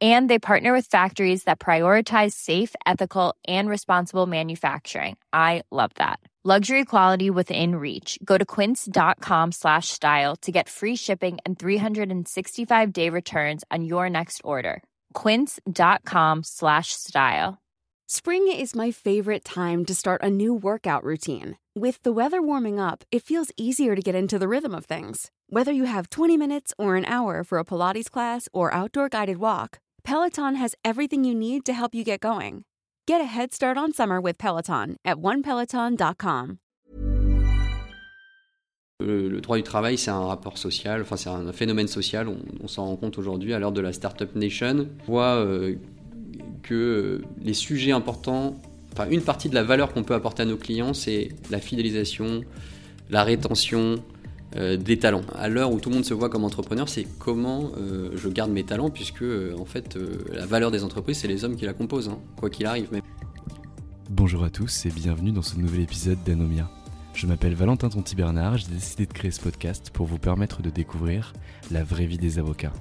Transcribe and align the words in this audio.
And 0.00 0.28
they 0.28 0.38
partner 0.38 0.72
with 0.72 0.86
factories 0.86 1.44
that 1.44 1.60
prioritize 1.60 2.32
safe, 2.32 2.74
ethical, 2.84 3.34
and 3.46 3.68
responsible 3.68 4.26
manufacturing. 4.26 5.16
I 5.32 5.62
love 5.70 5.92
that. 5.94 6.18
Luxury 6.46 6.84
quality 6.84 7.30
within 7.30 7.76
reach. 7.76 8.18
Go 8.22 8.36
to 8.36 8.44
quince.com 8.44 9.52
slash 9.52 9.88
style 9.88 10.36
to 10.42 10.52
get 10.52 10.68
free 10.68 10.94
shipping 10.94 11.38
and 11.46 11.58
365 11.58 12.92
day 12.92 13.08
returns 13.08 13.64
on 13.70 13.84
your 13.84 14.10
next 14.10 14.42
order. 14.44 14.82
Quince.com 15.14 16.42
slash 16.44 16.92
style. 16.92 17.62
Spring 18.06 18.46
is 18.52 18.74
my 18.74 18.90
favorite 18.90 19.46
time 19.46 19.86
to 19.86 19.94
start 19.94 20.22
a 20.22 20.28
new 20.28 20.52
workout 20.52 21.02
routine. 21.02 21.56
With 21.74 22.02
the 22.02 22.12
weather 22.12 22.42
warming 22.42 22.78
up, 22.78 23.02
it 23.10 23.22
feels 23.22 23.50
easier 23.56 23.96
to 23.96 24.02
get 24.02 24.14
into 24.14 24.38
the 24.38 24.46
rhythm 24.46 24.74
of 24.74 24.84
things. 24.84 25.30
Whether 25.48 25.72
you 25.72 25.84
have 25.84 26.10
20 26.10 26.36
minutes 26.36 26.74
or 26.78 26.96
an 26.96 27.06
hour 27.06 27.42
for 27.42 27.58
a 27.58 27.64
Pilates 27.64 28.10
class 28.10 28.50
or 28.52 28.74
outdoor 28.74 29.08
guided 29.08 29.38
walk, 29.38 29.78
Peloton 30.04 30.56
has 30.56 30.74
everything 30.84 31.24
you 31.24 31.34
need 31.34 31.64
to 31.64 31.72
help 31.72 31.94
you 31.94 32.04
get 32.04 32.20
going. 32.20 32.64
Get 33.08 33.22
a 33.22 33.24
head 33.24 33.54
start 33.54 33.78
on 33.78 33.92
summer 33.92 34.20
with 34.20 34.36
Peloton 34.36 34.96
at 35.02 35.16
onepeloton.com. 35.16 36.58
Le, 39.00 39.40
droit 39.40 39.56
du 39.56 39.62
travail, 39.62 39.96
c'est 39.98 40.10
un 40.10 40.26
rapport 40.26 40.56
social, 40.58 41.00
enfin 41.02 41.16
c'est 41.16 41.30
un 41.30 41.52
phénomène 41.52 41.88
social, 41.88 42.28
on, 42.28 42.36
on 42.62 42.68
s'en 42.68 42.86
rend 42.86 42.96
compte 42.96 43.18
aujourd'hui 43.18 43.52
à 43.54 43.58
l'heure 43.58 43.72
de 43.72 43.80
la 43.80 43.92
Startup 43.92 44.32
Nation. 44.36 44.86
On 45.02 45.10
voit 45.10 45.36
euh, 45.36 45.76
que 46.62 46.74
euh, 46.74 47.22
les 47.42 47.54
sujets 47.54 47.92
importants, 47.92 48.60
enfin 48.92 49.08
une 49.10 49.22
partie 49.22 49.48
de 49.48 49.54
la 49.54 49.62
valeur 49.62 49.92
qu'on 49.92 50.04
peut 50.04 50.14
apporter 50.14 50.42
à 50.42 50.46
nos 50.46 50.56
clients, 50.56 50.94
c'est 50.94 51.30
la 51.50 51.60
fidélisation, 51.60 52.42
la 53.10 53.24
rétention, 53.24 53.96
euh, 54.56 54.76
des 54.76 54.98
talents. 54.98 55.22
À 55.34 55.48
l'heure 55.48 55.72
où 55.72 55.80
tout 55.80 55.88
le 55.88 55.96
monde 55.96 56.04
se 56.04 56.14
voit 56.14 56.28
comme 56.28 56.44
entrepreneur, 56.44 56.88
c'est 56.88 57.06
comment 57.18 57.72
euh, 57.76 58.10
je 58.14 58.28
garde 58.28 58.52
mes 58.52 58.64
talents, 58.64 58.90
puisque 58.90 59.22
euh, 59.22 59.56
en 59.58 59.64
fait, 59.64 59.98
la 60.32 60.46
valeur 60.46 60.70
des 60.70 60.84
entreprises, 60.84 61.18
c'est 61.18 61.28
les 61.28 61.44
hommes 61.44 61.56
qui 61.56 61.64
la 61.64 61.74
composent, 61.74 62.08
hein, 62.08 62.18
quoi 62.36 62.50
qu'il 62.50 62.66
arrive. 62.66 62.88
Mais... 62.92 63.02
Bonjour 64.10 64.44
à 64.44 64.50
tous 64.50 64.86
et 64.86 64.90
bienvenue 64.90 65.32
dans 65.32 65.42
ce 65.42 65.56
nouvel 65.56 65.80
épisode 65.80 66.22
d'Anomia. 66.24 66.70
Je 67.14 67.26
m'appelle 67.26 67.54
Valentin 67.54 67.88
Tonti 67.88 68.14
Bernard, 68.14 68.58
j'ai 68.58 68.68
décidé 68.68 69.06
de 69.06 69.12
créer 69.12 69.30
ce 69.30 69.40
podcast 69.40 69.90
pour 69.92 70.06
vous 70.06 70.18
permettre 70.18 70.62
de 70.62 70.70
découvrir 70.70 71.32
la 71.70 71.84
vraie 71.84 72.06
vie 72.06 72.18
des 72.18 72.38
avocats. 72.38 72.72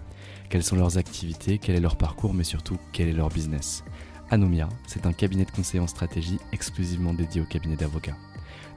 Quelles 0.49 0.63
sont 0.63 0.75
leurs 0.75 0.97
activités, 0.97 1.57
quel 1.57 1.75
est 1.75 1.79
leur 1.79 1.95
parcours, 1.95 2.33
mais 2.33 2.43
surtout 2.43 2.77
quel 2.91 3.07
est 3.07 3.13
leur 3.13 3.29
business. 3.29 3.83
Anomia, 4.29 4.69
c'est 4.87 5.05
un 5.05 5.13
cabinet 5.13 5.45
de 5.45 5.51
conseil 5.51 5.79
en 5.79 5.87
stratégie 5.87 6.37
exclusivement 6.51 7.13
dédié 7.13 7.41
au 7.41 7.45
cabinet 7.45 7.75
d'avocats. 7.75 8.17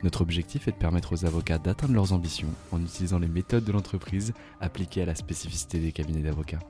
Notre 0.03 0.21
objectif 0.21 0.69
est 0.69 0.73
de 0.73 0.77
permettre 0.77 1.15
aux 1.15 1.25
avocats 1.25 1.59
d'atteindre 1.59 1.95
leurs 1.95 2.13
ambitions 2.13 2.49
en 2.71 2.83
utilisant 2.83 3.19
les 3.19 3.29
méthodes 3.29 3.65
de 3.65 3.73
l'entreprise 3.73 4.35
appliquées 4.61 5.03
à 5.03 5.07
la 5.07 5.15
spécificité 5.15 5.79
des 5.79 5.93
cabinets 5.93 6.23
d'avocats. 6.23 6.61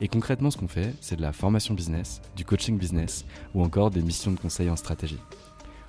Et 0.00 0.08
concrètement, 0.08 0.50
ce 0.50 0.56
qu'on 0.56 0.68
fait, 0.68 0.94
c'est 1.00 1.16
de 1.16 1.22
la 1.22 1.32
formation 1.32 1.74
business, 1.74 2.22
du 2.36 2.44
coaching 2.44 2.78
business 2.78 3.26
ou 3.54 3.62
encore 3.62 3.90
des 3.90 4.02
missions 4.02 4.30
de 4.30 4.40
conseil 4.40 4.70
en 4.70 4.76
stratégie. 4.76 5.20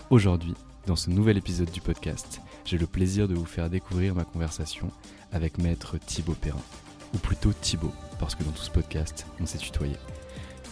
Aujourd'hui, 0.09 0.53
dans 0.85 0.97
ce 0.97 1.09
nouvel 1.09 1.37
épisode 1.37 1.71
du 1.71 1.79
podcast, 1.79 2.41
j'ai 2.65 2.77
le 2.77 2.87
plaisir 2.87 3.27
de 3.27 3.35
vous 3.35 3.45
faire 3.45 3.69
découvrir 3.69 4.13
ma 4.13 4.25
conversation 4.25 4.91
avec 5.31 5.57
maître 5.57 5.97
Thibaut 5.97 6.33
Perrin. 6.33 6.59
Ou 7.13 7.17
plutôt 7.17 7.53
Thibaut, 7.53 7.93
parce 8.19 8.35
que 8.35 8.43
dans 8.43 8.51
tout 8.51 8.63
ce 8.63 8.71
podcast, 8.71 9.25
on 9.39 9.45
s'est 9.45 9.57
tutoyé. 9.57 9.95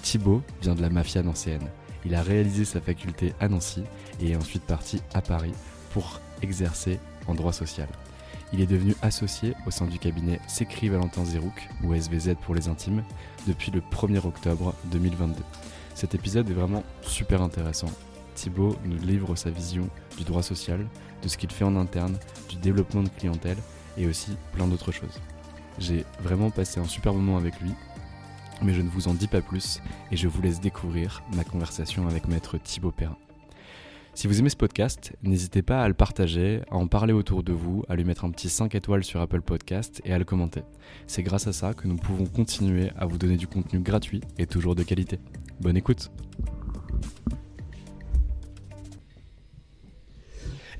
Thibaut 0.01 0.41
vient 0.61 0.75
de 0.75 0.81
la 0.81 0.89
mafia 0.89 1.23
nancéenne. 1.23 1.69
Il 2.05 2.15
a 2.15 2.21
réalisé 2.21 2.65
sa 2.65 2.81
faculté 2.81 3.33
à 3.39 3.47
Nancy 3.47 3.83
et 4.21 4.31
est 4.31 4.35
ensuite 4.35 4.63
parti 4.63 5.01
à 5.13 5.21
Paris 5.21 5.53
pour 5.91 6.19
exercer 6.41 6.99
en 7.27 7.35
droit 7.35 7.53
social. 7.53 7.87
Il 8.51 8.61
est 8.61 8.65
devenu 8.65 8.95
associé 9.01 9.53
au 9.67 9.71
sein 9.71 9.85
du 9.85 9.99
cabinet 9.99 10.39
Sécrit 10.47 10.89
Valentin 10.89 11.23
Zerouk, 11.23 11.69
ou 11.83 11.93
SVZ 11.93 12.35
pour 12.41 12.55
les 12.55 12.67
intimes, 12.67 13.03
depuis 13.47 13.71
le 13.71 13.81
1er 13.81 14.25
octobre 14.25 14.73
2022. 14.85 15.35
Cet 15.93 16.15
épisode 16.15 16.49
est 16.49 16.53
vraiment 16.53 16.83
super 17.03 17.41
intéressant. 17.41 17.91
Thibaut 18.33 18.75
nous 18.85 18.97
livre 18.97 19.35
sa 19.35 19.51
vision 19.51 19.87
du 20.17 20.23
droit 20.23 20.43
social, 20.43 20.87
de 21.21 21.27
ce 21.27 21.37
qu'il 21.37 21.51
fait 21.51 21.65
en 21.65 21.75
interne, 21.75 22.17
du 22.47 22.55
développement 22.55 23.03
de 23.03 23.09
clientèle 23.09 23.57
et 23.97 24.07
aussi 24.07 24.35
plein 24.53 24.67
d'autres 24.67 24.91
choses. 24.91 25.19
J'ai 25.77 26.05
vraiment 26.21 26.49
passé 26.49 26.79
un 26.79 26.85
super 26.85 27.13
moment 27.13 27.37
avec 27.37 27.59
lui, 27.59 27.71
mais 28.61 28.73
je 28.73 28.81
ne 28.81 28.89
vous 28.89 29.07
en 29.07 29.13
dis 29.13 29.27
pas 29.27 29.41
plus 29.41 29.81
et 30.11 30.17
je 30.17 30.27
vous 30.27 30.41
laisse 30.41 30.59
découvrir 30.59 31.21
ma 31.33 31.43
conversation 31.43 32.07
avec 32.07 32.27
maître 32.27 32.57
Thibaut 32.57 32.91
Perrin. 32.91 33.17
Si 34.19 34.27
vous 34.27 34.37
aimez 34.37 34.49
ce 34.49 34.57
podcast, 34.57 35.13
n'hésitez 35.23 35.61
pas 35.61 35.81
à 35.81 35.87
le 35.87 35.93
partager, 35.93 36.59
à 36.69 36.75
en 36.75 36.87
parler 36.87 37.13
autour 37.13 37.41
de 37.41 37.53
vous, 37.53 37.85
à 37.87 37.95
lui 37.95 38.03
mettre 38.03 38.25
un 38.25 38.31
petit 38.31 38.49
5 38.49 38.75
étoiles 38.75 39.05
sur 39.05 39.21
Apple 39.21 39.39
Podcast 39.39 40.01
et 40.03 40.11
à 40.11 40.17
le 40.17 40.25
commenter. 40.25 40.63
C'est 41.07 41.23
grâce 41.23 41.47
à 41.47 41.53
ça 41.53 41.73
que 41.73 41.87
nous 41.87 41.95
pouvons 41.95 42.25
continuer 42.25 42.91
à 42.97 43.05
vous 43.05 43.17
donner 43.17 43.37
du 43.37 43.47
contenu 43.47 43.79
gratuit 43.79 44.19
et 44.37 44.45
toujours 44.45 44.75
de 44.75 44.83
qualité. 44.83 45.19
Bonne 45.61 45.77
écoute 45.77 46.11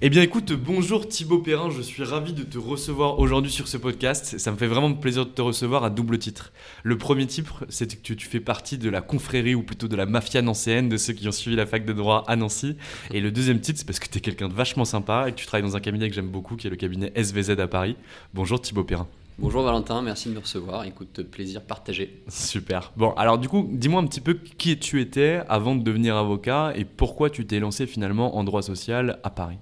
Eh 0.01 0.09
bien 0.09 0.21
écoute, 0.21 0.53
bonjour 0.53 1.09
Thibaut 1.09 1.39
Perrin, 1.39 1.69
je 1.71 1.81
suis 1.81 2.05
ravi 2.05 2.31
de 2.31 2.43
te 2.43 2.57
recevoir 2.57 3.19
aujourd'hui 3.19 3.51
sur 3.51 3.67
ce 3.67 3.75
podcast. 3.75 4.37
Ça 4.37 4.49
me 4.49 4.55
fait 4.55 4.65
vraiment 4.65 4.93
plaisir 4.93 5.25
de 5.25 5.31
te 5.31 5.41
recevoir 5.41 5.83
à 5.83 5.89
double 5.89 6.17
titre. 6.17 6.53
Le 6.83 6.97
premier 6.97 7.27
titre, 7.27 7.65
c'est 7.67 8.01
que 8.01 8.13
tu 8.13 8.25
fais 8.25 8.39
partie 8.39 8.77
de 8.77 8.89
la 8.89 9.01
confrérie 9.01 9.55
ou 9.55 9.61
plutôt 9.61 9.89
de 9.89 9.97
la 9.97 10.05
mafia 10.05 10.41
nancéenne 10.41 10.87
de 10.87 10.95
ceux 10.95 11.11
qui 11.11 11.27
ont 11.27 11.33
suivi 11.33 11.57
la 11.57 11.65
fac 11.65 11.83
de 11.83 11.91
droit 11.91 12.23
à 12.27 12.37
Nancy. 12.37 12.77
Et 13.11 13.19
le 13.19 13.29
deuxième 13.29 13.59
titre, 13.59 13.79
c'est 13.79 13.85
parce 13.85 13.99
que 13.99 14.07
tu 14.07 14.19
es 14.19 14.21
quelqu'un 14.21 14.47
de 14.47 14.53
vachement 14.53 14.85
sympa 14.85 15.25
et 15.27 15.33
que 15.33 15.35
tu 15.35 15.45
travailles 15.45 15.69
dans 15.69 15.75
un 15.75 15.81
cabinet 15.81 16.07
que 16.07 16.15
j'aime 16.15 16.29
beaucoup 16.29 16.55
qui 16.55 16.67
est 16.67 16.69
le 16.69 16.77
cabinet 16.77 17.11
SVZ 17.21 17.59
à 17.59 17.67
Paris. 17.67 17.97
Bonjour 18.33 18.61
Thibaut 18.61 18.85
Perrin. 18.85 19.09
Bonjour 19.37 19.63
Valentin, 19.63 20.01
merci 20.01 20.29
de 20.29 20.33
me 20.33 20.39
recevoir. 20.39 20.85
Écoute, 20.85 21.23
plaisir 21.23 21.61
partagé. 21.61 22.23
Super. 22.29 22.93
Bon, 22.95 23.11
alors 23.15 23.37
du 23.37 23.49
coup, 23.49 23.67
dis-moi 23.69 24.01
un 24.01 24.07
petit 24.07 24.21
peu 24.21 24.35
qui 24.57 24.79
tu 24.79 25.01
étais 25.01 25.41
avant 25.49 25.75
de 25.75 25.83
devenir 25.83 26.15
avocat 26.15 26.71
et 26.77 26.85
pourquoi 26.85 27.29
tu 27.29 27.45
t'es 27.45 27.59
lancé 27.59 27.85
finalement 27.85 28.37
en 28.37 28.45
droit 28.45 28.61
social 28.61 29.19
à 29.23 29.29
Paris. 29.29 29.57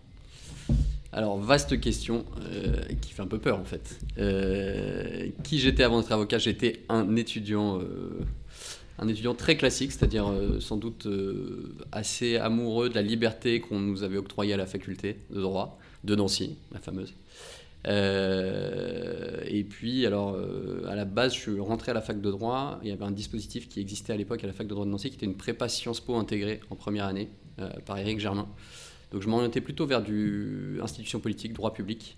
Alors, 1.18 1.40
vaste 1.40 1.80
question 1.80 2.26
euh, 2.44 2.76
qui 3.02 3.12
fait 3.12 3.24
un 3.24 3.28
peu 3.28 3.40
peur 3.40 3.58
en 3.58 3.64
fait. 3.64 4.00
Euh, 4.20 5.30
qui 5.44 5.58
j'étais 5.58 5.82
avant 5.82 6.00
d'être 6.00 6.12
avocat? 6.12 6.38
J'étais 6.38 6.84
un 6.90 7.16
étudiant, 7.16 7.80
euh, 7.82 8.20
un 9.00 9.08
étudiant 9.08 9.34
très 9.34 9.58
classique, 9.58 9.92
c'est-à-dire 9.92 10.32
sans 10.60 10.78
doute 10.78 11.08
assez 11.92 12.38
amoureux 12.38 12.90
de 12.90 12.94
la 12.94 13.02
liberté 13.02 13.62
qu'on 13.62 13.80
nous 13.80 14.04
avait 14.04 14.18
octroyée 14.18 14.54
à 14.54 14.58
la 14.58 14.68
faculté 14.68 15.18
de 15.32 15.42
droit 15.42 15.80
de 16.04 16.14
Nancy, 16.14 16.56
la 16.72 16.80
fameuse. 16.80 17.16
Et 17.88 19.64
puis, 19.64 20.06
alors, 20.06 20.38
à 20.88 20.96
la 20.96 21.06
base, 21.06 21.34
je 21.34 21.40
suis 21.40 21.60
rentré 21.60 21.90
à 21.90 21.96
la 21.96 22.02
fac 22.02 22.22
de 22.22 22.30
droit. 22.30 22.80
Il 22.84 22.90
y 22.90 22.92
avait 22.92 23.06
un 23.06 23.12
dispositif 23.12 23.68
qui 23.70 23.80
existait 23.80 24.14
à 24.14 24.18
l'époque 24.18 24.44
à 24.44 24.48
la 24.48 24.54
fac 24.54 24.68
de 24.68 24.72
droit 24.72 24.86
de 24.86 24.92
Nancy, 24.92 25.10
qui 25.10 25.16
était 25.16 25.26
une 25.26 25.38
prépa 25.38 25.68
Sciences 25.68 26.00
Po 26.00 26.16
intégrée 26.16 26.60
en 26.70 26.76
première 26.76 27.06
année 27.06 27.30
par 27.88 27.98
Éric 27.98 28.20
Germain. 28.20 28.48
Donc 29.12 29.22
je 29.22 29.28
m'orientais 29.28 29.62
plutôt 29.62 29.86
vers 29.86 30.02
du 30.02 30.80
institution 30.82 31.20
politique, 31.20 31.54
droit 31.54 31.74
public. 31.74 32.18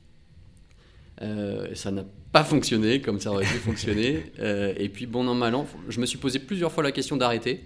Euh, 1.21 1.75
ça 1.75 1.91
n'a 1.91 2.05
pas 2.31 2.43
fonctionné 2.43 3.01
comme 3.01 3.19
ça 3.19 3.31
aurait 3.31 3.45
dû 3.45 3.59
fonctionner. 3.59 4.23
Euh, 4.39 4.73
et 4.77 4.87
puis 4.87 5.05
bon 5.05 5.27
an 5.27 5.35
mal 5.35 5.53
an, 5.53 5.67
je 5.89 5.99
me 5.99 6.05
suis 6.05 6.17
posé 6.17 6.39
plusieurs 6.39 6.71
fois 6.71 6.81
la 6.81 6.93
question 6.93 7.17
d'arrêter 7.17 7.61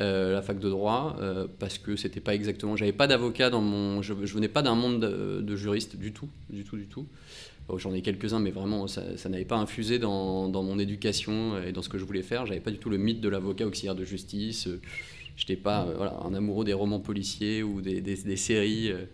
euh, 0.00 0.32
la 0.32 0.42
fac 0.42 0.58
de 0.58 0.68
droit 0.68 1.16
euh, 1.20 1.46
parce 1.58 1.78
que 1.78 1.94
c'était 1.94 2.20
pas 2.20 2.34
exactement. 2.34 2.76
J'avais 2.76 2.92
pas 2.92 3.06
d'avocat 3.06 3.48
dans 3.50 3.60
mon. 3.60 4.02
Je, 4.02 4.12
je 4.24 4.34
venais 4.34 4.48
pas 4.48 4.62
d'un 4.62 4.74
monde 4.74 5.00
de, 5.00 5.40
de 5.40 5.56
juriste 5.56 5.96
du 5.96 6.12
tout, 6.12 6.28
du 6.50 6.64
tout, 6.64 6.76
du 6.76 6.86
tout. 6.86 7.06
Bon, 7.68 7.78
J'en 7.78 7.94
ai 7.94 8.02
quelques-uns, 8.02 8.40
mais 8.40 8.50
vraiment 8.50 8.88
ça, 8.88 9.16
ça 9.16 9.28
n'avait 9.28 9.44
pas 9.44 9.56
infusé 9.56 9.98
dans, 9.98 10.48
dans 10.48 10.62
mon 10.62 10.78
éducation 10.78 11.62
et 11.62 11.72
dans 11.72 11.82
ce 11.82 11.88
que 11.88 11.98
je 11.98 12.04
voulais 12.04 12.22
faire. 12.22 12.44
J'avais 12.44 12.60
pas 12.60 12.72
du 12.72 12.78
tout 12.78 12.90
le 12.90 12.96
mythe 12.96 13.20
de 13.20 13.28
l'avocat 13.28 13.66
auxiliaire 13.66 13.94
de 13.94 14.04
justice. 14.04 14.68
J'étais 15.36 15.56
pas 15.56 15.84
euh, 15.84 15.94
voilà, 15.96 16.16
un 16.24 16.34
amoureux 16.34 16.64
des 16.64 16.72
romans 16.72 17.00
policiers 17.00 17.62
ou 17.62 17.80
des, 17.80 18.36
séries 18.36 18.90
euh, 18.90 19.04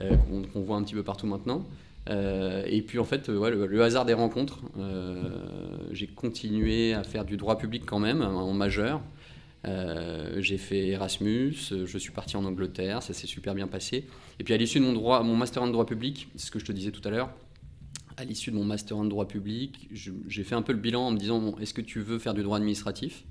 euh, 0.00 0.16
qu'on 0.16 0.42
qu'on 0.42 0.60
voit 0.60 0.76
un 0.76 0.82
petit 0.82 0.94
peu 0.94 1.02
partout 1.02 1.26
maintenant. 1.26 1.66
et 2.08 2.82
puis 2.86 2.98
en 2.98 3.04
fait, 3.04 3.28
le, 3.28 3.82
hasard 3.82 4.04
des 4.04 4.14
rencontres, 4.14 4.60
j'ai 5.90 6.06
continué 6.06 6.94
à 6.94 7.02
faire 7.02 7.24
du 7.24 7.36
droit 7.36 7.58
public 7.58 7.82
quand 7.84 7.98
même 7.98 8.22
en 8.22 8.52
majeur. 8.52 9.00
j'ai 10.38 10.58
fait 10.58 10.88
Erasmus, 10.88 11.56
je 11.84 11.98
suis 11.98 12.12
parti 12.12 12.36
en 12.36 12.44
Angleterre, 12.44 13.02
ça 13.02 13.12
s'est 13.12 13.26
super 13.26 13.54
bien 13.54 13.66
passé. 13.66 14.04
Et 14.38 14.44
puis 14.44 14.54
à 14.54 14.56
l'issue 14.56 14.78
de 14.78 14.84
mon, 14.84 14.92
droit, 14.92 15.22
mon 15.24 15.34
master 15.34 15.62
en 15.62 15.68
droit 15.68 15.86
public, 15.86 16.28
c'est 16.36 16.46
ce 16.46 16.50
que 16.52 16.60
je 16.60 16.64
te 16.64 16.72
disais 16.72 16.92
tout 16.92 17.06
à 17.08 17.10
l'heure, 17.10 17.30
à 18.16 18.24
l'issue 18.24 18.50
de 18.50 18.56
mon 18.56 18.64
master 18.64 18.96
en 18.96 19.04
droit 19.04 19.26
public, 19.26 19.88
j'ai 19.90 20.44
fait 20.44 20.54
un 20.54 20.62
peu 20.62 20.72
le 20.72 20.78
bilan 20.78 21.08
en 21.08 21.10
me 21.10 21.18
disant 21.18 21.56
est-ce 21.58 21.74
que 21.74 21.82
tu 21.82 22.00
veux 22.00 22.18
faire 22.18 22.34
du 22.34 22.42
droit 22.42 22.56
administratif? 22.56 23.24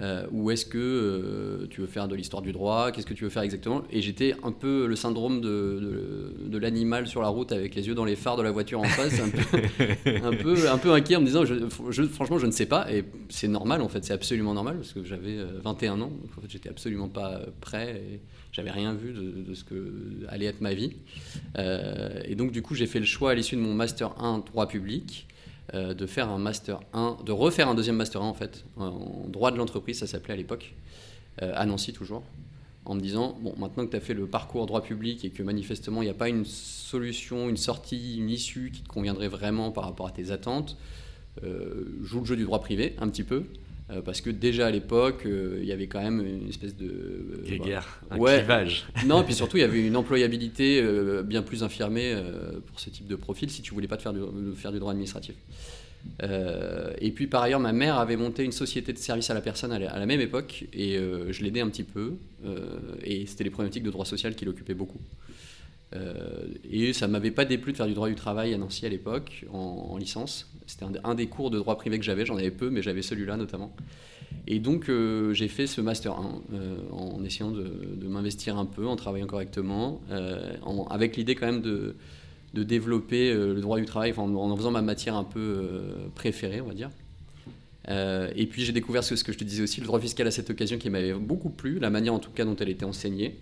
Euh, 0.00 0.26
ou 0.32 0.50
est-ce 0.50 0.66
que 0.66 0.78
euh, 0.78 1.66
tu 1.68 1.80
veux 1.80 1.86
faire 1.86 2.08
de 2.08 2.16
l'histoire 2.16 2.42
du 2.42 2.52
droit 2.52 2.90
Qu'est-ce 2.90 3.06
que 3.06 3.14
tu 3.14 3.24
veux 3.24 3.30
faire 3.30 3.42
exactement? 3.42 3.82
Et 3.90 4.00
j'étais 4.00 4.34
un 4.42 4.52
peu 4.52 4.86
le 4.86 4.96
syndrome 4.96 5.40
de, 5.40 6.34
de, 6.46 6.58
l'animal 6.58 7.06
sur 7.06 7.22
la 7.22 7.28
route 7.28 7.52
avec 7.52 7.74
les 7.74 7.86
yeux 7.86 7.94
dans 7.94 8.04
les 8.04 8.16
phares 8.16 8.36
de 8.36 8.42
la 8.42 8.50
voiture 8.50 8.80
en 8.80 8.84
face, 8.84 9.20
un 9.20 9.28
peu, 9.30 10.68
un 10.68 10.78
peu, 10.78 10.92
inquiet 10.92 11.16
en 11.16 11.20
me 11.20 11.26
disant 11.26 11.44
je, 11.44 12.02
franchement 12.04 12.38
je 12.38 12.46
ne 12.46 12.50
sais 12.50 12.66
pas. 12.66 12.90
Et 12.92 13.04
c'est 13.28 13.48
normal 13.48 13.82
en 13.82 13.88
fait, 13.88 14.04
c'est 14.04 14.12
absolument 14.12 14.54
normal 14.54 14.76
parce 14.76 14.92
que 14.92 15.04
j'avais 15.04 15.36
21 15.62 15.92
euh, 15.92 15.94
ans, 15.94 16.08
donc 16.08 16.30
en 16.36 16.40
fait 16.40 16.50
j'étais 16.50 16.68
absolument 16.68 17.08
pas 17.08 17.40
prêt 17.60 18.02
et 18.12 18.20
j'avais 18.52 18.70
rien 18.70 18.94
vu 18.94 19.12
de, 19.12 19.54
ce 19.54 19.62
que 19.64 19.92
allait 20.28 20.46
être 20.46 20.60
ma 20.60 20.74
vie. 20.74 20.92
et 21.56 22.34
donc 22.34 22.50
du 22.50 22.62
coup 22.62 22.74
j'ai 22.74 22.86
fait 22.86 22.98
le 22.98 23.04
choix 23.04 23.30
à 23.30 23.34
l'issue 23.34 23.56
de 23.56 23.60
mon 23.60 23.74
master 23.74 24.20
1 24.20 24.38
droit 24.38 24.66
public 24.66 25.28
euh, 25.74 25.94
de 25.94 26.06
faire 26.06 26.28
un 26.28 26.38
master 26.38 26.80
1, 26.92 27.18
de 27.24 27.32
refaire 27.32 27.68
un 27.68 27.74
deuxième 27.74 27.96
master 27.96 28.22
1 28.22 28.24
en 28.24 28.34
fait, 28.34 28.64
en 28.76 29.26
droit 29.28 29.52
de 29.52 29.56
l'entreprise, 29.56 29.98
ça 29.98 30.06
s'appelait 30.06 30.34
à 30.34 30.36
l'époque, 30.36 30.74
euh, 31.42 31.52
à 31.54 31.64
Nancy 31.66 31.92
toujours, 31.92 32.24
en 32.84 32.94
me 32.94 33.00
disant, 33.00 33.38
bon, 33.40 33.54
maintenant 33.56 33.86
que 33.86 33.90
tu 33.90 33.96
as 33.96 34.00
fait 34.00 34.14
le 34.14 34.26
parcours 34.26 34.66
droit 34.66 34.82
public 34.82 35.24
et 35.24 35.30
que 35.30 35.42
manifestement 35.42 36.02
il 36.02 36.06
n'y 36.06 36.10
a 36.10 36.14
pas 36.14 36.28
une 36.28 36.44
solution, 36.44 37.48
une 37.48 37.56
sortie, 37.56 38.18
une 38.18 38.30
issue 38.30 38.72
qui 38.72 38.82
te 38.82 38.88
conviendrait 38.88 39.28
vraiment 39.28 39.70
par 39.70 39.84
rapport 39.84 40.08
à 40.08 40.10
tes 40.10 40.32
attentes, 40.32 40.76
euh, 41.44 41.84
joue 42.02 42.20
le 42.20 42.26
jeu 42.26 42.36
du 42.36 42.44
droit 42.44 42.60
privé 42.60 42.96
un 42.98 43.08
petit 43.08 43.22
peu, 43.22 43.44
euh, 43.90 44.02
parce 44.02 44.20
que 44.20 44.30
déjà 44.30 44.68
à 44.68 44.70
l'époque, 44.70 45.22
euh, 45.26 45.58
il 45.60 45.66
y 45.66 45.72
avait 45.72 45.88
quand 45.88 46.00
même 46.00 46.24
une 46.24 46.48
espèce 46.48 46.76
de... 46.76 46.86
Euh, 46.86 47.58
guerre, 47.58 48.00
un 48.10 48.18
ouais. 48.18 48.38
clivage. 48.38 48.86
Non, 49.06 49.24
puis 49.24 49.34
surtout, 49.34 49.56
il 49.56 49.60
y 49.60 49.64
avait 49.64 49.84
une 49.84 49.96
employabilité 49.96 50.82
bien 51.24 51.42
plus 51.42 51.62
infirmée 51.62 52.14
pour 52.66 52.78
ce 52.78 52.90
type 52.90 53.06
de 53.06 53.16
profil 53.16 53.50
si 53.50 53.62
tu 53.62 53.74
voulais 53.74 53.88
pas 53.88 53.96
te 53.96 54.02
faire 54.02 54.12
du, 54.12 54.20
faire 54.54 54.72
du 54.72 54.78
droit 54.78 54.92
administratif. 54.92 55.34
et 56.22 57.10
puis 57.10 57.26
par 57.26 57.42
ailleurs, 57.42 57.60
ma 57.60 57.72
mère 57.72 57.98
avait 57.98 58.16
monté 58.16 58.44
une 58.44 58.52
société 58.52 58.92
de 58.92 58.98
service 58.98 59.30
à 59.30 59.34
la 59.34 59.40
personne 59.40 59.72
à 59.72 59.78
la, 59.78 60.06
même 60.06 60.20
époque, 60.20 60.66
et 60.72 60.96
je 60.96 61.42
l'aidais 61.42 61.60
un 61.60 61.68
petit 61.68 61.84
peu, 61.84 62.14
et 63.02 63.26
c'était 63.26 63.44
les 63.44 63.50
problématiques 63.50 63.82
de 63.82 63.90
droit 63.90 64.04
social 64.04 64.34
qui 64.34 64.44
l'occupaient 64.44 64.74
beaucoup. 64.74 65.00
Et 66.70 66.92
ça 66.92 67.08
m'avait 67.08 67.30
pas 67.30 67.44
déplu 67.44 67.72
de 67.72 67.76
faire 67.76 67.86
du 67.86 67.94
droit 67.94 68.08
du 68.08 68.14
travail 68.14 68.54
à 68.54 68.58
Nancy 68.58 68.86
à 68.86 68.88
l'époque, 68.88 69.44
en, 69.52 69.96
licence. 69.98 70.50
C'était 70.66 70.86
un, 71.02 71.14
des 71.14 71.26
cours 71.26 71.50
de 71.50 71.58
droit 71.58 71.76
privé 71.76 71.98
que 71.98 72.04
j'avais, 72.04 72.24
j'en 72.24 72.36
avais 72.36 72.52
peu, 72.52 72.70
mais 72.70 72.80
j'avais 72.82 73.02
celui-là 73.02 73.36
notamment. 73.36 73.74
Et 74.46 74.58
donc 74.58 74.88
euh, 74.88 75.32
j'ai 75.32 75.48
fait 75.48 75.66
ce 75.66 75.80
Master 75.80 76.12
1 76.18 76.42
euh, 76.52 76.76
en 76.92 77.24
essayant 77.24 77.50
de, 77.50 78.06
m'investir 78.06 78.58
un 78.58 78.66
peu, 78.66 78.86
en 78.86 78.96
travaillant 78.96 79.26
correctement, 79.26 80.00
euh, 80.10 80.54
avec 80.90 81.16
l'idée 81.16 81.34
quand 81.34 81.46
même 81.46 81.62
de, 81.62 81.94
développer 82.54 83.32
le 83.32 83.60
droit 83.60 83.78
du 83.78 83.84
travail, 83.84 84.12
en, 84.16 84.34
en, 84.34 84.56
faisant 84.56 84.70
ma 84.70 84.82
matière 84.82 85.14
un 85.14 85.24
peu 85.24 85.68
préférée, 86.14 86.60
on 86.60 86.66
va 86.66 86.74
dire. 86.74 86.90
et 87.88 88.46
puis 88.46 88.64
j'ai 88.64 88.72
découvert 88.72 89.04
ce, 89.04 89.14
que 89.22 89.32
je 89.32 89.38
te 89.38 89.44
disais 89.44 89.62
aussi, 89.62 89.80
le 89.80 89.86
droit 89.86 90.00
fiscal 90.00 90.26
à 90.26 90.30
cette 90.30 90.50
occasion 90.50 90.78
qui 90.78 90.90
m'avait 90.90 91.14
beaucoup 91.14 91.50
plu, 91.50 91.78
la 91.78 91.90
manière 91.90 92.14
en 92.14 92.18
tout 92.18 92.32
cas 92.32 92.44
dont 92.44 92.56
elle 92.56 92.70
était 92.70 92.84
enseignée. 92.84 93.38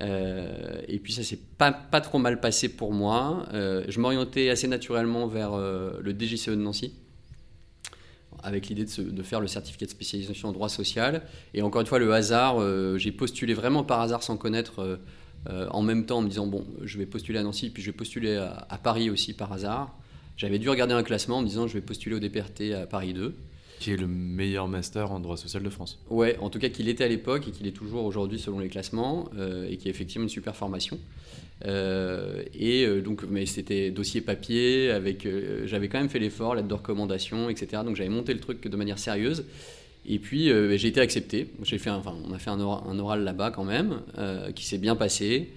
Euh, 0.00 0.80
et 0.88 0.98
puis 0.98 1.12
ça 1.12 1.22
s'est 1.22 1.38
pas, 1.58 1.72
pas 1.72 2.00
trop 2.00 2.18
mal 2.18 2.40
passé 2.40 2.68
pour 2.68 2.92
moi. 2.92 3.46
Euh, 3.52 3.84
je 3.88 4.00
m'orientais 4.00 4.50
assez 4.50 4.66
naturellement 4.66 5.26
vers 5.26 5.52
euh, 5.54 6.00
le 6.02 6.12
DGCE 6.12 6.50
de 6.50 6.56
Nancy, 6.56 6.92
avec 8.42 8.68
l'idée 8.68 8.84
de, 8.84 9.22
faire 9.22 9.40
le 9.40 9.46
certificat 9.46 9.86
de 9.86 9.90
spécialisation 9.90 10.48
en 10.48 10.52
droit 10.52 10.68
social. 10.68 11.22
Et 11.54 11.62
encore 11.62 11.80
une 11.80 11.86
fois, 11.86 11.98
le 11.98 12.12
hasard, 12.12 12.58
j'ai 12.98 13.12
postulé 13.12 13.54
vraiment 13.54 13.84
par 13.84 14.00
hasard 14.00 14.22
sans 14.22 14.36
connaître, 14.36 15.00
en 15.48 15.82
même 15.82 16.04
temps 16.04 16.18
en 16.18 16.22
me 16.22 16.28
disant, 16.28 16.46
bon, 16.46 16.66
je 16.82 16.98
vais 16.98 17.06
postuler 17.06 17.38
à 17.38 17.42
Nancy, 17.42 17.70
puis 17.70 17.82
je 17.82 17.90
vais 17.90 17.96
postuler 17.96 18.36
à, 18.36 18.66
à 18.68 18.76
Paris 18.76 19.08
aussi 19.08 19.32
par 19.32 19.52
hasard. 19.52 19.96
J'avais 20.36 20.58
dû 20.58 20.68
regarder 20.68 20.92
un 20.92 21.04
classement 21.04 21.38
en 21.38 21.42
me 21.42 21.46
disant, 21.46 21.68
je 21.68 21.74
vais 21.74 21.80
postuler 21.80 22.16
au 22.16 22.18
DPRT 22.18 22.72
à 22.74 22.86
Paris 22.86 23.14
2. 23.14 23.34
Qui 23.80 23.92
est 23.92 23.96
le 23.96 24.06
meilleur 24.06 24.68
master 24.68 25.12
en 25.12 25.20
droit 25.20 25.36
social 25.36 25.62
de 25.62 25.70
France. 25.70 25.98
Ouais, 26.10 26.36
en 26.40 26.50
tout 26.50 26.58
cas 26.58 26.68
qu'il 26.68 26.88
était 26.88 27.04
à 27.04 27.08
l'époque 27.08 27.48
et 27.48 27.50
qu'il 27.50 27.66
est 27.66 27.72
toujours 27.72 28.04
aujourd'hui 28.04 28.38
selon 28.38 28.58
les 28.58 28.68
classements 28.68 29.28
euh, 29.36 29.68
et 29.68 29.76
qui 29.76 29.88
est 29.88 29.90
effectivement 29.90 30.24
une 30.24 30.30
super 30.30 30.56
formation. 30.56 30.98
Euh, 31.66 32.42
et 32.54 32.84
euh, 32.84 33.00
donc, 33.00 33.24
mais 33.28 33.46
c'était 33.46 33.90
dossier 33.90 34.20
papier 34.20 34.90
avec, 34.90 35.26
j'avais 35.64 35.88
quand 35.88 35.98
même 35.98 36.08
fait 36.08 36.18
l'effort, 36.18 36.54
lettre 36.54 36.68
de 36.68 36.74
recommandation, 36.74 37.50
etc. 37.50 37.82
Donc 37.84 37.96
j'avais 37.96 38.10
monté 38.10 38.32
le 38.32 38.40
truc 38.40 38.66
de 38.66 38.76
manière 38.76 38.98
sérieuse. 38.98 39.44
Et 40.06 40.18
puis 40.18 40.50
j'ai 40.76 40.88
été 40.88 41.00
accepté. 41.00 41.48
J'ai 41.62 41.78
fait, 41.78 41.90
enfin, 41.90 42.14
on 42.28 42.32
a 42.32 42.38
fait 42.38 42.50
un 42.50 42.60
oral 42.60 43.24
là-bas 43.24 43.50
quand 43.50 43.64
même, 43.64 44.02
qui 44.54 44.66
s'est 44.66 44.78
bien 44.78 44.96
passé. 44.96 45.48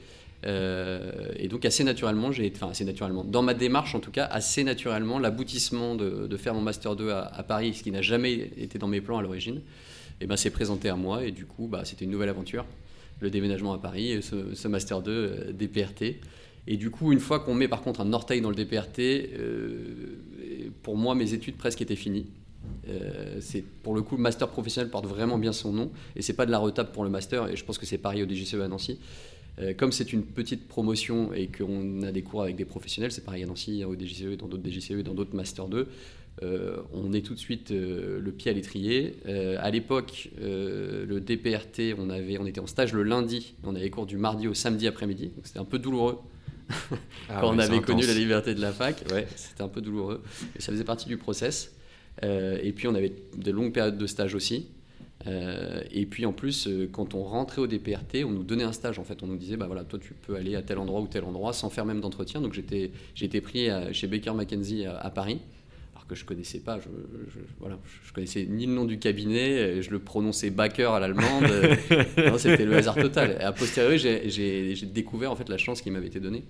Euh, 0.46 1.32
et 1.38 1.48
donc 1.48 1.66
assez 1.66 1.84
naturellement, 1.84 2.32
j'ai, 2.32 2.52
enfin 2.56 2.70
assez 2.70 2.86
naturellement, 2.86 3.24
dans 3.24 3.42
ma 3.42 3.54
démarche 3.54 3.96
en 3.96 4.00
tout 4.00 4.12
cas, 4.12 4.26
assez 4.26 4.64
naturellement, 4.64 5.20
l'aboutissement 5.20 5.96
de, 5.96 6.38
faire 6.38 6.54
mon 6.54 6.62
master 6.62 6.96
2 6.96 7.10
à, 7.10 7.44
Paris, 7.48 7.74
ce 7.74 7.84
qui 7.84 7.92
n'a 7.92 8.02
jamais 8.02 8.34
été 8.58 8.78
dans 8.78 8.88
mes 8.88 9.02
plans 9.02 9.18
à 9.18 9.22
l'origine, 9.22 9.58
et 9.58 10.24
eh 10.24 10.28
ben 10.28 10.36
s'est 10.36 10.52
présenté 10.52 10.90
à 10.90 10.96
moi 10.96 11.26
et 11.26 11.32
du 11.32 11.46
coup, 11.46 11.68
bah, 11.68 11.84
c'était 11.86 12.06
une 12.06 12.12
nouvelle 12.12 12.30
aventure, 12.30 12.66
le 13.20 13.30
déménagement 13.30 13.74
à 13.74 13.78
Paris, 13.78 14.22
ce, 14.22 14.68
master 14.68 15.02
2 15.02 15.12
euh, 15.12 15.54
DPRT. 15.54 16.20
Et 16.70 16.76
du 16.76 16.92
coup, 16.92 17.14
une 17.14 17.20
fois 17.20 17.40
qu'on 17.40 17.54
met 17.54 17.68
par 17.68 17.82
contre 17.82 18.02
un 18.02 18.12
orteil 18.14 18.42
dans 18.42 18.50
le 18.50 18.56
DPRT, 18.56 19.00
euh, 19.00 20.20
pour 20.84 20.98
moi, 20.98 21.16
mes 21.16 21.34
études 21.34 21.56
presque 21.56 21.82
étaient 21.82 21.96
finies. 21.96 22.28
c'est 23.40 23.64
pour 23.84 23.96
le 23.96 24.02
coup 24.02 24.18
master 24.18 24.50
professionnel 24.50 24.90
porte 24.90 25.06
vraiment 25.06 25.38
bien 25.38 25.54
son 25.54 25.72
nom 25.72 25.90
et 26.16 26.22
c'est 26.22 26.34
pas 26.34 26.46
de 26.46 26.52
la 26.52 26.58
retape 26.58 26.92
pour 26.92 27.06
le 27.06 27.10
master 27.10 27.48
et 27.48 27.56
je 27.56 27.64
pense 27.64 27.78
que 27.78 27.86
c'est 27.86 27.98
pareil 27.98 28.24
au 28.24 28.28
DGCE 28.28 28.56
à 28.56 28.68
Nancy 28.68 29.00
euh, 29.60 29.74
comme 29.74 29.92
c'est 29.92 30.14
une 30.14 30.24
petite 30.24 30.68
promotion 30.68 31.34
et 31.34 31.48
qu'on 31.48 32.04
a 32.04 32.12
des 32.12 32.22
cours 32.22 32.44
avec 32.44 32.56
des 32.56 32.66
professionnels, 32.66 33.12
c'est 33.12 33.24
pareil 33.24 33.44
à 33.44 33.48
Nancy, 33.48 33.84
au 33.84 33.96
DGCE 33.96 34.34
et 34.34 34.38
dans 34.38 34.48
d'autres 34.48 34.64
DGCE 34.64 34.92
et 34.92 35.04
dans 35.04 35.16
d'autres 35.16 35.36
Master 35.36 35.68
2, 35.68 35.88
euh, 36.44 36.78
on 36.94 37.12
est 37.14 37.22
tout 37.26 37.34
de 37.34 37.40
suite 37.40 37.72
euh, 37.72 38.20
le 38.20 38.32
pied 38.32 38.52
à 38.52 38.54
l'étrier. 38.54 39.16
à 39.26 39.70
l'époque, 39.72 40.30
le 40.40 41.20
DPRT, 41.20 41.96
on, 41.98 42.10
avait, 42.10 42.38
on 42.38 42.46
était 42.46 42.60
en 42.60 42.68
stage 42.68 42.94
le 42.94 43.04
lundi, 43.04 43.56
on 43.64 43.76
avait 43.76 43.90
cours 43.90 44.06
du 44.06 44.18
mardi 44.18 44.48
au 44.48 44.54
samedi 44.54 44.88
après-midi, 44.88 45.32
donc 45.36 45.48
c'était 45.48 45.60
un 45.60 45.66
peu 45.66 45.80
douloureux. 45.80 46.20
Ah 47.30 47.40
Quand 47.42 47.56
on 47.56 47.60
avait 47.60 47.80
connu 47.82 48.06
la 48.06 48.14
liberté 48.14 48.54
de 48.54 48.62
la 48.62 48.74
fac, 48.74 49.04
ouais, 49.12 49.26
c'était 49.36 49.64
un 49.64 49.70
peu 49.70 49.82
douloureux. 49.82 50.22
Et 50.56 50.62
ça 50.62 50.72
faisait 50.72 50.84
partie 50.84 51.08
du 51.08 51.18
process. 51.18 51.74
et 52.22 52.74
puis 52.76 52.88
on 52.88 52.96
avait 52.96 53.14
de 53.36 53.52
longues 53.52 53.74
périodes 53.74 53.98
de 53.98 54.08
stage 54.08 54.36
aussi. 54.36 54.68
Euh, 55.26 55.82
et 55.92 56.06
puis 56.06 56.26
en 56.26 56.34
plus, 56.34 56.68
euh, 56.68 56.88
quand 56.92 57.16
on 57.16 57.24
rentrait 57.24 57.62
au 57.62 57.68
DPRT, 57.68 58.24
on 58.24 58.30
nous 58.30 58.44
donnait 58.44 58.64
un 58.64 58.72
stage 58.72 59.00
en 59.00 59.04
fait. 59.04 59.24
On 59.24 59.28
nous 59.28 59.38
disait, 59.38 59.58
bah 59.58 59.66
voilà, 59.66 59.84
toi 59.84 60.00
tu 60.00 60.14
peux 60.14 60.36
aller 60.36 60.56
à 60.56 60.62
tel 60.62 60.78
endroit 60.78 61.02
ou 61.02 61.08
tel 61.08 61.24
endroit 61.24 61.54
sans 61.54 61.70
faire 61.70 61.86
même 61.86 62.02
d'entretien. 62.02 62.40
Donc 62.42 62.54
j'étais, 62.54 62.92
j'ai 63.16 63.28
pris 63.42 63.70
chez 63.92 64.08
Baker 64.08 64.34
McKenzie 64.34 64.86
à, 64.86 65.10
Paris, 65.10 65.40
alors 65.94 66.06
que 66.06 66.16
je 66.16 66.24
connaissais 66.24 66.60
pas, 66.60 66.80
je, 66.80 66.88
voilà, 67.60 67.80
je 68.06 68.14
connaissais 68.14 68.46
ni 68.48 68.68
le 68.68 68.74
nom 68.74 68.86
du 68.86 69.00
cabinet, 69.00 69.82
je 69.82 69.90
le 69.90 70.00
prononçais 70.00 70.52
Baker 70.52 70.92
à 70.94 71.00
l'allemande. 71.00 71.46
c'était 72.38 72.66
le 72.66 72.76
hasard 72.76 72.96
total. 72.96 73.38
Et 73.40 73.44
a 73.44 73.52
posteriori, 73.52 73.98
j'ai 73.98 74.86
découvert 74.86 75.32
en 75.32 75.36
fait 75.36 75.50
la 75.50 75.58
chance 75.58 75.82
qui 75.82 75.90
m'avait 75.90 76.08
été 76.08 76.20
donnée. 76.20 76.44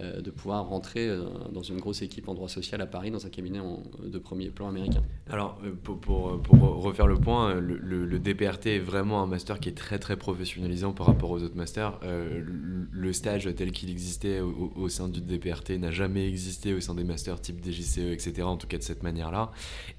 Euh, 0.00 0.22
de 0.22 0.30
pouvoir 0.30 0.66
rentrer 0.68 1.06
euh, 1.06 1.24
dans 1.52 1.62
une 1.62 1.78
grosse 1.78 2.00
équipe 2.00 2.26
en 2.26 2.34
droit 2.34 2.48
social 2.48 2.80
à 2.80 2.86
Paris, 2.86 3.10
dans 3.10 3.26
un 3.26 3.28
cabinet 3.28 3.58
de 4.02 4.18
premier 4.18 4.48
plan 4.48 4.68
américain. 4.68 5.02
Alors, 5.28 5.58
euh, 5.64 5.72
pour, 5.82 5.98
pour, 5.98 6.82
refaire 6.82 7.06
le 7.06 7.16
point, 7.16 7.60
le, 7.60 8.18
DPRT 8.18 8.68
est 8.68 8.78
vraiment 8.78 9.22
un 9.22 9.26
master 9.26 9.60
qui 9.60 9.68
est 9.68 9.76
très 9.76 9.98
très 9.98 10.16
professionnalisant 10.16 10.92
par 10.92 11.06
rapport 11.06 11.30
aux 11.30 11.42
autres 11.42 11.56
masters. 11.56 11.98
le 12.04 13.12
stage 13.12 13.48
tel 13.54 13.72
qu'il 13.72 13.90
existait 13.90 14.40
au, 14.40 14.88
sein 14.88 15.08
du 15.08 15.20
DPRT 15.20 15.70
n'a 15.72 15.90
jamais 15.90 16.26
existé 16.26 16.72
au 16.72 16.80
sein 16.80 16.94
des 16.94 17.04
masters 17.04 17.40
type 17.40 17.60
DGCE, 17.62 18.12
etc. 18.12 18.42
En 18.42 18.56
tout 18.56 18.66
cas 18.66 18.78
de 18.78 18.82
cette 18.82 19.02
manière-là. 19.02 19.50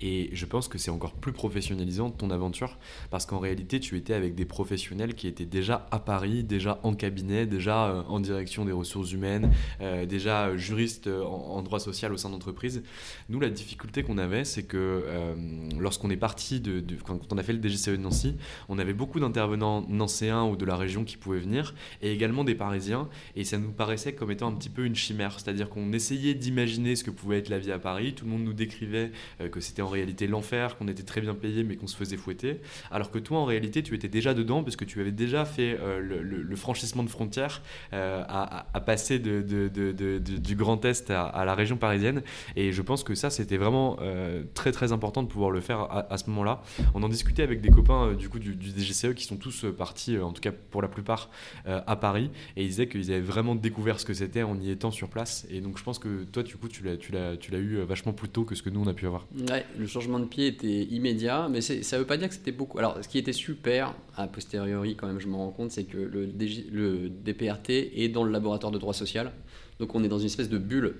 Et 0.01 0.29
je 0.33 0.45
pense 0.45 0.67
que 0.67 0.77
c'est 0.77 0.91
encore 0.91 1.13
plus 1.13 1.33
professionnalisant 1.33 2.09
ton 2.09 2.31
aventure 2.31 2.79
parce 3.11 3.25
qu'en 3.25 3.39
réalité, 3.39 3.79
tu 3.79 3.97
étais 3.97 4.13
avec 4.13 4.35
des 4.35 4.45
professionnels 4.45 5.13
qui 5.15 5.27
étaient 5.27 5.45
déjà 5.45 5.87
à 5.91 5.99
Paris, 5.99 6.43
déjà 6.43 6.79
en 6.83 6.93
cabinet, 6.93 7.45
déjà 7.45 8.05
en 8.07 8.19
direction 8.19 8.65
des 8.65 8.71
ressources 8.71 9.11
humaines, 9.11 9.51
euh, 9.83 10.05
déjà 10.05 10.55
juriste 10.55 11.07
euh, 11.07 11.23
en, 11.23 11.61
droit 11.61 11.79
social 11.79 12.13
au 12.13 12.17
sein 12.17 12.29
d'entreprise. 12.29 12.83
Nous, 13.27 13.39
la 13.39 13.49
difficulté 13.49 14.03
qu'on 14.03 14.17
avait, 14.17 14.45
c'est 14.45 14.63
que 14.63 14.77
euh, 14.77 15.33
lorsqu'on 15.77 16.09
est 16.09 16.17
parti, 16.17 16.63
quand 17.05 17.19
on 17.33 17.37
a 17.37 17.43
fait 17.43 17.53
le 17.53 17.61
DGCE 17.61 17.89
de 17.89 17.97
Nancy, 17.97 18.35
on 18.69 18.79
avait 18.79 18.93
beaucoup 18.93 19.19
d'intervenants 19.19 19.85
nancéens 19.89 20.45
ou 20.45 20.55
de 20.55 20.65
la 20.65 20.77
région 20.77 21.03
qui 21.03 21.17
pouvaient 21.17 21.39
venir, 21.39 21.75
et 22.01 22.13
également 22.13 22.43
des 22.43 22.55
Parisiens, 22.55 23.09
et 23.35 23.43
ça 23.43 23.57
nous 23.57 23.71
paraissait 23.71 24.13
comme 24.13 24.31
étant 24.31 24.47
un 24.47 24.53
petit 24.53 24.69
peu 24.69 24.85
une 24.85 24.95
chimère, 24.95 25.39
c'est-à-dire 25.39 25.69
qu'on 25.69 25.91
essayait 25.91 26.33
d'imaginer 26.33 26.95
ce 26.95 27.03
que 27.03 27.11
pouvait 27.11 27.39
être 27.39 27.49
la 27.49 27.59
vie 27.59 27.71
à 27.71 27.79
Paris, 27.79 28.13
tout 28.13 28.25
le 28.25 28.31
monde 28.31 28.43
nous 28.43 28.53
décrivait 28.53 29.11
que 29.51 29.59
c'était 29.59 29.81
en 29.81 29.89
réalité 29.89 30.27
l'enfer, 30.27 30.77
qu'on 30.77 30.87
était 30.87 31.03
très 31.03 31.21
bien 31.21 31.35
payé, 31.35 31.63
mais 31.63 31.75
qu'on 31.75 31.87
se 31.87 31.97
faisait 31.97 32.17
fouetter, 32.17 32.61
alors 32.91 33.11
que 33.11 33.19
toi, 33.19 33.39
en 33.39 33.45
réalité, 33.45 33.83
tu 33.83 33.95
étais 33.95 34.07
déjà 34.07 34.33
dedans, 34.33 34.63
parce 34.63 34.75
que 34.75 34.85
tu 34.85 35.01
avais 35.01 35.11
déjà 35.11 35.45
fait 35.45 35.77
le, 35.99 36.55
franchissement 36.55 37.03
de 37.03 37.09
frontières 37.09 37.61
à, 37.91 38.81
passer 38.85 39.19
de 39.19 39.41
du 39.73 40.55
Grand 40.55 40.83
Est 40.85 41.09
à, 41.11 41.43
la 41.45 41.55
région 41.55 41.77
parisienne. 41.77 42.21
Et 42.55 42.71
je 42.71 42.81
pense 42.81 43.03
que 43.03 43.15
ça, 43.15 43.29
c'était 43.29 43.57
vraiment 43.57 43.97
très 44.53 44.71
très 44.71 44.91
important 44.91 45.23
de 45.23 45.27
pouvoir 45.27 45.51
le 45.51 45.61
faire 45.61 45.87
à, 46.09 46.17
ce 46.17 46.29
moment-là. 46.29 46.61
On 46.93 47.03
en 47.03 47.09
discutait 47.09 47.43
avec 47.43 47.61
des 47.61 47.69
copains 47.69 48.13
du 48.13 48.29
coup 48.29 48.39
du, 48.39 48.53
DGCE 48.53 49.13
qui 49.15 49.25
sont 49.25 49.37
tous 49.37 49.65
partis, 49.77 50.17
en 50.17 50.31
tout 50.31 50.41
cas 50.41 50.51
pour 50.51 50.81
la 50.81 50.87
plupart, 50.87 51.29
à 51.65 51.95
Paris. 51.95 52.29
Et 52.55 52.63
ils 52.63 52.69
disaient 52.69 52.87
qu'ils 52.87 53.11
avaient 53.11 53.21
vraiment 53.21 53.55
découvert 53.55 53.99
ce 53.99 54.05
que 54.05 54.13
c'était 54.13 54.43
en 54.43 54.59
y 54.59 54.69
étant 54.69 54.91
sur 54.91 55.09
place. 55.09 55.45
Et 55.49 55.61
donc 55.61 55.77
je 55.77 55.83
pense 55.83 55.99
que 55.99 56.23
toi, 56.23 56.43
du 56.43 56.55
coup, 56.57 56.67
tu 56.67 56.83
l'as 56.83 57.57
eu 57.57 57.81
vachement 57.81 58.13
plus 58.13 58.29
tôt 58.29 58.43
que 58.43 58.55
ce 58.55 58.63
que 58.63 58.69
nous, 58.69 58.81
on 58.81 58.87
a 58.87 58.93
pu 58.93 59.05
avoir. 59.05 59.27
Le 59.77 59.87
changement 59.87 60.19
de 60.19 60.25
pied 60.25 60.47
était 60.47 60.83
immédiat, 60.83 61.47
mais 61.49 61.61
ça 61.61 61.97
veut 61.97 62.05
pas 62.05 62.17
dire 62.17 62.29
que 62.29 62.35
c'était 62.35 62.51
beaucoup. 62.51 62.79
Alors, 62.79 62.97
ce 63.01 63.07
qui 63.07 63.17
était 63.17 63.33
super, 63.33 63.93
a 64.15 64.27
posteriori, 64.27 64.95
quand 64.95 65.07
même, 65.07 65.19
je 65.19 65.27
me 65.27 65.35
rends 65.35 65.51
compte, 65.51 65.71
c'est 65.71 65.85
que 65.85 65.97
le, 65.97 66.25
le 66.25 67.09
DPRT 67.09 67.69
est 67.69 68.09
dans 68.09 68.23
le 68.23 68.31
laboratoire 68.31 68.71
de 68.71 68.77
droit 68.77 68.93
social. 68.93 69.31
Donc, 69.83 69.95
on 69.95 70.03
est 70.05 70.07
dans 70.07 70.17
une 70.17 70.27
espèce 70.27 70.47
de 70.47 70.57
bulle 70.57 70.95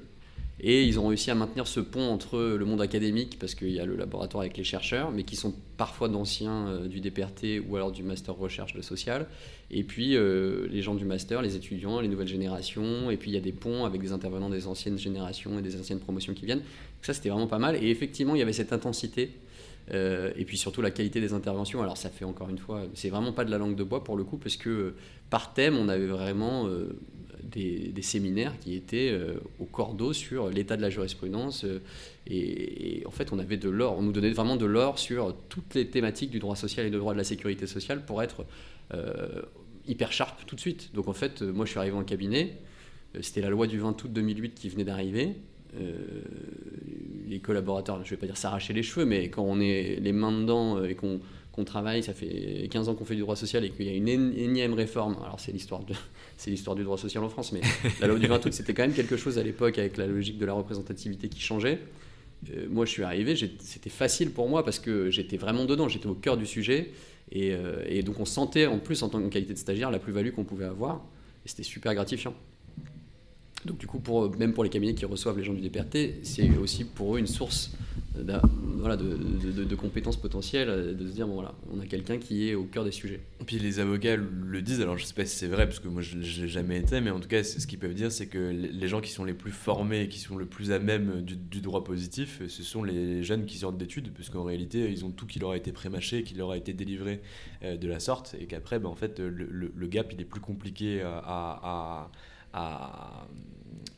et 0.60 0.84
ils 0.84 1.00
ont 1.00 1.08
réussi 1.08 1.32
à 1.32 1.36
maintenir 1.36 1.68
ce 1.68 1.80
pont 1.80 2.10
entre 2.10 2.38
le 2.38 2.66
monde 2.66 2.82
académique, 2.82 3.40
parce 3.40 3.56
qu'il 3.56 3.72
y 3.72 3.80
a 3.80 3.86
le 3.86 3.96
laboratoire 3.96 4.42
avec 4.42 4.58
les 4.58 4.66
chercheurs, 4.66 5.10
mais 5.10 5.24
qui 5.24 5.38
sont 5.38 5.54
parfois 5.78 6.10
d'anciens 6.10 6.68
euh, 6.68 6.88
du 6.88 7.00
DPRT 7.00 7.66
ou 7.66 7.78
alors 7.78 7.94
du 7.94 8.04
master 8.04 8.36
recherche 8.36 8.74
de 8.74 8.82
social, 8.82 9.28
et 9.72 9.84
puis 9.84 10.18
euh, 10.18 10.68
les 10.70 10.82
gens 10.82 10.96
du 10.96 11.06
master, 11.06 11.42
les 11.42 11.56
étudiants, 11.56 12.02
les 12.02 12.10
nouvelles 12.10 12.28
générations, 12.28 13.10
et 13.10 13.16
puis 13.16 13.32
il 13.32 13.36
y 13.36 13.38
a 13.38 13.42
des 13.42 13.54
ponts 13.54 13.86
avec 13.86 14.02
des 14.02 14.12
intervenants 14.12 14.50
des 14.50 14.68
anciennes 14.68 15.00
générations 15.00 15.58
et 15.58 15.62
des 15.62 15.80
anciennes 15.80 16.02
promotions 16.02 16.34
qui 16.34 16.46
viennent. 16.46 16.64
ça, 17.04 17.14
c'était 17.14 17.30
vraiment 17.30 17.48
pas 17.48 17.60
mal. 17.60 17.82
Et 17.82 17.90
effectivement, 17.90 18.36
il 18.36 18.40
y 18.40 18.42
avait 18.44 18.52
cette 18.52 18.74
intensité. 18.74 19.32
Euh, 19.94 20.32
et 20.38 20.44
puis 20.44 20.58
surtout 20.58 20.82
la 20.82 20.92
qualité 20.92 21.22
des 21.22 21.32
interventions. 21.32 21.82
Alors 21.82 21.98
ça 21.98 22.10
fait 22.10 22.24
encore 22.24 22.50
une 22.50 22.58
fois, 22.58 22.84
c'est 22.94 23.10
vraiment 23.10 23.34
pas 23.34 23.44
de 23.44 23.52
la 23.52 23.58
langue 23.58 23.76
de 23.76 23.84
bois 23.84 24.04
pour 24.04 24.18
le 24.18 24.26
coup, 24.26 24.38
parce 24.38 24.58
que 24.58 24.94
par 25.30 25.54
thème, 25.54 25.78
on 25.78 25.90
avait 25.90 26.08
vraiment 26.08 26.70
des, 27.44 28.02
séminaires 28.02 28.58
qui 28.60 28.76
étaient 28.76 29.10
euh, 29.12 29.36
au 29.60 29.66
cordeau 29.66 30.14
sur 30.14 30.50
l'état 30.50 30.78
de 30.78 30.82
la 30.82 30.90
jurisprudence. 30.90 31.64
Euh, 31.64 31.80
et, 32.28 33.04
en 33.06 33.12
fait, 33.12 33.32
on 33.34 33.40
avait 33.40 33.58
de 33.58 33.70
l'or, 33.70 33.98
on 33.98 34.02
nous 34.02 34.12
donnait 34.12 34.32
vraiment 34.32 34.56
de 34.56 34.66
l'or 34.66 35.00
sur 35.00 35.36
toutes 35.50 35.76
les 35.76 35.88
thématiques 35.88 36.32
du 36.32 36.40
droit 36.40 36.56
social 36.56 36.86
et 36.86 36.90
du 36.90 36.98
droit 36.98 37.14
de 37.14 37.18
la 37.18 37.24
sécurité 37.24 37.68
sociale 37.68 38.06
pour 38.06 38.22
être 38.24 38.46
euh, 38.94 39.42
hyper 39.88 40.12
sharp 40.12 40.46
tout 40.46 40.56
de 40.56 40.62
suite. 40.62 40.94
Donc 40.94 41.08
en 41.08 41.14
fait, 41.14 41.42
moi 41.42 41.66
je 41.66 41.72
suis 41.72 41.80
arrivé 41.80 41.96
en 41.96 42.04
cabinet, 42.04 42.58
c'était 43.22 43.42
la 43.42 43.50
loi 43.50 43.68
du 43.68 43.80
20 43.80 44.04
août 44.04 44.12
2008 44.12 44.56
qui 44.56 44.70
venait 44.70 44.86
d'arriver. 44.86 45.36
les 47.28 47.40
collaborateurs, 47.40 47.98
je 47.98 48.06
ne 48.06 48.10
vais 48.10 48.18
pas 48.18 48.26
dire 48.26 48.38
s'arracher 48.38 48.74
les 48.74 48.84
cheveux, 48.84 49.06
mais 49.06 49.30
quand 49.30 49.44
on 49.44 49.60
est 49.60 50.00
les 50.00 50.14
mains 50.14 50.32
dedans 50.32 50.84
et 50.84 50.96
qu'on 50.96 51.20
qu'on 51.54 51.64
travaille, 51.64 52.02
ça 52.02 52.14
fait 52.14 52.68
15 52.70 52.90
ans 52.90 52.96
qu'on 52.96 53.06
fait 53.06 53.16
du 53.16 53.22
droit 53.22 53.36
social 53.36 53.64
et 53.64 53.70
qu'il 53.70 53.86
y 53.86 53.90
a 53.90 53.94
une 53.94 54.10
énième 54.10 54.74
réforme. 54.74 55.18
Alors 55.24 55.40
c'est 55.40 55.52
l'histoire 55.52 55.84
de, 55.84 55.94
c'est 56.38 56.50
l'histoire 56.50 56.76
du 56.76 56.84
droit 56.84 56.98
social 56.98 57.24
en 57.24 57.30
France, 57.30 57.52
mais 57.52 57.62
la 58.02 58.08
loi 58.08 58.20
du 58.20 58.28
20 58.28 58.46
août, 58.46 58.54
c'était 58.54 58.74
quand 58.74 58.82
même 58.82 58.94
quelque 58.94 59.18
chose 59.18 59.38
à 59.38 59.44
l'époque 59.44 59.78
avec 59.78 59.98
la 59.98 60.08
logique 60.08 60.40
de 60.40 60.46
la 60.46 60.54
représentativité 60.54 61.30
qui 61.30 61.40
changeait. 61.40 61.80
Euh, 62.52 62.68
moi, 62.70 62.86
je 62.86 62.92
suis 62.92 63.04
arrivé, 63.04 63.36
c'était 63.36 63.90
facile 63.92 64.32
pour 64.32 64.50
moi 64.50 64.66
parce 64.66 64.80
que 64.80 65.10
j'étais 65.12 65.38
vraiment 65.38 65.66
dedans, 65.66 65.88
j'étais 65.88 66.08
au 66.08 66.16
cœur 66.16 66.38
du 66.38 66.46
sujet. 66.46 66.92
Et, 67.32 67.54
euh, 67.54 67.84
et, 67.88 68.04
donc, 68.04 68.20
on 68.20 68.26
sentait 68.26 68.66
en 68.66 68.80
plus, 68.80 69.02
en 69.04 69.10
tant 69.10 69.22
que 69.22 69.28
qualité 69.28 69.54
de 69.54 69.58
stagiaire, 69.58 69.92
la 69.92 70.00
plus-value 70.00 70.32
qu'on 70.32 70.44
pouvait 70.44 70.66
avoir. 70.66 71.02
Et 71.46 71.50
c'était 71.50 71.64
super 71.64 71.94
gratifiant. 71.94 72.34
Donc 73.66 73.78
du 73.78 73.88
coup, 73.88 74.00
pour, 74.00 74.36
même 74.38 74.54
pour 74.54 74.64
les 74.64 74.70
cabinets 74.70 74.94
qui 74.94 75.06
reçoivent 75.06 75.38
les 75.38 75.44
gens 75.44 75.54
du 75.54 75.62
DPRT, 75.62 76.24
c'est 76.24 76.58
aussi 76.58 76.84
pour 76.84 77.16
eux 77.16 77.20
une 77.20 77.28
source 77.28 77.72
de, 78.16 78.34
voilà, 78.78 78.96
de, 78.96 79.76
compétences 79.76 80.18
potentielles, 80.18 80.96
de 80.96 81.08
se 81.08 81.14
dire, 81.14 81.28
bon 81.28 81.36
voilà, 81.36 81.54
on 81.72 81.80
a 81.80 81.86
quelqu'un 81.86 82.18
qui 82.18 82.50
est 82.50 82.56
au 82.56 82.64
cœur 82.64 82.84
des 82.84 82.92
sujets. 82.92 83.22
Et 83.42 83.44
puis 83.44 83.58
les 83.58 83.80
avocats 83.80 84.16
le 84.16 84.62
disent, 84.62 84.82
alors 84.82 84.98
je 84.98 85.06
sais 85.06 85.14
pas 85.14 85.26
si 85.26 85.36
c'est 85.36 85.48
vrai, 85.48 85.66
parce 85.66 85.80
que 85.80 85.88
moi 85.88 86.02
je 86.02 86.18
n'ai 86.18 86.48
jamais 86.48 86.78
été, 86.78 87.02
mais 87.02 87.10
en 87.10 87.20
tout 87.20 87.28
cas, 87.28 87.44
ce 87.44 87.66
qu'ils 87.66 87.80
peuvent 87.80 87.94
dire, 87.94 88.12
c'est 88.12 88.28
que 88.28 88.38
les 88.38 88.88
gens 88.88 89.02
qui 89.02 89.12
sont 89.12 89.26
les 89.26 89.34
plus 89.34 89.52
formés, 89.52 90.08
qui 90.10 90.20
sont 90.20 90.38
le 90.38 90.46
plus 90.46 90.72
à 90.72 90.80
même 90.80 91.22
du, 91.22 91.62
droit 91.62 91.84
positif, 91.84 92.42
ce 92.48 92.64
sont 92.64 92.84
les 92.84 93.24
jeunes 93.24 93.46
qui 93.46 93.58
sortent 93.58 93.78
d'études, 93.78 94.12
parce 94.14 94.30
qu'en 94.30 94.44
réalité, 94.44 94.92
ils 94.92 95.06
ont 95.06 95.12
tout 95.12 95.26
qui 95.26 95.40
leur 95.40 95.52
a 95.52 95.58
été 95.58 95.72
prémâché, 95.72 96.24
qui 96.24 96.36
leur 96.36 96.52
a 96.52 96.58
été 96.58 96.74
délivré 96.74 97.22
euh, 97.64 97.78
de 97.78 97.88
la 97.88 98.00
sorte, 98.00 98.36
et 98.40 98.46
qu'après, 98.46 98.80
ben, 98.80 98.90
en 98.90 98.96
fait, 98.96 99.20
le, 99.20 99.88
gap, 99.88 100.12
il 100.12 100.22
est 100.22 100.26
plus 100.26 100.42
compliqué 100.42 101.02
à, 101.02 102.10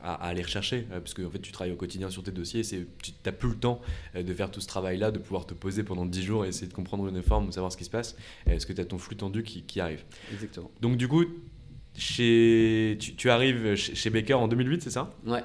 aller 0.06 0.44
rechercher, 0.44 0.88
euh, 0.92 1.00
parce 1.00 1.14
que 1.14 1.24
en 1.24 1.30
fait, 1.30 1.40
tu 1.40 1.52
travailles 1.52 1.74
au 1.74 1.78
quotidien 1.78 2.10
sur 2.10 2.24
tes 2.24 2.32
dossiers, 2.32 2.62
tu 2.64 2.88
n'as 3.26 3.32
plus 3.32 3.50
le 3.50 3.56
temps 3.56 3.82
euh, 4.16 4.24
de 4.24 4.34
faire 4.34 4.52
tout 4.52 4.62
ce 4.62 4.68
travail-là, 4.68 5.12
de 5.12 5.20
pouvoir 5.20 5.46
te 5.46 5.54
poser 5.54 5.84
pendant 5.84 6.06
10 6.06 6.24
jours 6.24 6.46
et 6.46 6.50
essayer 6.50 6.68
de 6.68 6.74
comprendre 6.74 7.08
une 7.08 7.22
forme, 7.22 7.48
de 7.48 7.52
savoir 7.52 7.72
ce 7.72 7.78
qui 7.78 7.86
se 7.86 7.90
passe, 7.90 8.16
est-ce 8.46 8.66
que 8.66 8.74
tu 8.74 8.82
as 8.82 8.86
ton 8.86 8.98
flux 8.98 9.16
tendu 9.16 9.44
qui, 9.44 9.80
arrive? 9.80 10.04
Exactement. 10.32 10.72
Donc 10.82 10.98
du 10.98 11.08
coup, 11.08 11.26
chez, 11.98 12.98
tu, 13.00 13.30
arrives 13.30 13.76
chez, 13.76 14.10
Baker 14.10 14.36
en 14.36 14.48
2008, 14.48 14.84
c'est 14.84 14.90
ça? 14.90 15.14
Ouais. 15.26 15.44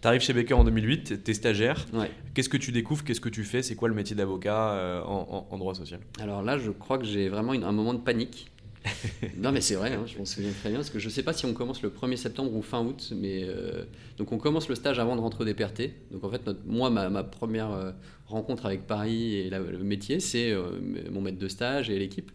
Tu 0.00 0.06
arrives 0.06 0.20
chez 0.20 0.32
Baker 0.32 0.54
en 0.54 0.64
2008, 0.64 1.24
tu 1.24 1.30
es 1.30 1.34
stagiaire. 1.34 1.86
Ouais. 1.92 2.10
Qu'est-ce 2.34 2.48
que 2.48 2.56
tu 2.56 2.70
découvres? 2.70 3.04
Qu'est-ce 3.04 3.20
que 3.20 3.28
tu 3.28 3.42
fais? 3.42 3.62
C'est 3.62 3.74
quoi 3.74 3.88
le 3.88 3.94
métier 3.94 4.14
d'avocat 4.14 4.72
euh, 4.72 5.02
en, 5.02 5.58
droit 5.58 5.74
social? 5.74 6.00
Alors 6.20 6.42
là, 6.42 6.58
je 6.58 6.70
crois 6.70 6.98
que 6.98 7.04
j'ai 7.04 7.28
vraiment 7.28 7.52
un 7.52 7.72
moment 7.72 7.94
de 7.94 8.00
panique 8.00 8.50
non, 9.36 9.52
mais 9.52 9.60
c'est 9.60 9.74
vrai, 9.74 9.92
hein, 9.92 10.04
je 10.06 10.18
m'en 10.18 10.24
souviens 10.24 10.52
très 10.52 10.70
bien, 10.70 10.78
parce 10.78 10.90
que 10.90 10.98
je 10.98 11.06
ne 11.06 11.10
sais 11.10 11.22
pas 11.22 11.32
si 11.32 11.46
on 11.46 11.54
commence 11.54 11.82
le 11.82 11.90
1er 11.90 12.16
septembre 12.16 12.54
ou 12.54 12.62
fin 12.62 12.84
août, 12.84 13.12
mais 13.14 13.42
euh, 13.44 13.84
donc 14.16 14.32
on 14.32 14.38
commence 14.38 14.68
le 14.68 14.74
stage 14.74 14.98
avant 14.98 15.16
de 15.16 15.20
rentrer 15.20 15.44
au 15.44 15.46
DPRT. 15.46 15.90
Donc 16.10 16.24
en 16.24 16.30
fait, 16.30 16.42
moi, 16.66 16.90
ma, 16.90 17.24
première 17.24 17.72
euh, 17.72 17.92
rencontre 18.26 18.66
avec 18.66 18.86
Paris 18.86 19.36
et 19.36 19.50
le 19.50 19.78
métier, 19.78 20.20
c'est 20.20 20.52
euh, 20.52 20.78
mon 21.10 21.20
maître 21.20 21.38
de 21.38 21.48
stage 21.48 21.90
et 21.90 21.98
l'équipe. 21.98 22.30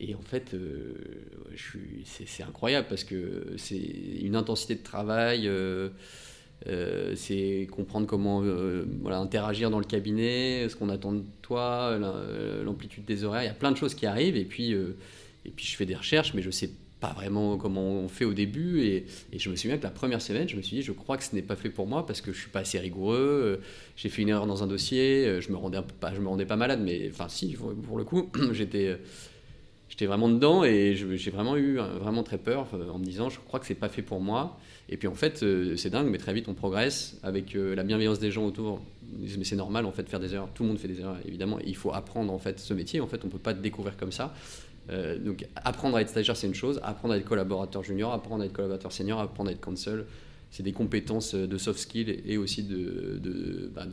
Et 0.00 0.14
en 0.16 0.22
fait, 0.22 0.56
c'est 2.04 2.42
incroyable 2.42 2.88
parce 2.88 3.04
que 3.04 3.54
c'est 3.56 3.76
une 3.76 4.34
intensité 4.34 4.74
de 4.74 4.82
travail. 4.82 5.48
c'est 7.14 7.68
comprendre 7.70 8.06
comment 8.08 8.42
interagir 9.12 9.70
dans 9.70 9.78
le 9.78 9.84
cabinet, 9.84 10.68
ce 10.68 10.74
qu'on 10.74 10.88
attend 10.88 11.12
de 11.12 11.22
toi, 11.42 11.96
l'amplitude 12.64 13.04
des 13.04 13.22
horaires. 13.22 13.44
Il 13.44 13.46
y 13.46 13.50
a 13.50 13.54
plein 13.54 13.70
de 13.70 13.76
choses 13.76 13.94
qui 13.94 14.04
arrivent. 14.04 14.36
Et 14.36 14.44
puis, 14.44 14.74
et 15.44 15.50
puis 15.50 15.66
je 15.66 15.76
fais 15.76 15.86
des 15.86 15.94
recherches, 15.94 16.34
mais 16.34 16.42
je 16.42 16.48
ne 16.48 16.52
sais 16.52 16.70
pas 17.00 17.12
vraiment 17.12 17.58
comment 17.58 17.82
on 17.82 18.08
fait 18.08 18.24
au 18.24 18.32
début. 18.32 18.82
Et, 18.82 19.06
je 19.36 19.50
me 19.50 19.56
souviens 19.56 19.76
que 19.76 19.82
la 19.82 19.90
première 19.90 20.22
semaine, 20.22 20.48
je 20.48 20.56
me 20.56 20.62
suis 20.62 20.76
dit, 20.76 20.82
je 20.82 20.92
crois 20.92 21.16
que 21.16 21.24
ce 21.24 21.34
n'est 21.34 21.42
pas 21.42 21.56
fait 21.56 21.70
pour 21.70 21.86
moi 21.86 22.06
parce 22.06 22.20
que 22.20 22.32
je 22.32 22.36
ne 22.36 22.40
suis 22.42 22.50
pas 22.50 22.60
assez 22.60 22.78
rigoureux. 22.78 23.60
J'ai 23.96 24.08
fait 24.08 24.22
une 24.22 24.30
erreur 24.30 24.46
dans 24.46 24.62
un 24.62 24.66
dossier. 24.66 25.40
Je 25.40 25.50
me 25.50 25.56
rendais, 25.56 25.80
pas, 26.00 26.12
me 26.12 26.28
rendais 26.28 26.46
pas 26.46 26.56
malade, 26.56 26.80
mais 26.82 27.10
enfin, 27.10 27.28
si, 27.28 27.56
pour 27.86 27.98
le 27.98 28.04
coup, 28.04 28.30
j'étais. 28.52 28.98
J'étais 29.94 30.06
vraiment 30.06 30.28
dedans 30.28 30.64
et 30.64 30.96
j'ai 30.96 31.30
vraiment 31.30 31.56
eu 31.56 31.76
vraiment 31.76 32.24
très 32.24 32.38
peur 32.38 32.66
en 32.92 32.98
me 32.98 33.04
disant 33.04 33.28
je 33.28 33.38
crois 33.38 33.60
que 33.60 33.66
c'est 33.66 33.76
pas 33.76 33.88
fait 33.88 34.02
pour 34.02 34.20
moi. 34.20 34.58
Et 34.88 34.96
puis 34.96 35.06
en 35.06 35.14
fait 35.14 35.44
euh, 35.44 35.76
c'est 35.76 35.90
dingue 35.90 36.08
mais 36.10 36.18
très 36.18 36.34
vite 36.34 36.48
on 36.48 36.54
progresse 36.54 37.16
avec 37.22 37.54
euh, 37.54 37.76
la 37.76 37.84
bienveillance 37.84 38.18
des 38.18 38.32
gens 38.32 38.44
autour. 38.44 38.80
Mais 39.12 39.44
c'est 39.44 39.54
normal 39.54 39.86
en 39.86 39.92
fait 39.92 40.02
de 40.02 40.08
faire 40.08 40.18
des 40.18 40.34
erreurs. 40.34 40.48
Tout 40.52 40.64
le 40.64 40.70
monde 40.70 40.78
fait 40.78 40.88
des 40.88 41.00
erreurs 41.00 41.18
évidemment. 41.24 41.60
il 41.64 41.76
faut 41.76 41.92
apprendre 41.92 42.32
en 42.32 42.40
fait 42.40 42.58
ce 42.58 42.74
métier. 42.74 43.00
En 43.00 43.06
fait 43.06 43.24
on 43.24 43.28
peut 43.28 43.38
pas 43.38 43.54
te 43.54 43.60
découvrir 43.60 43.96
comme 43.96 44.10
ça. 44.10 44.34
Euh, 44.90 45.18
donc 45.18 45.46
apprendre 45.56 45.96
à 45.96 46.02
être 46.02 46.10
stagiaire, 46.10 46.36
c'est 46.36 46.46
une 46.46 46.54
chose, 46.54 46.80
apprendre 46.82 47.14
à 47.14 47.16
être 47.16 47.24
collaborateur 47.24 47.82
junior, 47.82 48.12
apprendre 48.12 48.42
à 48.42 48.46
être 48.46 48.52
collaborateur 48.52 48.92
senior, 48.92 49.20
apprendre 49.20 49.50
à 49.50 49.52
être 49.52 49.60
counsel, 49.60 50.04
c'est 50.50 50.62
des 50.62 50.72
compétences 50.72 51.34
de 51.34 51.58
soft 51.58 51.80
skills 51.80 52.22
et 52.24 52.36
aussi 52.36 52.62
de, 52.62 53.18
de, 53.22 53.70
bah 53.74 53.86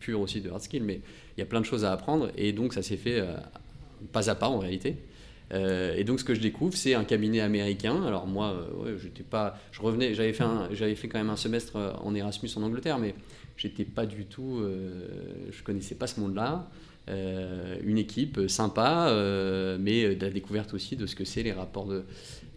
pure 0.00 0.20
aussi 0.20 0.40
de 0.40 0.50
hard 0.50 0.62
skills, 0.62 0.82
mais 0.82 1.00
il 1.36 1.40
y 1.40 1.42
a 1.42 1.46
plein 1.46 1.60
de 1.60 1.66
choses 1.66 1.84
à 1.84 1.92
apprendre 1.92 2.30
et 2.36 2.52
donc 2.52 2.72
ça 2.72 2.82
s'est 2.82 2.96
fait 2.96 3.20
euh, 3.20 3.34
pas 4.12 4.30
à 4.30 4.34
pas 4.34 4.48
en 4.48 4.58
réalité. 4.58 4.96
Euh, 5.52 5.94
et 5.94 6.04
donc 6.04 6.20
ce 6.20 6.24
que 6.24 6.34
je 6.34 6.40
découvre, 6.40 6.74
c'est 6.74 6.94
un 6.94 7.04
cabinet 7.04 7.40
américain. 7.40 8.02
Alors 8.04 8.26
moi, 8.26 8.66
j'étais 9.00 9.22
pas, 9.22 9.58
je 9.72 9.82
revenais, 9.82 10.14
j'avais 10.14 10.32
fait, 10.32 10.44
j'avais 10.72 10.94
fait 10.94 11.06
quand 11.06 11.18
même 11.18 11.30
un 11.30 11.36
semestre 11.36 11.76
en 12.02 12.14
Erasmus 12.14 12.48
en 12.56 12.62
Angleterre, 12.62 12.98
mais 12.98 13.14
j'étais 13.58 13.84
pas 13.84 14.06
du 14.06 14.24
tout, 14.24 14.62
je 15.50 15.62
connaissais 15.62 15.94
pas 15.94 16.06
ce 16.06 16.18
monde-là. 16.18 16.66
Euh, 17.10 17.76
une 17.84 17.98
équipe 17.98 18.48
sympa, 18.48 19.08
euh, 19.10 19.76
mais 19.78 20.14
de 20.14 20.24
la 20.24 20.32
découverte 20.32 20.72
aussi 20.72 20.96
de 20.96 21.04
ce 21.04 21.14
que 21.14 21.26
c'est 21.26 21.42
les 21.42 21.52
rapports 21.52 21.86
de, 21.86 22.04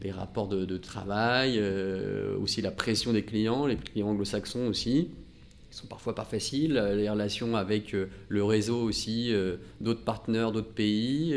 les 0.01 0.11
rapports 0.11 0.47
de, 0.47 0.77
travail, 0.77 1.57
euh, 1.57 2.37
aussi 2.37 2.61
la 2.61 2.71
pression 2.71 3.11
des 3.11 3.23
clients, 3.23 3.65
les 3.65 3.75
clients 3.75 4.07
anglo-saxons 4.07 4.67
aussi, 4.67 5.09
qui 5.69 5.77
sont 5.77 5.87
parfois 5.87 6.15
pas 6.15 6.23
faciles, 6.23 6.81
les 6.95 7.09
relations 7.09 7.57
avec 7.57 7.93
le 8.29 8.43
réseau 8.43 8.81
aussi, 8.83 9.33
d'autres 9.81 10.05
partenaires, 10.05 10.53
d'autres 10.53 10.73
pays, 10.73 11.35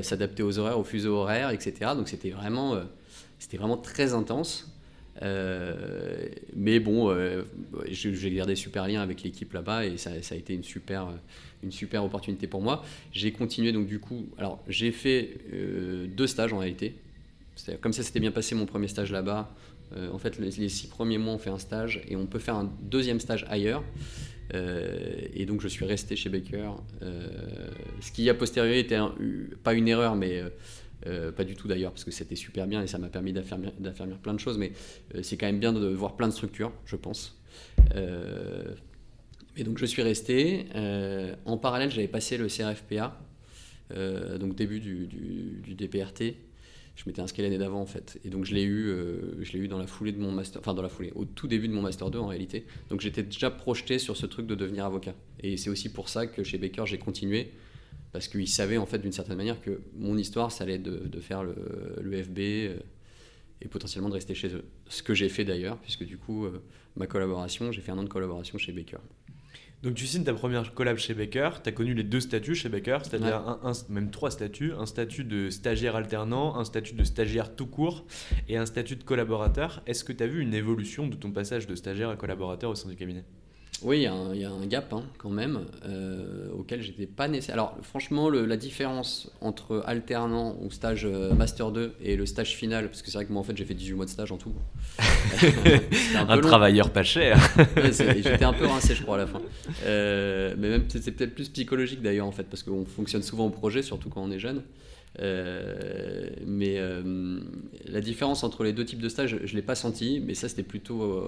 s'adapter 0.00 0.42
aux 0.42 0.58
horaires, 0.58 0.78
aux 0.78 0.84
fuseaux 0.84 1.16
horaires, 1.16 1.50
etc. 1.50 1.90
Donc 1.94 2.08
c'était 2.08 2.30
vraiment, 2.30 2.80
c'était 3.38 3.58
vraiment 3.58 3.76
très 3.76 4.14
intense. 4.14 4.74
mais 5.20 6.80
bon, 6.80 7.14
j'ai 7.88 8.30
gardé 8.30 8.54
super 8.54 8.88
lien 8.88 9.02
avec 9.02 9.22
l'équipe 9.22 9.52
là-bas 9.52 9.84
et 9.84 9.98
ça, 9.98 10.22
ça, 10.22 10.34
a 10.34 10.38
été 10.38 10.54
une 10.54 10.64
super, 10.64 11.08
une 11.62 11.72
super 11.72 12.04
opportunité 12.04 12.46
pour 12.46 12.60
moi. 12.60 12.84
J'ai 13.12 13.32
continué 13.32 13.72
donc 13.72 13.86
du 13.86 13.98
coup, 13.98 14.26
alors 14.38 14.62
j'ai 14.68 14.92
fait 14.92 15.38
euh, 15.52 16.06
deux 16.06 16.26
stages 16.26 16.52
en 16.52 16.58
réalité. 16.58 16.94
Comme 17.80 17.92
ça 17.92 18.02
s'était 18.02 18.20
bien 18.20 18.30
passé 18.30 18.54
mon 18.54 18.66
premier 18.66 18.88
stage 18.88 19.12
là-bas, 19.12 19.54
euh, 19.94 20.10
en 20.10 20.18
fait 20.18 20.38
les, 20.38 20.68
six 20.68 20.86
premiers 20.86 21.18
mois 21.18 21.34
on 21.34 21.38
fait 21.38 21.50
un 21.50 21.58
stage 21.58 22.02
et 22.08 22.16
on 22.16 22.26
peut 22.26 22.38
faire 22.38 22.56
un 22.56 22.72
deuxième 22.82 23.20
stage 23.20 23.44
ailleurs. 23.48 23.84
Euh, 24.54 25.20
et 25.34 25.46
donc 25.46 25.60
je 25.60 25.68
suis 25.68 25.84
resté 25.84 26.16
chez 26.16 26.28
Baker, 26.28 26.72
ce 28.00 28.12
qui 28.12 28.28
a 28.28 28.34
posteriori 28.34 28.78
était 28.80 28.98
pas 29.62 29.74
une 29.74 29.88
erreur 29.88 30.16
mais 30.16 30.42
pas 31.36 31.44
du 31.44 31.54
tout 31.54 31.68
d'ailleurs, 31.68 31.92
parce 31.92 32.04
que 32.04 32.10
c'était 32.10 32.36
super 32.36 32.66
bien 32.66 32.82
et 32.82 32.86
ça 32.86 32.98
m'a 32.98 33.08
permis 33.08 33.32
d'affermir 33.32 34.18
plein 34.22 34.34
de 34.34 34.40
choses, 34.40 34.56
mais 34.58 34.72
c'est 35.22 35.36
quand 35.36 35.46
même 35.46 35.60
bien 35.60 35.72
de 35.72 35.86
voir 35.88 36.16
plein 36.16 36.28
de 36.28 36.32
structures, 36.32 36.72
je 36.86 36.96
pense. 36.96 37.38
Et 39.56 39.64
donc 39.64 39.78
je 39.78 39.86
suis 39.86 40.02
resté. 40.02 40.66
en 41.44 41.56
parallèle, 41.58 41.90
j'avais 41.90 42.08
passé 42.08 42.36
le 42.36 42.48
CRFPA, 42.48 43.20
donc 44.38 44.54
début 44.54 44.80
du, 44.80 45.06
du 45.06 45.74
DPRT 45.74 46.34
je 46.94 47.04
m'étais 47.06 47.20
inscrit 47.20 47.42
l'année 47.42 47.58
d'avant 47.58 47.80
en 47.80 47.86
fait. 47.86 48.18
Et 48.24 48.28
donc 48.28 48.44
je 48.44 48.54
l'ai 48.54 48.62
eu, 48.62 48.88
euh, 48.88 49.42
je 49.42 49.52
l'ai 49.52 49.60
eu 49.60 49.68
dans 49.68 49.78
la 49.78 49.86
foulée 49.86 50.12
de 50.12 50.20
mon 50.20 50.30
master, 50.30 50.60
enfin 50.60 50.74
dans 50.74 50.82
la 50.82 50.88
foulée, 50.88 51.12
au 51.14 51.24
tout 51.24 51.48
début 51.48 51.68
de 51.68 51.72
mon 51.72 51.82
master 51.82 52.10
2 52.10 52.18
en 52.18 52.26
réalité. 52.26 52.66
Donc 52.90 53.00
j'étais 53.00 53.22
déjà 53.22 53.50
projeté 53.50 53.98
sur 53.98 54.16
ce 54.16 54.26
truc 54.26 54.46
de 54.46 54.54
devenir 54.54 54.84
avocat. 54.84 55.14
Et 55.40 55.56
c'est 55.56 55.70
aussi 55.70 55.90
pour 55.90 56.08
ça 56.08 56.26
que 56.26 56.42
chez 56.44 56.58
Baker 56.58 56.84
j'ai 56.86 56.98
continué 56.98 57.52
parce 58.12 58.28
qu'ils 58.28 58.48
savaient 58.48 58.76
en 58.76 58.86
fait 58.86 58.98
d'une 58.98 59.12
certaine 59.12 59.36
manière 59.36 59.60
que 59.60 59.80
mon 59.96 60.18
histoire 60.18 60.52
ça 60.52 60.64
allait 60.64 60.78
de, 60.78 60.98
de 60.98 61.20
faire 61.20 61.42
le, 61.42 61.54
le 62.00 62.22
FB 62.22 62.38
euh, 62.38 62.76
et 63.62 63.68
potentiellement 63.68 64.10
de 64.10 64.14
rester 64.14 64.34
chez 64.34 64.48
eux. 64.54 64.64
Ce 64.88 65.02
que 65.02 65.14
j'ai 65.14 65.28
fait 65.28 65.44
d'ailleurs, 65.44 65.78
puisque 65.78 66.04
du 66.04 66.18
coup 66.18 66.44
euh, 66.44 66.62
ma 66.96 67.06
collaboration, 67.06 67.72
j'ai 67.72 67.80
fait 67.80 67.92
un 67.92 67.98
an 67.98 68.04
de 68.04 68.08
collaboration 68.08 68.58
chez 68.58 68.72
Baker. 68.72 68.98
Donc 69.82 69.94
tu 69.94 70.06
signes 70.06 70.22
ta 70.22 70.32
première 70.32 70.74
collab 70.74 70.96
chez 70.96 71.12
Baker, 71.12 71.50
tu 71.62 71.68
as 71.68 71.72
connu 71.72 71.92
les 71.92 72.04
deux 72.04 72.20
statuts 72.20 72.54
chez 72.54 72.68
Baker, 72.68 72.98
c'est-à-dire 73.02 73.36
un, 73.36 73.72
même 73.88 74.12
trois 74.12 74.30
statuts, 74.30 74.72
un 74.78 74.86
statut 74.86 75.24
de 75.24 75.50
stagiaire 75.50 75.96
alternant, 75.96 76.56
un 76.56 76.64
statut 76.64 76.94
de 76.94 77.02
stagiaire 77.02 77.56
tout 77.56 77.66
court 77.66 78.06
et 78.48 78.56
un 78.56 78.66
statut 78.66 78.94
de 78.94 79.02
collaborateur. 79.02 79.82
Est-ce 79.86 80.04
que 80.04 80.12
tu 80.12 80.22
as 80.22 80.28
vu 80.28 80.40
une 80.40 80.54
évolution 80.54 81.08
de 81.08 81.16
ton 81.16 81.32
passage 81.32 81.66
de 81.66 81.74
stagiaire 81.74 82.10
à 82.10 82.16
collaborateur 82.16 82.70
au 82.70 82.76
sein 82.76 82.88
du 82.88 82.94
cabinet? 82.94 83.24
Oui, 83.84 83.98
il 83.98 84.02
y, 84.40 84.44
a 84.44 84.50
un 84.50 84.66
gap 84.66 84.92
hein, 84.92 85.02
quand 85.18 85.30
même 85.30 85.60
euh, 85.84 86.48
auquel 86.56 86.82
j'étais 86.82 87.06
pas 87.06 87.26
nécessaire. 87.26 87.54
Alors 87.54 87.76
franchement, 87.82 88.30
la 88.30 88.56
différence 88.56 89.30
entre 89.40 89.82
alternant 89.86 90.56
ou 90.60 90.70
stage 90.70 91.04
euh, 91.04 91.34
master 91.34 91.72
2 91.72 91.94
et 92.00 92.16
le 92.16 92.26
stage 92.26 92.54
final, 92.54 92.88
parce 92.88 93.02
que 93.02 93.10
c'est 93.10 93.18
vrai 93.18 93.26
que 93.26 93.32
moi 93.32 93.40
en 93.40 93.44
fait 93.44 93.56
j'ai 93.56 93.64
fait 93.64 93.74
18 93.74 93.94
mois 93.94 94.04
de 94.04 94.10
stage 94.10 94.30
en 94.30 94.36
tout. 94.36 94.52
un, 96.16 96.40
travailleur 96.40 96.90
pas 96.90 97.02
cher. 97.02 97.38
j'étais 97.76 98.44
un 98.44 98.52
peu 98.52 98.66
rincé 98.66 98.94
je 98.94 99.02
crois 99.02 99.16
à 99.16 99.18
la 99.18 99.26
fin. 99.26 99.42
Euh, 99.84 100.54
mais 100.58 100.68
même 100.68 100.84
c'est 100.88 101.12
peut-être 101.12 101.34
plus 101.34 101.48
psychologique 101.48 102.02
d'ailleurs 102.02 102.26
en 102.26 102.32
fait, 102.32 102.44
parce 102.44 102.62
qu'on 102.62 102.84
fonctionne 102.84 103.22
souvent 103.22 103.46
au 103.46 103.50
projet, 103.50 103.82
surtout 103.82 104.10
quand 104.10 104.22
on 104.22 104.30
est 104.30 104.38
jeune. 104.38 104.62
mais 105.18 106.80
la 107.86 108.00
différence 108.00 108.44
entre 108.44 108.62
les 108.62 108.72
deux 108.72 108.84
types 108.84 109.02
de 109.02 109.08
stages, 109.08 109.38
je 109.42 109.52
ne 109.52 109.56
l'ai 109.56 109.66
pas 109.66 109.74
senti, 109.74 110.22
mais 110.24 110.34
ça 110.34 110.48
c'était 110.48 110.62
plutôt 110.62 111.24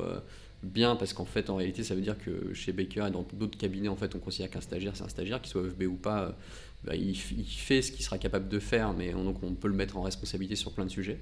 bien 0.65 0.97
parce 0.97 1.13
qu'en 1.13 1.25
fait 1.25 1.51
en 1.51 1.57
réalité 1.57 1.83
ça 1.83 1.95
veut 1.95 2.01
dire 2.01 2.17
que 2.19 2.53
chez 2.55 2.73
Baker 2.73 3.07
et 3.09 3.11
dans 3.11 3.27
d'autres 3.33 3.59
cabinets 3.59 3.89
en 3.89 3.97
fait 3.97 4.15
on 4.15 4.19
considère 4.19 4.51
qu'un 4.51 4.61
stagiaire 4.61 4.97
c'est 4.97 5.05
un 5.05 5.09
stagiaire 5.09 5.41
qu'il 5.41 5.51
soit 5.51 5.69
FB 5.69 5.83
ou 5.85 5.95
pas 5.97 6.23
euh, 6.23 6.31
bah, 6.85 6.95
il, 6.97 7.15
fait 7.17 7.83
ce 7.83 7.93
qu'il 7.93 8.05
sera 8.05 8.19
capable 8.19 8.49
de 8.49 8.59
faire 8.59 8.93
mais 8.93 9.15
on, 9.15 9.25
donc 9.25 9.43
on 9.43 9.55
peut 9.55 9.69
le 9.69 9.75
mettre 9.75 9.97
en 9.97 10.03
responsabilité 10.03 10.57
sur 10.57 10.73
plein 10.73 10.85
de 10.85 10.91
sujets. 10.91 11.19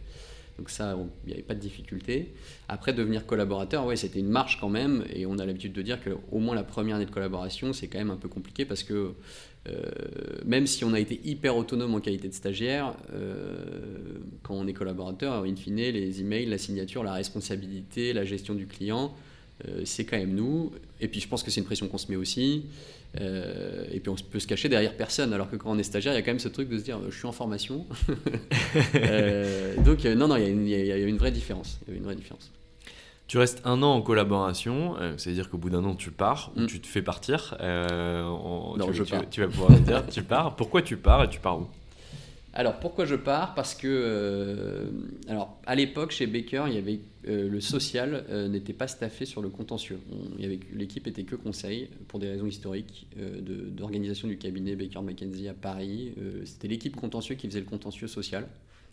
Donc 0.58 0.68
ça 0.68 0.98
il 1.24 1.28
n'y 1.28 1.32
avait 1.32 1.42
pas 1.42 1.54
de 1.54 1.60
difficulté. 1.60 2.34
Après 2.68 2.92
devenir 2.92 3.26
collaborateur 3.26 3.86
ouais 3.86 3.96
c'était 3.96 4.18
une 4.18 4.28
marche 4.28 4.58
quand 4.60 4.68
même 4.68 5.04
et 5.12 5.24
on 5.26 5.38
a 5.38 5.46
l'habitude 5.46 5.72
de 5.72 5.82
dire 5.82 6.02
que 6.02 6.10
au 6.30 6.38
moins 6.38 6.54
la 6.54 6.64
première 6.64 6.96
année 6.96 7.06
de 7.06 7.10
collaboration 7.10 7.72
c'est 7.72 7.88
quand 7.88 7.98
même 7.98 8.10
un 8.10 8.16
peu 8.16 8.28
compliqué 8.28 8.64
parce 8.64 8.82
que 8.82 9.14
euh, 9.68 9.80
même 10.44 10.66
si 10.66 10.84
on 10.84 10.92
a 10.92 10.98
été 10.98 11.20
hyper 11.24 11.56
autonome 11.56 11.94
en 11.94 12.00
qualité 12.00 12.28
de 12.28 12.34
stagiaire, 12.34 12.94
euh, 13.14 14.18
quand 14.42 14.54
on 14.54 14.66
est 14.66 14.72
collaborateur, 14.72 15.44
in 15.44 15.54
fine, 15.54 15.76
les 15.76 16.20
emails, 16.20 16.46
la 16.46 16.58
signature, 16.58 17.04
la 17.04 17.12
responsabilité, 17.12 18.12
la 18.12 18.24
gestion 18.24 18.54
du 18.54 18.66
client, 18.66 19.14
c'est 19.84 20.04
quand 20.04 20.16
même 20.16 20.34
nous. 20.34 20.72
Et 21.00 21.08
puis 21.08 21.20
je 21.20 21.28
pense 21.28 21.42
que 21.42 21.50
c'est 21.50 21.60
une 21.60 21.66
pression 21.66 21.88
qu'on 21.88 21.98
se 21.98 22.10
met 22.10 22.16
aussi. 22.16 22.64
Euh, 23.20 23.84
et 23.92 24.00
puis 24.00 24.08
on 24.08 24.14
peut 24.14 24.40
se 24.40 24.46
cacher 24.46 24.68
derrière 24.68 24.96
personne, 24.96 25.32
alors 25.32 25.50
que 25.50 25.56
quand 25.56 25.70
on 25.70 25.78
est 25.78 25.82
stagiaire, 25.82 26.12
il 26.14 26.16
y 26.16 26.18
a 26.18 26.22
quand 26.22 26.30
même 26.30 26.38
ce 26.38 26.48
truc 26.48 26.68
de 26.68 26.78
se 26.78 26.84
dire 26.84 26.98
je 27.08 27.16
suis 27.16 27.26
en 27.26 27.32
formation. 27.32 27.86
Euh, 28.94 29.76
donc 29.82 30.04
non, 30.04 30.28
non, 30.28 30.36
il 30.36 30.68
y, 30.68 30.92
a 30.92 30.96
une 30.96 31.16
vraie 31.16 31.30
différence. 31.30 31.78
Il 31.86 31.92
y 31.92 31.96
a 31.96 31.98
une 31.98 32.04
vraie 32.04 32.14
différence. 32.14 32.50
Tu 33.26 33.38
restes 33.38 33.60
un 33.64 33.82
an 33.82 33.92
en 33.94 34.02
collaboration, 34.02 34.96
c'est-à-dire 35.16 35.50
qu'au 35.50 35.58
bout 35.58 35.70
d'un 35.70 35.84
an 35.84 35.94
tu 35.94 36.10
pars 36.10 36.52
ou 36.56 36.62
mm. 36.62 36.66
tu 36.66 36.80
te 36.80 36.86
fais 36.86 37.02
partir. 37.02 37.56
non, 37.60 38.76
tu, 38.86 38.94
je 38.94 39.02
pars. 39.04 39.28
Tu, 39.30 39.40
vas 39.40 39.48
pouvoir 39.48 39.70
dire, 39.80 40.06
tu 40.06 40.22
pars. 40.22 40.56
Pourquoi 40.56 40.82
tu 40.82 40.96
pars 40.96 41.24
et 41.24 41.28
tu 41.28 41.40
pars 41.40 41.58
où? 41.60 41.68
Alors 42.54 42.78
pourquoi 42.80 43.06
je 43.06 43.14
pars? 43.14 43.54
Parce 43.54 43.74
que 43.74 43.88
euh, 43.88 44.90
alors 45.26 45.58
à 45.64 45.74
l'époque 45.74 46.10
chez 46.10 46.26
Baker, 46.26 46.64
il 46.68 46.74
y 46.74 46.78
avait 46.78 47.00
euh, 47.26 47.48
le 47.48 47.60
social 47.62 48.26
euh, 48.28 48.46
n'était 48.48 48.74
pas 48.74 48.88
staffé 48.88 49.24
sur 49.24 49.40
le 49.40 49.48
contentieux. 49.48 49.98
L'équipe 50.74 51.06
était 51.06 51.24
que 51.24 51.34
conseil 51.34 51.88
pour 52.08 52.18
des 52.18 52.28
raisons 52.28 52.46
historiques 52.46 53.06
d'organisation 53.16 54.28
du 54.28 54.36
cabinet 54.36 54.76
Baker 54.76 55.00
McKenzie 55.00 55.48
à 55.48 55.54
Paris. 55.54 56.14
C'était 56.44 56.68
l'équipe 56.68 56.96
contentieux 56.96 57.36
qui 57.36 57.48
faisait 57.48 57.60
le 57.60 57.66
contentieux 57.66 58.08
social. 58.08 58.46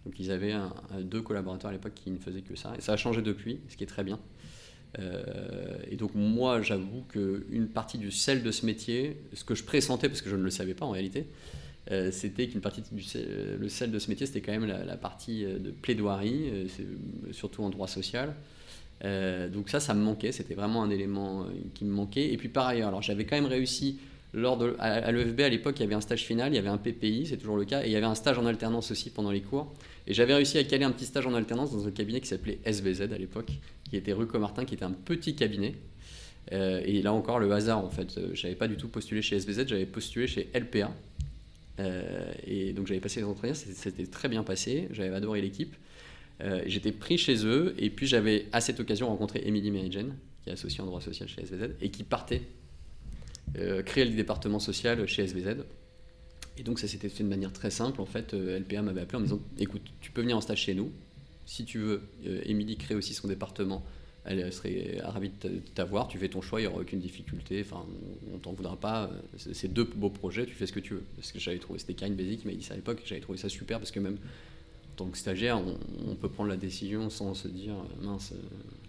Donc 0.06 0.18
ils 0.20 0.32
avaient 0.32 0.56
deux 1.02 1.22
collaborateurs 1.22 1.70
à 1.70 1.74
l'époque 1.74 1.94
qui 1.96 2.12
ne 2.12 2.18
faisaient 2.18 2.42
que 2.42 2.56
ça. 2.56 2.74
Et 2.78 2.82
ça 2.82 2.94
a 2.94 2.98
changé 2.98 3.22
depuis, 3.22 3.60
ce 3.68 3.76
qui 3.76 3.84
est 3.84 3.88
très 3.88 4.06
bien. 4.06 4.20
et 5.92 5.98
donc 5.98 6.16
moi, 6.16 6.62
j'avoue 6.62 7.04
qu'une 7.10 7.68
partie 7.68 7.98
du 7.98 8.12
sel 8.12 8.42
de 8.42 8.52
ce 8.52 8.66
métier, 8.66 9.18
ce 9.34 9.44
que 9.44 9.56
je 9.56 9.66
pressentais, 9.66 10.08
parce 10.08 10.22
que 10.22 10.30
je 10.30 10.38
ne 10.38 10.44
le 10.44 10.50
savais 10.50 10.74
pas 10.74 10.86
en 10.86 10.92
réalité, 10.92 11.28
euh, 11.92 12.12
c'était 12.12 12.48
qu'une 12.48 12.62
partie 12.62 12.82
du 12.82 13.04
le 13.60 13.70
sel 13.70 13.92
de 13.92 13.98
ce 13.98 14.10
métier, 14.10 14.26
c'était 14.26 14.42
quand 14.42 14.52
même 14.52 14.66
la, 14.66 14.98
partie 14.98 15.44
euh, 15.44 15.58
de 15.58 15.72
plaidoirie, 15.72 16.50
euh, 16.52 16.68
surtout 17.32 17.64
en 17.64 17.70
droit 17.70 17.88
social. 17.88 18.36
donc 19.04 19.70
ça, 19.70 19.80
ça 19.80 19.94
me 19.94 20.04
manquait, 20.04 20.32
c'était 20.32 20.54
vraiment 20.54 20.84
un 20.84 20.90
élément 20.90 21.48
qui 21.74 21.86
me 21.86 21.92
manquait. 21.92 22.32
Et 22.32 22.38
puis 22.38 22.50
par 22.50 22.68
ailleurs, 22.68 22.90
alors 22.90 23.02
j'avais 23.02 23.26
quand 23.26 23.36
même 23.36 23.46
réussi 23.46 23.98
lors 24.34 24.58
de, 24.58 24.76
à, 24.78 25.12
l'EFB 25.12 25.40
à 25.42 25.50
l'époque, 25.50 25.80
il 25.80 25.82
y 25.82 25.86
avait 25.86 25.96
un 25.96 26.02
stage 26.02 26.24
final, 26.26 26.52
il 26.52 26.56
y 26.56 26.60
avait 26.60 26.70
un 26.70 26.78
PPI, 26.78 27.26
c'est 27.26 27.38
toujours 27.38 27.58
le 27.58 27.66
cas, 27.66 27.82
et 27.84 27.88
il 27.88 27.92
y 27.92 27.96
avait 27.96 28.06
un 28.06 28.14
stage 28.14 28.38
en 28.38 28.46
alternance 28.46 28.92
aussi 28.92 29.10
pendant 29.10 29.32
les 29.32 29.42
cours. 29.42 29.74
Et 30.06 30.14
j'avais 30.14 30.36
réussi 30.36 30.60
à 30.60 30.64
caler 30.64 30.84
un 30.84 30.92
petit 30.92 31.06
stage 31.06 31.26
en 31.26 31.34
alternance 31.34 31.72
dans 31.72 31.88
un 31.88 31.92
cabinet 31.92 32.22
qui 32.22 32.28
s'appelait 32.28 32.60
SVZ 32.66 33.02
à 33.12 33.18
l'époque, 33.18 33.52
qui 33.90 33.98
était 33.98 34.14
rue 34.14 34.28
Comartin, 34.28 34.66
qui 34.66 34.76
était 34.76 34.86
un 34.86 34.92
petit 34.92 35.36
cabinet. 35.36 35.74
et 36.52 37.02
là 37.02 37.14
encore, 37.14 37.40
le 37.40 37.52
hasard 37.52 37.84
en 37.84 37.90
fait, 37.90 38.20
j'avais 38.34 38.56
pas 38.56 38.68
du 38.68 38.76
tout 38.76 38.90
postulé 38.90 39.24
chez 39.24 39.40
SVZ, 39.40 39.68
j'avais 39.68 39.88
postulé 39.88 40.28
chez 40.28 40.50
LPA, 40.54 40.92
euh, 40.92 41.29
et 42.46 42.74
donc 42.74 42.88
j'avais 42.88 43.00
passé 43.00 43.20
les 43.22 43.26
entretiens, 43.26 43.54
c'était 43.54 44.06
très 44.06 44.28
bien 44.28 44.44
passé, 44.44 44.88
j'avais 44.92 45.16
adoré 45.16 45.42
l'équipe. 45.42 45.76
Euh, 46.42 46.62
j'étais 46.66 46.94
pris 46.94 47.18
chez 47.18 47.46
eux 47.46 47.76
et 47.78 47.90
puis 47.90 48.08
j'avais 48.08 48.48
à 48.54 48.62
cette 48.62 48.80
occasion 48.80 49.08
rencontré 49.08 49.42
Émilie 49.46 49.72
Merigen, 49.72 50.16
qui 50.42 50.50
est 50.50 50.54
associée 50.54 50.82
en 50.82 50.86
droit 50.86 51.02
social 51.02 51.28
chez 51.28 51.46
SVZ 51.46 51.72
et 51.82 51.90
qui 51.90 52.04
partait 52.04 52.44
euh, 53.58 53.84
créer 53.84 54.06
le 54.06 54.16
département 54.16 54.60
social 54.60 55.06
chez 55.08 55.28
SVZ. 55.28 55.58
Et 56.58 56.64
donc 56.64 56.80
ça 56.80 56.88
s'était 56.88 57.10
fait 57.10 57.24
de 57.24 57.30
manière 57.30 57.52
très 57.52 57.72
simple. 57.72 58.00
En 58.00 58.06
fait, 58.06 58.34
LPA 58.34 58.82
m'avait 58.82 59.02
appelé 59.02 59.18
en 59.18 59.20
me 59.20 59.26
disant 59.26 59.42
écoute, 59.58 59.82
tu 60.02 60.12
peux 60.12 60.22
venir 60.22 60.38
en 60.38 60.42
stage 60.42 60.62
chez 60.62 60.74
nous. 60.74 60.92
Si 61.46 61.66
tu 61.66 61.80
veux, 61.80 62.04
Émilie 62.44 62.78
crée 62.78 62.96
aussi 62.96 63.14
son 63.14 63.28
département 63.28 63.84
elle 64.26 64.52
serait 64.54 65.00
ravie 65.04 65.32
de 65.42 65.62
t'avoir, 65.74 66.08
tu 66.08 66.18
fais 66.18 66.30
ton 66.30 66.42
choix, 66.42 66.60
il 66.60 66.64
n'y 66.64 66.68
aura 66.68 66.82
aucune 66.82 67.00
difficulté, 67.00 67.64
enfin, 67.66 67.86
on 68.34 68.38
t'en 68.38 68.52
voudra 68.54 68.76
pas. 68.76 69.10
C'est 69.38 69.72
deux 69.72 69.84
beaux 69.84 70.10
projets, 70.10 70.46
tu 70.46 70.54
fais 70.54 70.68
ce 70.68 70.74
que 70.74 70.80
tu 70.80 70.94
veux. 70.94 71.04
Parce 71.16 71.32
que 71.32 71.40
j'avais 71.40 71.58
trouvé, 71.58 71.80
c'était 71.80 71.94
Karine 71.94 72.16
Bézi 72.16 72.38
qui 72.38 72.48
m'a 72.48 72.54
dit 72.54 72.64
ça 72.64 72.74
à 72.74 72.78
l'époque, 72.78 73.02
j'avais 73.06 73.22
trouvé 73.22 73.38
ça 73.38 73.50
super 73.50 73.80
parce 73.80 73.92
que 73.92 74.00
même 74.00 74.18
en 74.18 75.04
tant 75.04 75.06
que 75.06 75.18
stagiaire, 75.18 75.60
on, 76.10 76.16
peut 76.16 76.28
prendre 76.28 76.50
la 76.50 76.58
décision 76.58 77.10
sans 77.10 77.34
se 77.34 77.48
dire 77.48 77.74
mince, 78.02 78.34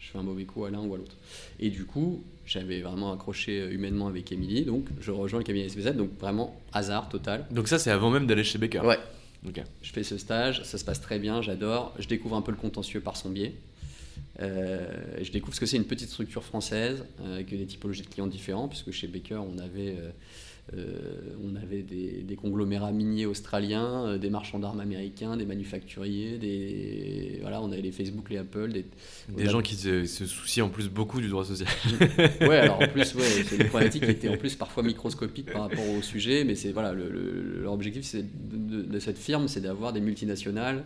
je 0.01 0.09
fais 0.09 0.19
un 0.19 0.25
mauvais 0.25 0.45
coup 0.45 0.65
à 0.65 0.71
l'un 0.71 0.81
ou 0.81 0.93
à 0.95 0.99
l'autre. 0.99 1.15
Et 1.61 1.71
du 1.71 1.85
coup, 1.85 2.25
j'avais 2.45 2.81
vraiment 2.81 3.13
accroché 3.13 3.71
humainement 3.71 4.09
avec 4.09 4.33
Émilie, 4.33 4.65
donc 4.65 4.87
je 5.01 5.13
rejoins 5.13 5.39
le 5.39 5.45
cabinet 5.45 5.69
SVZ, 5.69 5.95
donc 5.95 6.11
vraiment 6.19 6.61
hasard 6.73 7.09
total. 7.09 7.47
Donc 7.53 7.69
ça, 7.69 7.79
c'est 7.79 7.93
avant 7.93 8.11
même 8.11 8.27
d'aller 8.27 8.43
chez 8.43 8.59
Baker 8.59 8.81
Ouais. 8.81 8.99
Je 9.83 9.93
fais 9.93 10.03
ce 10.03 10.19
stage, 10.19 10.63
ça 10.65 10.79
se 10.79 10.85
passe 10.85 11.01
très 11.01 11.19
bien, 11.19 11.41
j'adore. 11.43 11.95
Je 11.99 12.07
découvre 12.07 12.37
un 12.37 12.43
peu 12.43 12.51
le 12.51 12.59
contentieux 12.59 13.01
par 13.01 13.17
son 13.17 13.31
biais. 13.31 13.55
Euh, 14.41 14.87
je 15.21 15.31
découvre 15.31 15.55
ce 15.55 15.61
que 15.61 15.67
c'est 15.67 15.77
une 15.77 15.85
petite 15.85 16.09
structure 16.09 16.45
française 16.45 17.05
euh, 17.21 17.35
avec 17.35 17.51
des 17.51 17.67
typologies 17.67 18.03
de 18.03 18.09
clients 18.09 18.27
différents, 18.27 18.69
puisque 18.69 18.91
chez 18.91 19.07
Baker, 19.07 19.41
on 19.47 19.59
avait, 19.59 19.97
euh, 20.75 20.93
on 21.45 21.57
avait 21.57 21.83
des, 21.83 22.37
conglomérats 22.37 22.93
miniers 22.93 23.27
australiens, 23.27 24.17
des 24.17 24.31
marchands 24.31 24.59
d'armes 24.59 24.81
américains, 24.81 25.37
des 25.37 25.45
manufacturiers, 25.45 26.39
des, 26.39 27.39
voilà, 27.43 27.61
on 27.61 27.71
avait 27.71 27.83
les 27.83 27.93
Facebook, 27.93 28.31
les 28.31 28.39
Apple. 28.39 28.73
Des, 28.73 28.87
des 29.37 29.49
gens 29.49 29.61
qui 29.61 29.75
se, 29.75 30.07
soucient 30.07 30.67
en 30.67 30.71
plus 30.71 30.89
beaucoup 30.89 31.21
du 31.21 31.29
droit 31.29 31.45
social. 31.45 31.69
ouais, 32.41 32.59
alors 32.59 32.81
en 32.81 32.89
plus, 32.89 33.15
ouais, 33.17 33.45
c'est 33.47 33.59
des 33.59 33.65
problématiques 33.65 34.05
qui 34.05 34.11
étaient 34.11 34.29
en 34.31 34.39
plus 34.39 34.55
parfois 34.55 34.83
microscopiques 34.83 35.53
par 35.53 35.63
rapport 35.63 35.87
au 35.87 36.01
sujet, 36.01 36.45
mais 36.45 36.55
c'est 36.55 36.73
voilà, 36.73 36.93
leur 36.95 37.73
objectif 37.73 38.15
de, 38.15 38.83
de 38.83 38.99
cette 39.01 39.19
firme, 39.19 39.49
c'est 39.49 39.61
d'avoir 39.61 39.93
des 39.93 40.01
multinationales 40.01 40.85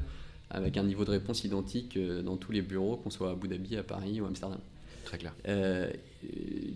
avec 0.54 0.76
un 0.76 0.84
niveau 0.84 1.04
de 1.04 1.10
réponse 1.10 1.44
identique 1.44 1.96
euh, 1.96 2.22
dans 2.22 2.36
tous 2.36 2.52
les 2.52 2.62
bureaux, 2.62 2.96
qu'on 2.96 3.10
soit 3.10 3.30
à 3.30 3.32
Abu 3.32 3.48
Dhabi, 3.48 3.76
à 3.76 3.82
Paris 3.82 4.20
ou 4.20 4.24
à 4.24 4.28
Amsterdam. 4.28 4.60
Très 5.04 5.18
clair. 5.18 5.34
Euh, 5.48 5.90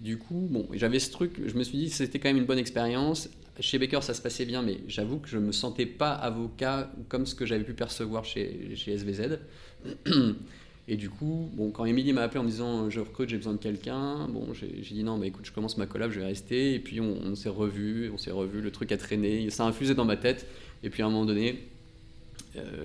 du 0.02 0.18
coup, 0.18 0.48
bon, 0.50 0.68
j'avais 0.72 0.98
ce 0.98 1.10
truc, 1.10 1.40
je 1.46 1.54
me 1.54 1.62
suis 1.62 1.78
dit 1.78 1.88
que 1.88 1.94
c'était 1.94 2.18
quand 2.18 2.28
même 2.28 2.36
une 2.36 2.44
bonne 2.44 2.58
expérience. 2.58 3.30
Chez 3.60 3.78
Baker, 3.78 4.02
ça 4.02 4.14
se 4.14 4.22
passait 4.22 4.44
bien, 4.44 4.62
mais 4.62 4.78
j'avoue 4.86 5.18
que 5.18 5.28
je 5.28 5.38
ne 5.38 5.46
me 5.46 5.52
sentais 5.52 5.86
pas 5.86 6.12
avocat 6.12 6.92
comme 7.08 7.26
ce 7.26 7.34
que 7.34 7.46
j'avais 7.46 7.64
pu 7.64 7.74
percevoir 7.74 8.24
chez, 8.24 8.74
chez 8.76 8.96
SVZ. 8.96 9.38
Et 10.90 10.96
du 10.96 11.10
coup, 11.10 11.50
bon, 11.52 11.70
quand 11.70 11.84
Émilie 11.84 12.14
m'a 12.14 12.22
appelé 12.22 12.40
en 12.40 12.44
me 12.44 12.48
disant 12.48 12.88
je 12.88 13.00
recrute, 13.00 13.28
j'ai 13.28 13.36
besoin 13.36 13.52
de 13.52 13.58
quelqu'un, 13.58 14.26
bon, 14.28 14.54
j'ai 14.54 14.68
dit 14.68 15.04
non, 15.04 15.18
mais 15.18 15.26
écoute, 15.28 15.44
je 15.44 15.52
commence 15.52 15.76
ma 15.76 15.86
collab, 15.86 16.10
je 16.10 16.20
vais 16.20 16.26
rester. 16.26 16.74
Et 16.74 16.78
puis 16.78 17.00
on, 17.00 17.14
on 17.24 17.34
s'est 17.34 17.50
revu, 17.50 18.10
on 18.12 18.16
s'est 18.16 18.30
revu, 18.30 18.62
le 18.62 18.70
truc 18.70 18.90
a 18.92 18.96
traîné, 18.96 19.50
ça 19.50 19.64
a 19.64 19.66
infusé 19.66 19.94
dans 19.94 20.06
ma 20.06 20.16
tête. 20.16 20.46
Et 20.82 20.88
puis 20.88 21.02
à 21.02 21.06
un 21.06 21.10
moment 21.10 21.26
donné, 21.26 21.68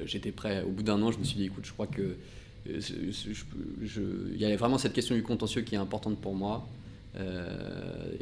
j'étais 0.06 0.32
prêt. 0.32 0.64
Au 0.64 0.70
bout 0.70 0.84
d'un 0.84 1.02
an, 1.02 1.12
je 1.12 1.20
me 1.20 1.24
suis 1.24 1.38
dit, 1.38 1.46
écoute, 1.46 1.66
je 1.66 1.74
crois 1.74 1.88
que 1.88 2.16
il 2.66 4.38
y 4.38 4.46
avait 4.46 4.56
vraiment 4.56 4.78
cette 4.78 4.94
question 4.94 5.16
du 5.16 5.24
contentieux 5.24 5.64
qui 5.64 5.76
est 5.76 5.80
importante 5.80 6.20
pour 6.22 6.34
moi. 6.34 6.68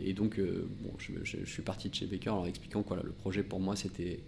et 0.04 0.14
donc, 0.14 0.40
bon, 0.40 0.92
je, 0.98 1.38
suis 1.46 1.62
parti 1.62 1.90
de 1.90 1.96
chez 1.96 2.08
Baker 2.08 2.32
en 2.32 2.38
leur 2.38 2.48
expliquant 2.48 2.82
que 2.82 2.94
le 2.96 3.12
projet 3.12 3.44
pour 3.44 3.60
moi 3.60 3.76
c'était 3.76 4.20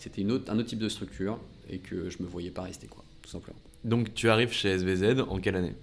c'était 0.00 0.24
un 0.24 0.30
autre 0.30 0.62
type 0.62 0.78
de 0.78 0.88
structure 0.88 1.38
et 1.68 1.78
que 1.78 2.08
je 2.08 2.22
me 2.22 2.26
voyais 2.26 2.50
pas 2.50 2.62
rester, 2.62 2.86
quoi, 2.86 3.04
tout 3.20 3.30
simplement. 3.30 3.58
Donc, 3.84 4.14
tu 4.14 4.30
arrives 4.30 4.50
chez 4.50 4.78
SVZ 4.78 5.20
en 5.28 5.38
quelle 5.38 5.56
année? 5.56 5.74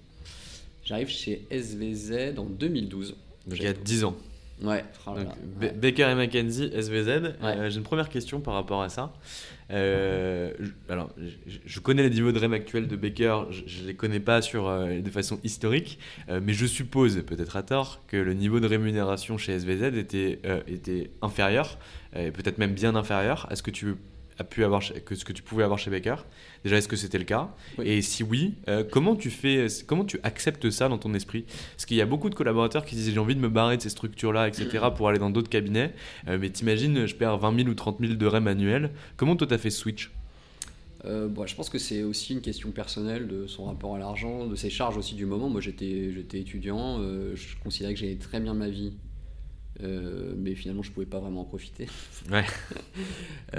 J'arrive 0.83 1.07
chez 1.07 1.45
SVZ 1.51 2.37
en 2.37 2.45
2012. 2.45 3.15
Donc, 3.45 3.59
il 3.59 3.63
y 3.63 3.67
a 3.67 3.73
10 3.73 4.05
ans. 4.05 4.17
Ouais. 4.61 4.83
Oh 5.05 5.11
Baker 5.75 6.09
et 6.09 6.15
McKenzie, 6.15 6.71
SVZ. 6.73 7.35
Euh, 7.43 7.69
j'ai 7.69 7.77
une 7.77 7.83
première 7.83 8.09
question 8.09 8.39
par 8.39 8.55
rapport 8.55 8.81
à 8.81 8.89
ça. 8.89 9.13
Euh, 9.71 10.51
alors, 10.89 11.09
je, 11.65 11.79
connais 11.79 12.01
les 12.01 12.09
niveaux 12.09 12.31
de 12.31 12.39
REM 12.39 12.53
actuels 12.53 12.87
de 12.87 12.95
Baker, 12.95 13.43
je 13.51 13.83
ne 13.83 13.87
les 13.87 13.93
connais 13.93 14.19
pas 14.19 14.41
sur, 14.41 14.67
euh, 14.67 14.99
de 14.99 15.09
façon 15.09 15.39
historique, 15.43 15.99
mais 16.29 16.53
je 16.53 16.65
suppose, 16.65 17.23
peut-être 17.23 17.55
à 17.55 17.63
tort, 17.63 18.01
que 18.07 18.17
le 18.17 18.33
niveau 18.33 18.59
de 18.59 18.67
rémunération 18.67 19.37
chez 19.37 19.53
SVZ 19.53 19.95
était, 19.95 20.39
était 20.67 21.11
inférieur, 21.21 21.77
et 22.15 22.31
peut-être 22.31 22.57
même 22.57 22.73
bien 22.73 22.95
inférieur 22.95 23.47
à 23.51 23.55
ce 23.55 23.61
que 23.61 23.71
tu 23.71 23.95
as 24.39 24.43
pu 24.43 24.63
avoir 24.63 24.81
que 25.05 25.15
ce 25.15 25.25
que 25.25 25.33
tu 25.33 25.41
pouvais 25.41 25.63
avoir 25.63 25.79
chez 25.79 25.89
Baker. 25.89 26.15
Déjà, 26.63 26.77
est-ce 26.77 26.87
que 26.87 26.95
c'était 26.95 27.17
le 27.17 27.23
cas? 27.23 27.53
Et 27.83 28.01
si 28.01 28.23
oui, 28.23 28.55
euh, 28.67 28.83
comment 28.89 29.15
tu 29.15 29.29
fais, 29.29 29.67
comment 29.85 30.05
tu 30.05 30.19
acceptes 30.23 30.69
ça 30.69 30.89
dans 30.89 30.97
ton 30.97 31.13
esprit? 31.13 31.45
Parce 31.75 31.85
qu'il 31.85 31.97
y 31.97 32.01
a 32.01 32.05
beaucoup 32.05 32.29
de 32.29 32.35
collaborateurs 32.35 32.85
qui 32.85 32.95
disent 32.95 33.11
j'ai 33.11 33.19
envie 33.19 33.35
de 33.35 33.41
me 33.41 33.49
barrer 33.49 33.77
de 33.77 33.81
ces 33.81 33.89
structures-là, 33.89 34.47
etc., 34.47 34.85
pour 34.95 35.09
aller 35.09 35.19
dans 35.19 35.29
d'autres 35.29 35.49
cabinets. 35.49 35.93
Euh, 36.27 36.37
mais 36.39 36.49
t'imagines, 36.49 37.05
je 37.05 37.15
perds 37.15 37.37
20 37.37 37.57
000 37.57 37.69
ou 37.69 37.73
30 37.73 37.99
000 37.99 38.13
de 38.13 38.25
REM 38.25 38.47
annuels. 38.47 38.91
Comment 39.15 39.35
toi 39.35 39.47
t'as 39.47 39.57
fait 39.57 39.69
switch? 39.69 40.11
Euh, 41.05 41.27
bon, 41.27 41.45
je 41.45 41.55
pense 41.55 41.69
que 41.69 41.77
c'est 41.77 42.03
aussi 42.03 42.33
une 42.33 42.41
question 42.41 42.71
personnelle 42.71 43.27
de 43.27 43.47
son 43.47 43.65
rapport 43.65 43.95
à 43.95 43.99
l'argent, 43.99 44.45
de 44.47 44.55
ses 44.55 44.69
charges 44.69 44.97
aussi 44.97 45.15
du 45.15 45.25
moment. 45.25 45.49
Moi, 45.49 45.61
j'étais, 45.61 46.11
j'étais 46.13 46.39
étudiant, 46.39 46.99
je 46.99 47.55
considérais 47.63 47.93
que 47.93 47.99
j'allais 47.99 48.15
très 48.15 48.39
bien 48.39 48.53
ma 48.53 48.69
vie 48.69 48.93
euh, 49.83 50.33
mais 50.35 50.55
finalement 50.55 50.81
je 50.81 50.91
pouvais 50.91 51.05
pas 51.05 51.19
vraiment 51.19 51.41
en 51.41 51.45
profiter. 51.45 51.87
Ouais. 52.31 52.45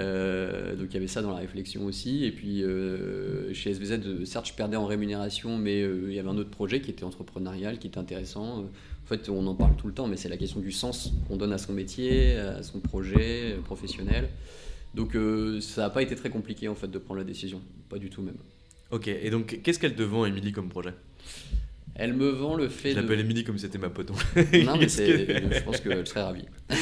Euh, 0.69 0.75
donc 0.75 0.87
il 0.91 0.93
y 0.93 0.97
avait 0.97 1.07
ça 1.07 1.21
dans 1.21 1.31
la 1.31 1.37
réflexion 1.37 1.85
aussi. 1.85 2.25
Et 2.25 2.31
puis 2.31 2.63
euh, 2.63 3.53
chez 3.53 3.73
SVZ, 3.73 4.25
certes 4.25 4.47
je 4.47 4.53
perdais 4.53 4.77
en 4.77 4.85
rémunération, 4.85 5.57
mais 5.57 5.81
il 5.81 6.13
y 6.13 6.19
avait 6.19 6.29
un 6.29 6.37
autre 6.37 6.49
projet 6.49 6.81
qui 6.81 6.91
était 6.91 7.03
entrepreneurial, 7.03 7.79
qui 7.79 7.87
était 7.87 7.97
intéressant. 7.97 8.59
En 8.59 9.07
fait, 9.07 9.29
on 9.29 9.45
en 9.47 9.55
parle 9.55 9.75
tout 9.75 9.87
le 9.87 9.93
temps, 9.93 10.07
mais 10.07 10.17
c'est 10.17 10.29
la 10.29 10.37
question 10.37 10.59
du 10.59 10.71
sens 10.71 11.13
qu'on 11.27 11.35
donne 11.35 11.53
à 11.53 11.57
son 11.57 11.73
métier, 11.73 12.35
à 12.35 12.61
son 12.63 12.79
projet 12.79 13.57
professionnel. 13.65 14.29
Donc 14.93 15.17
ça 15.61 15.81
n'a 15.81 15.89
pas 15.89 16.01
été 16.01 16.15
très 16.15 16.29
compliqué 16.29 16.67
en 16.67 16.75
fait 16.75 16.87
de 16.87 16.97
prendre 16.97 17.19
la 17.19 17.25
décision, 17.25 17.61
pas 17.89 17.97
du 17.97 18.09
tout 18.09 18.21
même. 18.21 18.37
Ok, 18.91 19.07
et 19.07 19.29
donc 19.29 19.59
qu'est-ce 19.63 19.79
qu'elle 19.79 19.95
te 19.95 20.03
vend, 20.03 20.25
Émilie, 20.25 20.51
comme 20.51 20.69
projet? 20.69 20.93
Elle 21.99 22.13
me 22.13 22.29
vend 22.29 22.55
le 22.55 22.69
fait 22.69 22.91
je 22.91 22.95
de. 22.95 23.01
l'appelle 23.01 23.19
Émilie 23.19 23.43
comme 23.43 23.57
c'était 23.57 23.77
ma 23.77 23.89
pote. 23.89 24.09
non, 24.09 24.15
mais 24.77 24.87
je 24.87 25.63
pense 25.63 25.81
qu'elle 25.81 26.07
serait 26.07 26.23
ravie. 26.23 26.45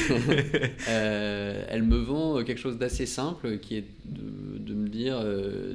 Euh, 0.89 1.65
elle 1.69 1.84
me 1.84 1.97
vend 1.97 2.43
quelque 2.43 2.60
chose 2.60 2.77
d'assez 2.77 3.06
simple 3.06 3.58
qui 3.58 3.75
est 3.77 3.84
de, 4.06 4.73
me 4.73 4.88
dire 4.88 5.19
euh, 5.19 5.73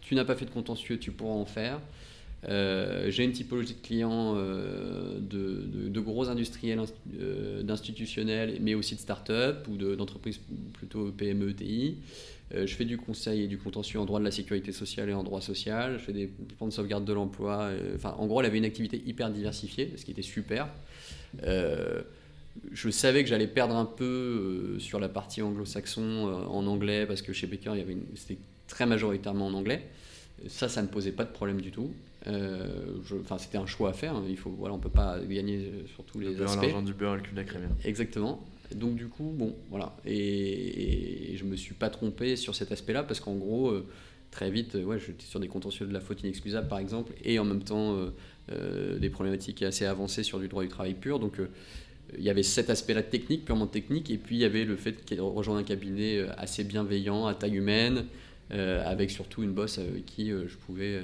tu 0.00 0.14
n'as 0.14 0.24
pas 0.24 0.36
fait 0.36 0.44
de 0.44 0.50
contentieux, 0.50 0.98
tu 0.98 1.10
pourras 1.10 1.34
en 1.34 1.44
faire. 1.44 1.80
Euh, 2.48 3.10
j'ai 3.10 3.24
une 3.24 3.32
typologie 3.32 3.74
de 3.74 3.86
clients 3.86 4.34
de, 4.34 6.00
gros 6.00 6.28
industriels, 6.28 6.80
d'institutionnels, 7.62 8.58
mais 8.60 8.74
aussi 8.74 8.94
de 8.94 9.00
start-up 9.00 9.66
ou 9.68 9.76
d'entreprises 9.76 10.40
plutôt 10.74 11.10
PME, 11.10 11.54
TI. 11.54 11.96
Euh, 12.52 12.66
je 12.66 12.74
fais 12.74 12.84
du 12.84 12.98
conseil 12.98 13.42
et 13.42 13.46
du 13.46 13.56
contentieux 13.56 13.98
en 13.98 14.04
droit 14.04 14.20
de 14.20 14.24
la 14.24 14.30
sécurité 14.30 14.72
sociale 14.72 15.08
et 15.08 15.14
en 15.14 15.22
droit 15.22 15.40
social. 15.40 15.98
Je 15.98 16.04
fais 16.04 16.12
des 16.12 16.26
plans 16.58 16.66
de 16.66 16.72
sauvegarde 16.72 17.04
de 17.04 17.12
l'emploi. 17.12 17.62
Euh, 17.62 17.94
enfin, 17.96 18.14
en 18.18 18.26
gros, 18.26 18.40
elle 18.40 18.46
avait 18.46 18.58
une 18.58 18.64
activité 18.64 19.02
hyper 19.06 19.30
diversifiée, 19.30 19.92
ce 19.96 20.04
qui 20.04 20.10
était 20.10 20.22
super. 20.22 20.68
Euh, 21.44 22.02
je 22.72 22.90
savais 22.90 23.24
que 23.24 23.30
j'allais 23.30 23.46
perdre 23.46 23.74
un 23.74 23.86
peu 23.86 24.76
sur 24.78 25.00
la 25.00 25.08
partie 25.08 25.42
anglo-saxon 25.42 26.46
en 26.48 26.66
anglais 26.66 27.04
parce 27.04 27.20
que 27.20 27.32
chez 27.32 27.48
Baker, 27.48 27.72
c'était 28.14 28.38
très 28.68 28.86
majoritairement 28.86 29.46
en 29.46 29.54
anglais. 29.54 29.88
Ça, 30.46 30.68
ça 30.68 30.80
ne 30.82 30.86
posait 30.86 31.10
pas 31.10 31.24
de 31.24 31.32
problème 31.32 31.60
du 31.60 31.72
tout. 31.72 31.90
enfin, 32.26 33.38
c'était 33.38 33.58
un 33.58 33.66
choix 33.66 33.90
à 33.90 33.92
faire. 33.92 34.14
Il 34.28 34.36
faut, 34.36 34.50
voilà, 34.50 34.72
on 34.72 34.78
peut 34.78 34.88
pas 34.88 35.18
gagner 35.18 35.68
sur 35.92 36.04
tous 36.04 36.20
les 36.20 36.40
aspects. 36.40 36.62
L'argent 36.62 36.82
du 36.82 36.94
beurre, 36.94 37.16
le 37.16 37.22
cul 37.22 37.32
de 37.32 37.36
la 37.38 37.44
crème. 37.44 37.68
Exactement. 37.84 38.44
Donc 38.74 38.96
du 38.96 39.08
coup, 39.08 39.32
bon, 39.34 39.54
voilà. 39.70 39.96
Et, 40.04 41.34
je 41.36 41.44
me 41.44 41.56
suis 41.56 41.74
pas 41.74 41.90
trompé 41.90 42.36
sur 42.36 42.54
cet 42.54 42.72
aspect-là 42.72 43.02
parce 43.02 43.20
qu'en 43.20 43.34
gros, 43.34 43.70
euh, 43.70 43.86
très 44.30 44.50
vite, 44.50 44.74
ouais, 44.74 44.98
j'étais 44.98 45.24
sur 45.24 45.40
des 45.40 45.48
contentieux 45.48 45.86
de 45.86 45.92
la 45.92 46.00
faute 46.00 46.22
inexcusable 46.22 46.68
par 46.68 46.78
exemple, 46.78 47.12
et 47.24 47.38
en 47.38 47.44
même 47.44 47.62
temps 47.62 47.96
euh, 47.96 48.10
euh, 48.52 48.98
des 48.98 49.10
problématiques 49.10 49.62
assez 49.62 49.84
avancées 49.84 50.22
sur 50.22 50.38
du 50.38 50.48
droit 50.48 50.62
du 50.62 50.68
travail 50.68 50.94
pur. 50.94 51.18
Donc 51.18 51.38
il 52.16 52.24
y 52.24 52.30
avait 52.30 52.42
cet 52.42 52.70
aspect-là 52.70 53.02
technique, 53.02 53.44
purement 53.44 53.66
technique, 53.66 54.10
et 54.10 54.18
puis 54.18 54.36
il 54.36 54.40
y 54.40 54.44
avait 54.44 54.64
le 54.64 54.76
fait 54.76 55.04
qu'il 55.04 55.20
rejoint 55.20 55.58
un 55.58 55.64
cabinet 55.64 56.20
assez 56.36 56.64
bienveillant, 56.64 57.26
à 57.26 57.34
taille 57.34 57.56
humaine, 57.56 58.06
avec 58.50 59.10
surtout 59.10 59.42
une 59.42 59.52
bosse 59.52 59.78
avec 59.78 60.06
qui 60.06 60.30
je 60.30 60.56
pouvais 60.56 61.00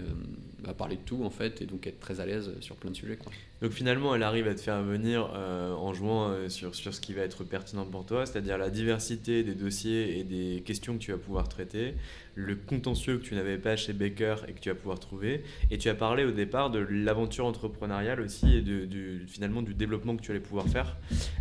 bah, 0.62 0.74
parler 0.74 0.96
de 0.96 1.00
tout 1.00 1.22
en 1.24 1.30
fait, 1.30 1.62
et 1.62 1.66
donc 1.66 1.86
être 1.86 2.00
très 2.00 2.20
à 2.20 2.26
l'aise 2.26 2.52
sur 2.60 2.76
plein 2.76 2.90
de 2.90 2.96
sujets. 2.96 3.18
Donc 3.62 3.72
finalement, 3.72 4.14
elle 4.14 4.22
arrive 4.22 4.48
à 4.48 4.54
te 4.54 4.60
faire 4.60 4.82
venir 4.82 5.30
euh, 5.34 5.72
en 5.72 5.92
jouant 5.92 6.28
euh, 6.28 6.48
sur, 6.48 6.74
sur 6.74 6.94
ce 6.94 7.00
qui 7.00 7.12
va 7.12 7.22
être 7.22 7.44
pertinent 7.44 7.84
pour 7.84 8.06
toi, 8.06 8.24
c'est-à-dire 8.24 8.56
la 8.56 8.70
diversité 8.70 9.42
des 9.42 9.54
dossiers 9.54 10.18
et 10.18 10.24
des 10.24 10.62
questions 10.64 10.94
que 10.94 10.98
tu 10.98 11.12
vas 11.12 11.18
pouvoir 11.18 11.48
traiter, 11.48 11.94
le 12.34 12.56
contentieux 12.56 13.18
que 13.18 13.22
tu 13.22 13.34
n'avais 13.34 13.58
pas 13.58 13.76
chez 13.76 13.92
Baker 13.92 14.36
et 14.48 14.52
que 14.52 14.60
tu 14.60 14.70
vas 14.70 14.74
pouvoir 14.74 14.98
trouver. 14.98 15.44
Et 15.70 15.76
tu 15.76 15.88
as 15.88 15.94
parlé 15.94 16.24
au 16.24 16.30
départ 16.30 16.70
de 16.70 16.78
l'aventure 16.78 17.44
entrepreneuriale 17.44 18.20
aussi 18.20 18.56
et 18.56 18.62
de, 18.62 19.18
finalement 19.26 19.60
du 19.60 19.74
développement 19.74 20.16
que 20.16 20.22
tu 20.22 20.30
allais 20.30 20.40
pouvoir 20.40 20.66
faire. 20.66 20.96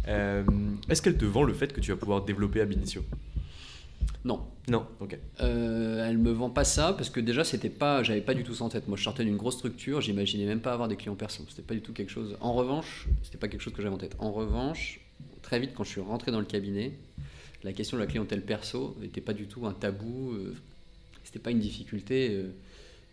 Euh, 0.08 0.44
est-ce 0.90 1.02
qu'elle 1.02 1.18
te 1.18 1.26
vend 1.26 1.44
le 1.44 1.54
fait 1.54 1.72
que 1.72 1.80
tu 1.80 1.92
vas 1.92 1.98
pouvoir 1.98 2.24
développer 2.26 2.60
ab 2.62 2.72
initio 2.72 3.04
non. 4.26 4.46
Non, 4.70 4.86
ok. 5.00 5.18
Euh, 5.42 6.08
elle 6.08 6.18
me 6.18 6.32
vend 6.32 6.50
pas 6.50 6.64
ça 6.64 6.94
parce 6.94 7.10
que 7.10 7.20
déjà 7.20 7.44
c'était 7.44 7.70
pas, 7.70 8.04
j'avais 8.04 8.22
pas 8.22 8.34
du 8.34 8.44
tout 8.44 8.54
ça 8.54 8.66
en 8.66 8.70
tête. 8.70 8.88
Moi, 8.88 8.98
je 8.98 9.04
sortais 9.04 9.24
d'une 9.24 9.38
grosse 9.38 9.56
structure, 9.56 10.02
j'imaginais 10.02 10.46
même 10.46 10.60
pas 10.60 10.74
avoir 10.74 10.88
des 10.88 10.96
clients 10.96 11.16
perso. 11.16 11.44
C'était 11.50 11.62
pas 11.62 11.74
du 11.74 11.82
tout 11.82 11.94
quelque 11.94 12.12
chose. 12.12 12.38
En 12.42 12.54
revanche, 12.54 13.08
c'était 13.24 13.38
pas 13.38 13.48
quelque 13.48 13.62
chose 13.62 13.74
que 13.74 13.82
j'avais 13.82 13.96
en 13.96 13.98
tête. 13.98 14.16
En 14.20 14.32
revanche, 14.32 15.00
très 15.42 15.60
vite 15.60 15.72
quand 15.76 15.84
je 15.84 15.90
suis 15.90 16.02
rentré 16.02 16.32
dans 16.32 16.40
le 16.40 16.46
cabinet, 16.46 16.94
la 17.64 17.74
question 17.74 17.98
de 17.98 18.02
la 18.02 18.08
clientèle 18.08 18.44
perso 18.44 18.96
n'était 19.02 19.22
pas 19.22 19.34
du 19.34 19.48
tout 19.48 19.66
un 19.66 19.74
tabou. 19.74 20.34
Euh, 20.34 20.56
c'était 21.24 21.40
pas 21.40 21.52
une 21.52 21.60
difficulté. 21.60 22.30
Euh, 22.32 22.52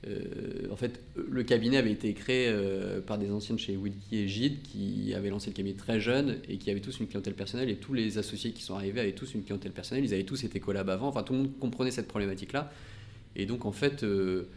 euh, 0.06 0.70
en 0.70 0.76
fait, 0.76 1.00
le 1.16 1.42
cabinet 1.42 1.76
avait 1.76 1.92
été 1.92 2.12
créé 2.14 2.48
euh, 2.48 3.00
par 3.00 3.18
des 3.18 3.30
anciens 3.30 3.56
chez 3.56 3.76
Wilkie 3.76 4.18
et 4.18 4.28
Gide 4.28 4.62
qui 4.62 5.12
avaient 5.14 5.30
lancé 5.30 5.50
le 5.50 5.54
cabinet 5.54 5.76
très 5.76 6.00
jeune 6.00 6.38
et 6.48 6.58
qui 6.58 6.70
avaient 6.70 6.80
tous 6.80 7.00
une 7.00 7.06
clientèle 7.06 7.34
personnelle. 7.34 7.70
Et 7.70 7.76
tous 7.76 7.92
les 7.92 8.18
associés 8.18 8.52
qui 8.52 8.62
sont 8.62 8.74
arrivés 8.74 9.00
avaient 9.00 9.12
tous 9.12 9.34
une 9.34 9.42
clientèle 9.42 9.72
personnelle. 9.72 10.04
Ils 10.04 10.14
avaient 10.14 10.24
tous 10.24 10.44
été 10.44 10.60
collab 10.60 10.88
avant. 10.90 11.08
Enfin, 11.08 11.22
tout 11.22 11.32
le 11.32 11.40
monde 11.40 11.58
comprenait 11.58 11.90
cette 11.90 12.08
problématique-là. 12.08 12.72
Et 13.34 13.46
donc, 13.46 13.66
en 13.66 13.72
fait, 13.72 14.02
euh, 14.02 14.48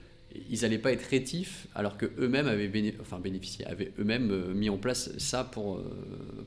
ils 0.49 0.61
n'allaient 0.61 0.77
pas 0.77 0.91
être 0.91 1.03
rétifs 1.03 1.67
alors 1.73 1.97
qu'eux-mêmes 1.97 2.47
avaient 2.47 2.71
enfin, 3.01 3.19
bénéficié, 3.19 3.65
avaient 3.65 3.91
eux-mêmes 3.99 4.53
mis 4.53 4.69
en 4.69 4.77
place 4.77 5.17
ça 5.17 5.43
pour, 5.43 5.83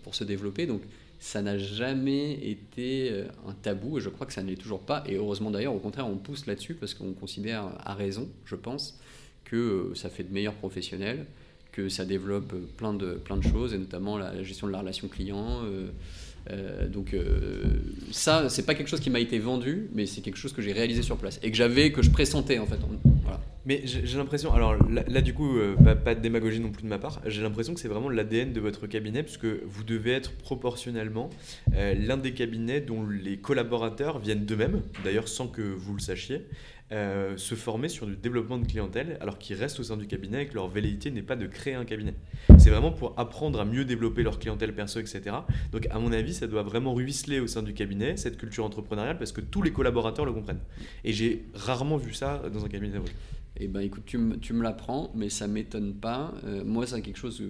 pour 0.05 0.15
se 0.15 0.23
développer. 0.23 0.67
Donc, 0.67 0.83
ça 1.23 1.41
n'a 1.41 1.57
jamais 1.57 2.33
été 2.33 3.25
un 3.47 3.53
tabou 3.53 3.99
et 3.99 4.01
je 4.01 4.09
crois 4.09 4.27
que 4.27 4.33
ça 4.33 4.43
ne 4.43 4.49
l'est 4.49 4.57
toujours 4.57 4.81
pas. 4.81 5.05
Et 5.07 5.15
heureusement 5.15 5.53
d'ailleurs, 5.53 5.73
au 5.73 5.79
contraire, 5.79 6.09
on 6.09 6.17
pousse 6.17 6.47
là-dessus 6.47 6.75
parce 6.75 6.95
qu'on 6.95 7.13
considère 7.13 7.71
à 7.85 7.95
raison, 7.95 8.29
je 8.45 8.57
pense, 8.57 8.99
que 9.45 9.57
euh, 9.57 9.95
ça 9.95 10.11
fait 10.11 10.25
de 10.25 10.33
meilleurs 10.33 10.55
professionnels, 10.55 11.27
que 11.71 11.89
ça 11.89 12.05
développe 12.05 12.53
plein 12.77 12.93
de, 12.93 13.13
plein 13.13 13.37
de 13.37 13.45
choses 13.45 13.73
et 13.73 13.79
notamment 13.79 14.19
la, 14.19 14.43
gestion 14.43 14.67
de 14.67 14.73
la 14.73 14.81
relation 14.81 15.07
client. 15.07 15.61
Euh, 15.65 15.91
euh, 16.51 16.89
donc 16.89 17.15
ça, 18.11 18.49
c'est 18.49 18.67
pas 18.67 18.75
quelque 18.75 18.89
chose 18.89 18.99
qui 18.99 19.11
m'a 19.11 19.21
été 19.21 19.39
vendu, 19.39 19.91
mais 19.95 20.07
c'est 20.07 20.23
quelque 20.23 20.39
chose 20.39 20.53
que 20.53 20.61
j'ai 20.61 20.73
réalisé 20.73 21.03
sur 21.03 21.19
place 21.19 21.39
et 21.45 21.53
que 21.53 21.57
j'avais, 21.57 21.93
que 21.93 22.03
je 22.03 22.11
pressentais 22.11 22.59
en 22.59 22.67
fait. 22.67 22.79
Voilà. 23.23 23.41
Mais 23.65 23.83
j'ai 23.85 24.19
l'impression, 24.19 24.53
alors 24.53 24.75
là, 24.89 25.21
du 25.21 25.35
coup, 25.35 25.57
euh, 25.57 25.77
pas, 25.95 26.17
de 26.17 26.21
démagogie 26.21 26.59
non 26.59 26.71
plus 26.71 26.83
de 26.83 26.89
ma 26.89 26.99
part, 26.99 27.21
j'ai 27.27 27.43
l'impression 27.43 27.75
que 27.75 27.81
c'est 27.81 27.89
vraiment 27.89 28.09
l'ADN 28.09 28.53
de 28.53 28.61
votre 28.61 28.89
cabinet, 28.89 29.23
puisque 29.23 29.47
vous 29.47 29.85
devez 29.85 30.13
être 30.13 30.33
proportionnellement 30.33 31.31
euh, 31.75 31.95
l'un 31.95 32.17
des 32.17 32.33
cabinets 32.33 32.81
dont 32.81 33.07
les 33.07 33.37
collaborateurs 33.37 34.19
viennent 34.19 34.45
d'eux-mêmes, 34.45 34.83
d'ailleurs 35.05 35.29
sans 35.29 35.47
que 35.47 35.63
vous 35.63 35.95
le 35.95 36.01
sachiez, 36.01 36.45
euh, 36.91 37.37
se 37.37 37.55
former 37.55 37.89
sur 37.89 38.07
du 38.07 38.17
développement 38.17 38.59
de 38.59 38.67
clientèle, 38.67 39.17
alors 39.21 39.39
qu'ils 39.39 39.57
restent 39.57 39.79
au 39.79 39.85
sein 39.85 39.97
du 39.97 40.09
cabinet 40.09 40.43
et 40.43 40.47
que 40.47 40.55
leur 40.55 40.69
velléité 40.69 41.13
n'est 41.13 41.23
pas 41.23 41.37
de 41.37 41.47
créer 41.47 41.75
un 41.75 41.85
cabinet. 41.85 42.15
C'est 42.59 42.69
vraiment 42.69 42.91
pour 42.91 43.15
apprendre 43.17 43.61
à 43.61 43.65
mieux 43.65 43.85
développer 43.85 44.25
leur 44.25 44.41
clientèle 44.41 44.75
perso, 44.75 44.99
etc. 44.99 45.37
Donc, 45.71 45.87
à 45.91 46.01
mon 46.01 46.13
avis, 46.13 46.35
ça 46.35 46.49
doit 46.49 46.65
vraiment 46.65 46.95
ruisseler 46.95 47.39
au 47.39 47.47
sein 47.47 47.63
du 47.63 47.73
cabinet, 47.75 48.17
cette 48.17 48.37
culture 48.37 48.65
entrepreneuriale, 48.65 49.19
parce 49.19 49.33
que 49.33 49.41
tous 49.41 49.63
les 49.63 49.71
collaborateurs 49.71 50.27
le 50.27 50.33
comprennent. 50.33 50.61
Et 51.05 51.13
j'ai 51.13 51.45
rarement 51.55 51.97
vu 51.97 52.13
ça 52.13 52.43
dans 52.53 52.65
un 52.65 52.69
cabinet. 52.69 52.99
Eh 53.65 53.69
ben, 53.69 53.79
écoute, 53.81 54.03
tu, 54.07 54.19
me- 54.19 54.37
tu 54.39 54.55
me 54.55 54.63
l'apprends, 54.65 55.13
mais 55.15 55.29
ça 55.29 55.47
m'étonne 55.47 55.95
pas. 55.95 56.35
Euh, 56.45 56.65
moi, 56.65 56.85
c'est 56.85 57.01
quelque 57.01 57.17
chose 57.19 57.41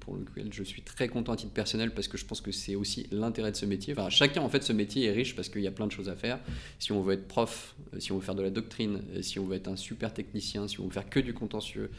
pour 0.00 0.16
lequel 0.16 0.52
je 0.52 0.64
suis 0.64 0.82
très 0.82 1.06
content 1.08 1.32
à 1.32 1.36
titre 1.36 1.52
personnel 1.52 1.92
parce 1.94 2.08
que 2.08 2.18
je 2.18 2.24
pense 2.24 2.40
que 2.40 2.50
c'est 2.50 2.74
aussi 2.74 3.06
l'intérêt 3.12 3.52
de 3.52 3.56
ce 3.56 3.66
métier. 3.66 3.92
Enfin, 3.96 4.10
chacun, 4.10 4.40
en 4.42 4.48
fait, 4.48 4.64
ce 4.64 4.72
métier 4.72 5.04
est 5.06 5.12
riche 5.12 5.36
parce 5.36 5.48
qu'il 5.48 5.62
y 5.62 5.68
a 5.68 5.70
plein 5.70 5.86
de 5.86 5.92
choses 5.92 6.08
à 6.08 6.16
faire. 6.16 6.40
Si 6.80 6.90
on 6.90 7.02
veut 7.02 7.14
être 7.14 7.28
prof, 7.28 7.76
euh, 7.94 8.00
si 8.00 8.10
on 8.10 8.16
veut 8.16 8.24
faire 8.24 8.34
de 8.34 8.42
la 8.42 8.50
doctrine, 8.50 9.00
euh, 9.14 9.22
si 9.22 9.38
on 9.38 9.44
veut 9.46 9.54
être 9.54 9.68
un 9.68 9.76
super 9.76 10.12
technicien, 10.12 10.66
si 10.66 10.80
on 10.80 10.86
veut 10.86 10.90
faire 10.92 11.08
que 11.08 11.20
du 11.20 11.34
contentieux, 11.34 11.90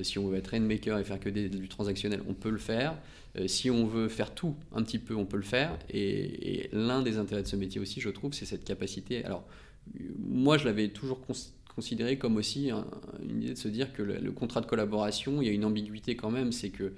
si 0.00 0.18
on 0.18 0.26
veut 0.26 0.38
être 0.38 0.48
rainmaker 0.48 0.98
et 0.98 1.04
faire 1.04 1.20
que 1.20 1.28
du 1.28 1.68
transactionnel, 1.68 2.22
on 2.28 2.34
peut 2.34 2.50
le 2.50 2.58
faire. 2.58 2.96
Si 3.46 3.70
on 3.70 3.86
veut 3.86 4.08
faire 4.08 4.34
tout 4.34 4.56
un 4.74 4.82
petit 4.82 4.98
peu, 4.98 5.14
on 5.14 5.26
peut 5.26 5.36
le 5.36 5.42
faire. 5.44 5.78
Et, 5.90 6.64
et 6.64 6.70
l'un 6.72 7.02
des 7.02 7.18
intérêts 7.18 7.42
de 7.42 7.46
ce 7.48 7.56
métier 7.56 7.80
aussi, 7.80 8.00
je 8.00 8.08
trouve, 8.08 8.32
c'est 8.32 8.46
cette 8.46 8.64
capacité. 8.64 9.24
Alors, 9.24 9.44
moi, 10.18 10.58
je 10.58 10.64
l'avais 10.64 10.88
toujours 10.88 11.20
cons- 11.20 11.34
considéré 11.74 12.18
comme 12.18 12.36
aussi 12.36 12.70
un- 12.70 12.86
une 13.28 13.42
idée 13.42 13.54
de 13.54 13.58
se 13.58 13.68
dire 13.68 13.92
que 13.92 14.02
le, 14.02 14.32
contrat 14.32 14.60
de 14.60 14.66
collaboration, 14.66 15.40
il 15.42 15.46
y 15.46 15.50
a 15.50 15.52
une 15.52 15.64
ambiguïté 15.64 16.16
quand 16.16 16.30
même, 16.30 16.52
c'est 16.52 16.70
que 16.70 16.92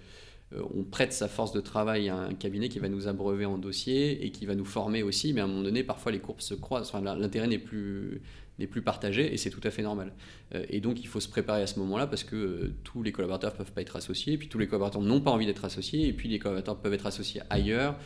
euh, 0.55 0.63
on 0.75 0.85
prête 0.85 1.13
sa 1.13 1.29
force 1.29 1.53
de 1.53 1.61
travail 1.61 2.09
à 2.09 2.17
un 2.17 2.35
cabinet 2.35 2.69
qui 2.69 2.79
va 2.79 2.89
nous 2.89 3.09
abreuver 3.09 3.45
en 3.47 3.59
dossier 3.59 4.25
et 4.25 4.31
qui 4.31 4.47
va 4.47 4.55
nous 4.55 4.65
former 4.65 5.03
aussi, 5.03 5.33
mais 5.33 5.41
à 5.41 5.45
un 5.45 5.47
moment 5.47 5.63
donné, 5.63 5.83
parfois 5.83 6.13
les 6.13 6.21
courbes 6.21 6.41
se 6.41 6.55
croisent, 6.55 6.89
enfin, 6.95 7.01
l'intérêt 7.17 7.47
n'est 7.49 7.59
plus 7.59 8.21
n'est 8.61 8.69
plus 8.69 8.83
partagé 8.83 9.35
et 9.35 9.37
c'est 9.37 9.51
tout 9.51 9.61
à 9.65 9.71
fait 9.73 9.83
normal. 9.83 10.13
Euh, 10.55 10.65
et 10.71 10.81
donc 10.81 11.01
il 11.01 11.09
faut 11.09 11.19
se 11.19 11.29
préparer 11.29 11.63
à 11.63 11.67
ce 11.67 11.81
moment-là 11.81 12.07
parce 12.07 12.23
que 12.23 12.37
euh, 12.37 12.75
tous 12.85 13.03
les 13.03 13.11
collaborateurs 13.11 13.53
ne 13.53 13.57
peuvent 13.59 13.73
pas 13.73 13.81
être 13.83 13.97
associés, 13.97 14.39
puis 14.39 14.47
tous 14.49 14.59
les 14.59 14.69
collaborateurs 14.69 15.03
n'ont 15.03 15.21
pas 15.21 15.33
envie 15.33 15.47
d'être 15.47 15.65
associés, 15.65 16.07
et 16.07 16.13
puis 16.13 16.29
les 16.29 16.39
collaborateurs 16.39 16.79
peuvent 16.79 16.95
être 16.95 17.07
associés 17.07 17.41
ailleurs. 17.51 17.97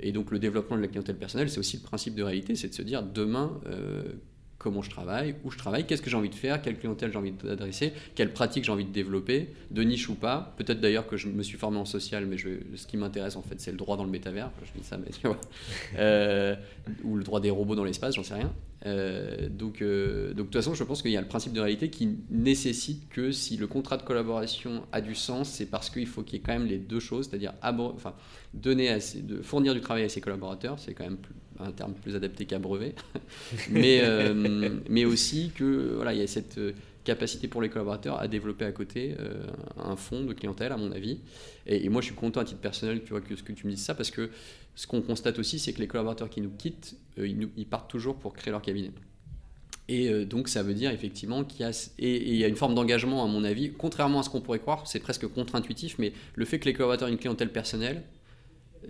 Et 0.00 0.12
donc 0.12 0.30
le 0.30 0.38
développement 0.38 0.76
de 0.76 0.82
la 0.82 0.88
clientèle 0.88 1.16
personnelle, 1.16 1.48
c'est 1.48 1.58
aussi 1.58 1.78
le 1.78 1.82
principe 1.84 2.14
de 2.16 2.22
réalité, 2.22 2.54
c'est 2.54 2.68
de 2.68 2.74
se 2.74 2.82
dire 2.82 3.02
demain, 3.02 3.58
comment 4.64 4.80
je 4.80 4.88
travaille, 4.88 5.34
où 5.44 5.50
je 5.50 5.58
travaille, 5.58 5.84
qu'est-ce 5.84 6.00
que 6.00 6.08
j'ai 6.08 6.16
envie 6.16 6.30
de 6.30 6.34
faire, 6.34 6.62
quelle 6.62 6.78
clientèle 6.78 7.12
j'ai 7.12 7.18
envie 7.18 7.32
d'adresser, 7.32 7.92
quelle 8.14 8.32
pratique 8.32 8.64
j'ai 8.64 8.72
envie 8.72 8.86
de 8.86 8.92
développer, 8.92 9.50
de 9.70 9.82
niche 9.82 10.08
ou 10.08 10.14
pas. 10.14 10.54
Peut-être 10.56 10.80
d'ailleurs 10.80 11.06
que 11.06 11.18
je 11.18 11.28
me 11.28 11.42
suis 11.42 11.58
formé 11.58 11.76
en 11.76 11.84
social, 11.84 12.24
mais 12.24 12.38
ce 12.38 12.86
qui 12.86 12.96
m'intéresse 12.96 13.36
en 13.36 13.42
fait, 13.42 13.60
c'est 13.60 13.72
le 13.72 13.76
droit 13.76 13.98
dans 13.98 14.04
le 14.04 14.10
métavers. 14.10 14.50
Je 14.64 14.80
dis 14.80 14.86
ça, 14.86 14.96
mais 14.96 15.10
tu 15.20 15.26
vois. 15.26 15.38
Euh, 15.98 16.56
ou 17.02 17.16
le 17.16 17.24
droit 17.24 17.40
des 17.40 17.50
robots 17.50 17.74
dans 17.74 17.84
l'espace, 17.84 18.14
j'en 18.14 18.22
sais 18.22 18.36
rien. 18.36 18.50
Euh, 18.86 19.48
donc, 19.48 19.80
euh, 19.80 20.28
donc 20.28 20.36
de 20.36 20.42
toute 20.42 20.54
façon, 20.54 20.74
je 20.74 20.84
pense 20.84 21.00
qu'il 21.02 21.10
y 21.10 21.16
a 21.16 21.20
le 21.20 21.26
principe 21.26 21.52
de 21.52 21.60
réalité 21.60 21.88
qui 21.88 22.18
nécessite 22.30 23.08
que 23.08 23.32
si 23.32 23.56
le 23.56 23.66
contrat 23.66 23.96
de 23.96 24.02
collaboration 24.02 24.82
a 24.92 25.00
du 25.00 25.14
sens, 25.14 25.48
c'est 25.48 25.66
parce 25.66 25.88
qu'il 25.90 26.06
faut 26.06 26.22
qu'il 26.22 26.38
y 26.38 26.42
ait 26.42 26.44
quand 26.44 26.52
même 26.52 26.66
les 26.66 26.78
deux 26.78 27.00
choses, 27.00 27.28
c'est-à-dire 27.28 27.54
donner 28.52 28.98
fournir 29.42 29.74
du 29.74 29.80
travail 29.80 30.04
à 30.04 30.08
ses 30.08 30.20
collaborateurs, 30.20 30.78
c'est 30.78 30.92
quand 30.92 31.04
même 31.04 31.18
un 31.60 31.72
terme 31.72 31.94
plus 31.94 32.16
adapté 32.16 32.46
qu'abreuver, 32.46 32.94
mais, 33.70 34.00
euh, 34.02 34.70
mais 34.88 35.04
aussi 35.04 35.52
que 35.54 35.94
voilà, 35.94 36.12
il 36.12 36.20
y 36.20 36.22
a 36.22 36.26
cette 36.26 36.58
capacité 37.04 37.48
pour 37.48 37.62
les 37.62 37.68
collaborateurs 37.68 38.18
à 38.18 38.26
développer 38.28 38.64
à 38.64 38.72
côté 38.72 39.14
euh, 39.20 39.46
un 39.76 39.96
fonds 39.96 40.24
de 40.24 40.32
clientèle, 40.32 40.72
à 40.72 40.76
mon 40.76 40.90
avis. 40.90 41.18
Et, 41.66 41.88
moi, 41.88 42.00
je 42.00 42.06
suis 42.06 42.14
content 42.14 42.40
à 42.40 42.44
titre 42.44 42.60
personnel, 42.60 43.02
tu 43.04 43.10
vois, 43.10 43.20
que 43.20 43.34
que 43.34 43.52
tu 43.52 43.66
me 43.66 43.72
dises 43.72 43.84
ça, 43.84 43.94
parce 43.94 44.10
que 44.10 44.30
ce 44.74 44.86
qu'on 44.86 45.02
constate 45.02 45.38
aussi, 45.38 45.58
c'est 45.58 45.72
que 45.72 45.80
les 45.80 45.86
collaborateurs 45.86 46.30
qui 46.30 46.40
nous 46.40 46.50
quittent, 46.50 46.96
euh, 47.18 47.28
ils, 47.28 47.66
partent 47.66 47.90
toujours 47.90 48.16
pour 48.16 48.34
créer 48.34 48.50
leur 48.50 48.62
cabinet. 48.62 48.90
Et 49.88 50.08
euh, 50.08 50.24
donc, 50.24 50.48
ça 50.48 50.62
veut 50.62 50.74
dire 50.74 50.90
effectivement 50.90 51.44
qu'il 51.44 51.60
y 51.60 51.64
a, 51.64 51.90
y 51.98 52.44
a 52.44 52.48
une 52.48 52.56
forme 52.56 52.74
d'engagement, 52.74 53.22
à 53.22 53.28
mon 53.28 53.44
avis, 53.44 53.72
contrairement 53.72 54.20
à 54.20 54.22
ce 54.22 54.30
qu'on 54.30 54.40
pourrait 54.40 54.58
croire, 54.58 54.86
c'est 54.86 55.00
presque 55.00 55.26
contre-intuitif, 55.28 55.96
mais 55.98 56.12
le 56.34 56.44
fait 56.44 56.58
que 56.58 56.64
les 56.64 56.72
collaborateurs 56.72 57.08
aient 57.08 57.12
une 57.12 57.18
clientèle 57.18 57.52
personnelle, 57.52 58.02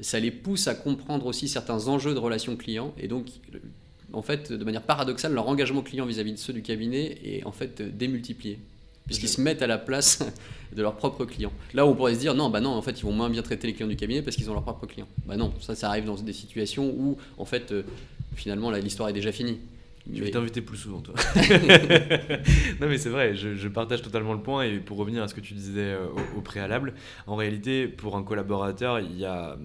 ça 0.00 0.20
les 0.20 0.30
pousse 0.30 0.68
à 0.68 0.74
comprendre 0.74 1.26
aussi 1.26 1.48
certains 1.48 1.88
enjeux 1.88 2.14
de 2.14 2.18
relations 2.18 2.56
clients. 2.56 2.94
Et 2.98 3.08
donc, 3.08 3.26
en 4.14 4.22
fait, 4.22 4.52
de 4.52 4.64
manière 4.64 4.82
paradoxale, 4.82 5.32
leur 5.32 5.48
engagement 5.48 5.82
client 5.82 6.06
vis-à-vis 6.06 6.32
de 6.32 6.38
ceux 6.38 6.52
du 6.52 6.62
cabinet 6.62 7.18
est 7.24 7.44
en 7.44 7.52
fait 7.52 7.82
démultiplié. 7.82 8.58
Puisqu'ils 9.06 9.28
se 9.28 9.40
mettent 9.40 9.60
à 9.60 9.66
la 9.66 9.76
place 9.76 10.24
de 10.74 10.80
leurs 10.80 10.96
propres 10.96 11.26
clients. 11.26 11.52
Là 11.74 11.84
où 11.84 11.90
on 11.90 11.94
pourrait 11.94 12.14
se 12.14 12.20
dire, 12.20 12.34
non, 12.34 12.48
bah 12.48 12.60
non, 12.60 12.70
en 12.70 12.80
fait, 12.80 12.98
ils 12.98 13.04
vont 13.04 13.12
moins 13.12 13.28
bien 13.28 13.42
traiter 13.42 13.66
les 13.66 13.74
clients 13.74 13.88
du 13.88 13.96
cabinet 13.96 14.22
parce 14.22 14.36
qu'ils 14.36 14.48
ont 14.48 14.54
leurs 14.54 14.62
propres 14.62 14.86
clients. 14.86 15.08
Bah 15.26 15.36
non, 15.36 15.52
ça, 15.60 15.74
ça 15.74 15.88
arrive 15.88 16.06
dans 16.06 16.14
des 16.14 16.32
situations 16.32 16.88
où, 16.88 17.18
en 17.36 17.44
fait, 17.44 17.72
euh, 17.72 17.82
finalement, 18.34 18.70
l'histoire 18.70 19.10
est 19.10 19.12
déjà 19.12 19.30
finie. 19.30 19.58
Je 20.12 20.18
vais 20.18 20.26
Mais- 20.26 20.30
t'inviter 20.30 20.60
plus 20.60 20.76
souvent, 20.76 21.00
toi. 21.00 21.14
non, 22.80 22.88
mais 22.88 22.98
c'est 22.98 23.08
vrai, 23.08 23.34
je, 23.34 23.54
je 23.54 23.68
partage 23.68 24.02
totalement 24.02 24.32
le 24.34 24.40
point. 24.40 24.64
Et 24.64 24.78
pour 24.78 24.98
revenir 24.98 25.22
à 25.22 25.28
ce 25.28 25.34
que 25.34 25.40
tu 25.40 25.54
disais 25.54 25.80
euh, 25.80 26.06
au, 26.34 26.38
au 26.38 26.40
préalable, 26.42 26.94
en 27.26 27.36
réalité, 27.36 27.88
pour 27.88 28.16
un 28.16 28.22
collaborateur, 28.22 29.00
il 29.00 29.18
y 29.18 29.24
a 29.24 29.56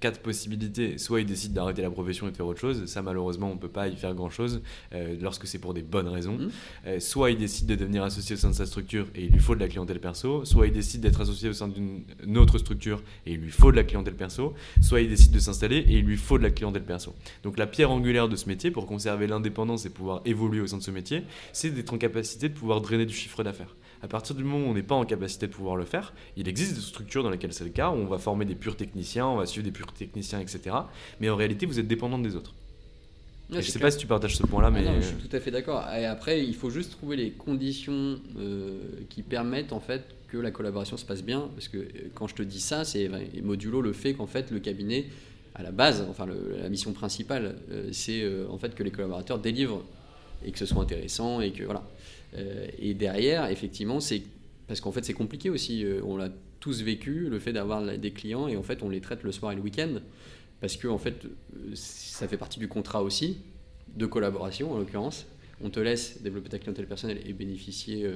quatre 0.00 0.20
possibilités. 0.20 0.98
Soit 0.98 1.20
il 1.20 1.26
décide 1.26 1.52
d'arrêter 1.52 1.80
la 1.82 1.90
profession 1.90 2.26
et 2.28 2.32
de 2.32 2.36
faire 2.36 2.46
autre 2.46 2.60
chose. 2.60 2.84
Ça, 2.86 3.02
malheureusement, 3.02 3.50
on 3.50 3.54
ne 3.54 3.58
peut 3.60 3.68
pas 3.68 3.88
y 3.88 3.96
faire 3.96 4.14
grand-chose 4.14 4.62
euh, 4.92 5.16
lorsque 5.20 5.46
c'est 5.46 5.58
pour 5.58 5.72
des 5.74 5.82
bonnes 5.82 6.08
raisons. 6.08 6.36
Mhm. 6.38 6.50
Euh, 6.86 7.00
soit 7.00 7.30
il 7.30 7.38
décide 7.38 7.66
de 7.66 7.74
devenir 7.76 8.02
associé 8.02 8.34
au 8.34 8.38
sein 8.38 8.50
de 8.50 8.54
sa 8.54 8.66
structure 8.66 9.06
et 9.14 9.24
il 9.24 9.30
lui 9.30 9.38
faut 9.40 9.54
de 9.54 9.60
la 9.60 9.68
clientèle 9.68 10.00
perso. 10.00 10.44
Soit 10.44 10.66
il 10.66 10.72
décide 10.72 11.00
d'être 11.00 11.20
associé 11.20 11.48
au 11.48 11.52
sein 11.52 11.68
d'une 11.68 12.02
une 12.26 12.38
autre 12.38 12.58
structure 12.58 13.02
et 13.26 13.34
il 13.34 13.40
lui 13.40 13.50
faut 13.50 13.70
de 13.70 13.76
la 13.76 13.84
clientèle 13.84 14.14
perso. 14.14 14.54
Soit 14.82 15.02
il 15.02 15.08
décide 15.08 15.30
de 15.32 15.38
s'installer 15.38 15.76
et 15.78 15.98
il 15.98 16.04
lui 16.04 16.16
faut 16.16 16.36
de 16.38 16.42
la 16.42 16.50
clientèle 16.50 16.82
perso. 16.84 17.14
Donc 17.44 17.58
la 17.58 17.66
pierre 17.66 17.90
angulaire 17.92 18.28
de 18.28 18.36
ce 18.36 18.48
métier, 18.48 18.70
pour 18.72 18.86
conserver 18.86 19.26
l'indépendance 19.26 19.83
et 19.86 19.90
pouvoir 19.90 20.20
évoluer 20.24 20.60
au 20.60 20.66
sein 20.66 20.78
de 20.78 20.82
ce 20.82 20.90
métier, 20.90 21.22
c'est 21.52 21.70
d'être 21.70 21.92
en 21.92 21.98
capacité 21.98 22.48
de 22.48 22.54
pouvoir 22.54 22.80
drainer 22.80 23.06
du 23.06 23.14
chiffre 23.14 23.42
d'affaires. 23.42 23.74
À 24.02 24.08
partir 24.08 24.34
du 24.34 24.44
moment 24.44 24.66
où 24.66 24.70
on 24.70 24.74
n'est 24.74 24.82
pas 24.82 24.94
en 24.94 25.04
capacité 25.06 25.46
de 25.46 25.52
pouvoir 25.52 25.76
le 25.76 25.84
faire, 25.86 26.12
il 26.36 26.46
existe 26.48 26.74
des 26.74 26.80
structures 26.80 27.22
dans 27.22 27.30
lesquelles 27.30 27.54
c'est 27.54 27.64
le 27.64 27.70
cas, 27.70 27.90
où 27.90 27.94
on 27.94 28.06
va 28.06 28.18
former 28.18 28.44
des 28.44 28.54
purs 28.54 28.76
techniciens, 28.76 29.26
on 29.26 29.36
va 29.36 29.46
suivre 29.46 29.64
des 29.64 29.72
purs 29.72 29.92
techniciens, 29.92 30.40
etc. 30.40 30.76
Mais 31.20 31.30
en 31.30 31.36
réalité, 31.36 31.64
vous 31.64 31.78
êtes 31.78 31.88
dépendant 31.88 32.18
des 32.18 32.36
autres. 32.36 32.52
Et 33.50 33.56
je 33.56 33.60
c'est 33.60 33.72
sais 33.72 33.78
clair. 33.78 33.86
pas 33.88 33.90
si 33.92 33.98
tu 33.98 34.06
partages 34.06 34.36
ce 34.36 34.42
point-là, 34.42 34.68
Ah 34.68 34.70
mais 34.70 34.82
non, 34.84 34.94
je 35.00 35.06
suis 35.06 35.16
tout 35.28 35.34
à 35.36 35.40
fait 35.40 35.50
d'accord. 35.50 35.86
Et 35.96 36.04
après, 36.06 36.44
il 36.44 36.54
faut 36.54 36.70
juste 36.70 36.90
trouver 36.92 37.16
les 37.16 37.30
conditions 37.30 38.18
euh, 38.38 38.78
qui 39.10 39.22
permettent 39.22 39.72
en 39.72 39.80
fait 39.80 40.02
que 40.28 40.38
la 40.38 40.50
collaboration 40.50 40.96
se 40.96 41.04
passe 41.04 41.22
bien. 41.22 41.48
Parce 41.54 41.68
que 41.68 41.78
euh, 41.78 41.86
quand 42.14 42.26
je 42.26 42.34
te 42.34 42.42
dis 42.42 42.60
ça, 42.60 42.84
c'est 42.84 43.08
modulo 43.42 43.80
le 43.80 43.92
fait 43.92 44.14
qu'en 44.14 44.26
fait 44.26 44.50
le 44.50 44.60
cabinet, 44.60 45.06
à 45.54 45.62
la 45.62 45.70
base, 45.70 46.04
enfin 46.10 46.26
la 46.26 46.68
mission 46.68 46.92
principale, 46.92 47.56
euh, 47.70 47.88
c'est 47.92 48.22
euh, 48.22 48.46
en 48.50 48.58
fait 48.58 48.74
que 48.74 48.82
les 48.82 48.90
collaborateurs 48.90 49.38
délivrent 49.38 49.84
et 50.44 50.50
que 50.50 50.58
ce 50.58 50.66
soit 50.66 50.82
intéressant 50.82 51.40
et 51.40 51.52
que 51.52 51.62
voilà. 51.64 51.88
Euh, 52.36 52.66
et 52.78 52.94
derrière, 52.94 53.46
effectivement, 53.46 54.00
c'est 54.00 54.22
parce 54.66 54.80
qu'en 54.80 54.90
fait 54.90 55.04
c'est 55.04 55.14
compliqué 55.14 55.50
aussi. 55.50 55.86
on 56.04 56.16
l'a 56.16 56.30
tous 56.58 56.82
vécu 56.82 57.28
le 57.28 57.38
fait 57.38 57.52
d'avoir 57.52 57.82
des 57.98 58.10
clients 58.10 58.48
et 58.48 58.56
en 58.56 58.62
fait 58.62 58.82
on 58.82 58.88
les 58.88 59.00
traite 59.00 59.22
le 59.22 59.30
soir 59.30 59.52
et 59.52 59.54
le 59.54 59.60
week-end 59.60 60.00
parce 60.62 60.76
que 60.78 60.88
en 60.88 60.96
fait 60.96 61.26
ça 61.74 62.26
fait 62.26 62.38
partie 62.38 62.58
du 62.58 62.68
contrat 62.68 63.02
aussi 63.02 63.36
de 63.94 64.06
collaboration 64.06 64.72
en 64.72 64.78
l'occurrence. 64.78 65.26
On 65.62 65.68
te 65.68 65.78
laisse 65.78 66.22
développer 66.22 66.48
ta 66.48 66.58
clientèle 66.58 66.86
personnelle 66.86 67.20
et 67.26 67.32
bénéficier 67.34 68.10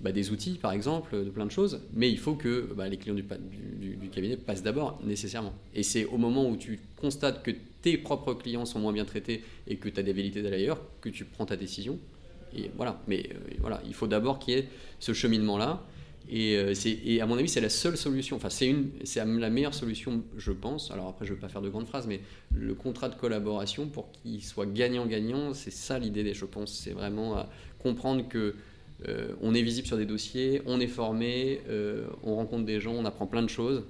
bah, 0.00 0.12
des 0.12 0.30
outils 0.30 0.58
par 0.60 0.72
exemple, 0.72 1.24
de 1.24 1.30
plein 1.30 1.46
de 1.46 1.50
choses, 1.50 1.80
mais 1.92 2.10
il 2.10 2.18
faut 2.18 2.34
que 2.34 2.68
bah, 2.76 2.88
les 2.88 2.96
clients 2.96 3.14
du, 3.14 4.08
cabinet 4.12 4.36
passent 4.36 4.62
d'abord 4.62 5.00
nécessairement. 5.04 5.54
Et 5.74 5.82
c'est 5.82 6.04
au 6.04 6.18
moment 6.18 6.48
où 6.48 6.56
tu 6.56 6.80
constates 6.96 7.42
que 7.42 7.50
tes 7.82 7.98
propres 7.98 8.34
clients 8.34 8.64
sont 8.64 8.78
moins 8.78 8.92
bien 8.92 9.04
traités 9.04 9.42
et 9.66 9.76
que 9.76 9.88
tu 9.88 9.98
as 9.98 10.02
des 10.02 10.12
velléités 10.12 10.42
d'aller 10.42 10.56
ailleurs 10.56 10.80
que 11.00 11.08
tu 11.08 11.24
prends 11.24 11.46
ta 11.46 11.56
décision. 11.56 11.98
Et 12.56 12.70
voilà, 12.76 13.00
mais 13.08 13.30
euh, 13.30 13.54
voilà, 13.60 13.82
il 13.86 13.94
faut 13.94 14.06
d'abord 14.06 14.38
qu'il 14.38 14.54
y 14.54 14.58
ait 14.58 14.68
ce 15.00 15.12
cheminement-là. 15.12 15.82
Et, 16.30 16.56
euh, 16.56 16.72
et 17.04 17.20
à 17.20 17.26
mon 17.26 17.36
avis, 17.36 17.48
c'est 17.48 17.60
la 17.60 17.68
seule 17.68 17.96
solution. 17.96 18.36
Enfin, 18.36 18.48
c'est 18.48 18.74
la 19.16 19.50
meilleure 19.50 19.74
solution, 19.74 20.22
je 20.36 20.52
pense. 20.52 20.90
Alors 20.90 21.08
après, 21.08 21.26
je 21.26 21.30
ne 21.30 21.34
veux 21.34 21.40
pas 21.40 21.48
faire 21.48 21.62
de 21.62 21.68
grandes 21.68 21.86
phrases, 21.86 22.06
mais 22.06 22.20
le 22.54 22.74
contrat 22.74 23.08
de 23.08 23.14
collaboration 23.14 23.88
pour 23.88 24.10
qu'il 24.12 24.42
soit 24.42 24.66
gagnant-gagnant, 24.66 25.52
c'est 25.52 25.72
ça 25.72 25.98
l'idée, 25.98 26.32
je 26.32 26.44
pense. 26.44 26.72
C'est 26.72 26.92
vraiment 26.92 27.36
à 27.36 27.48
comprendre 27.78 28.26
que 28.28 28.54
euh, 29.08 29.34
on 29.40 29.54
est 29.54 29.62
visible 29.62 29.86
sur 29.86 29.96
des 29.96 30.06
dossiers, 30.06 30.62
on 30.66 30.80
est 30.80 30.86
formé, 30.86 31.60
euh, 31.68 32.06
on 32.22 32.36
rencontre 32.36 32.64
des 32.64 32.80
gens, 32.80 32.92
on 32.92 33.04
apprend 33.04 33.26
plein 33.26 33.42
de 33.42 33.48
choses. 33.48 33.84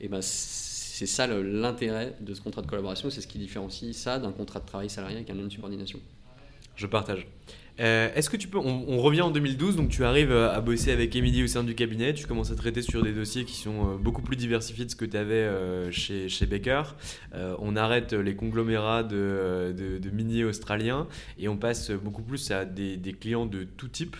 Et 0.00 0.08
ben 0.08 0.20
c'est 0.22 1.06
ça 1.06 1.26
l'intérêt 1.26 2.14
de 2.20 2.34
ce 2.34 2.40
contrat 2.40 2.62
de 2.62 2.66
collaboration, 2.66 3.10
c'est 3.10 3.20
ce 3.20 3.26
qui 3.26 3.38
différencie 3.38 3.96
ça 3.96 4.18
d'un 4.18 4.32
contrat 4.32 4.60
de 4.60 4.66
travail 4.66 4.90
salarié 4.90 5.16
avec 5.16 5.30
un 5.30 5.34
lien 5.34 5.44
de 5.44 5.48
subordination. 5.48 6.00
je 6.76 6.86
partage. 6.86 7.26
Euh, 7.80 8.10
Est-ce 8.14 8.28
que 8.28 8.36
tu 8.36 8.48
peux. 8.48 8.58
On, 8.58 8.98
revient 8.98 9.20
en 9.22 9.30
2012, 9.30 9.76
donc 9.76 9.88
tu 9.88 10.04
arrives 10.04 10.32
euh, 10.32 10.52
à 10.52 10.60
bosser 10.60 10.90
avec 10.90 11.14
Émilie 11.14 11.44
au 11.44 11.46
sein 11.46 11.62
du 11.62 11.74
cabinet. 11.74 12.12
Tu 12.14 12.26
commences 12.26 12.50
à 12.50 12.56
traiter 12.56 12.82
sur 12.82 13.02
des 13.02 13.12
dossiers 13.12 13.44
qui 13.44 13.56
sont 13.56 13.92
euh, 13.92 13.96
beaucoup 13.96 14.22
plus 14.22 14.36
diversifiés 14.36 14.84
de 14.84 14.90
ce 14.90 14.96
que 14.96 15.04
tu 15.04 15.16
avais 15.16 15.48
chez, 15.92 16.28
chez 16.28 16.46
Baker. 16.46 16.82
On 17.60 17.76
arrête 17.76 18.12
les 18.12 18.34
conglomérats 18.34 19.02
de, 19.02 20.00
miniers 20.12 20.44
australiens 20.44 21.06
et 21.38 21.48
on 21.48 21.56
passe 21.56 21.90
beaucoup 21.90 22.22
plus 22.22 22.50
à 22.50 22.64
des, 22.64 22.98
clients 23.18 23.46
de 23.46 23.64
tout 23.64 23.88
type. 23.88 24.16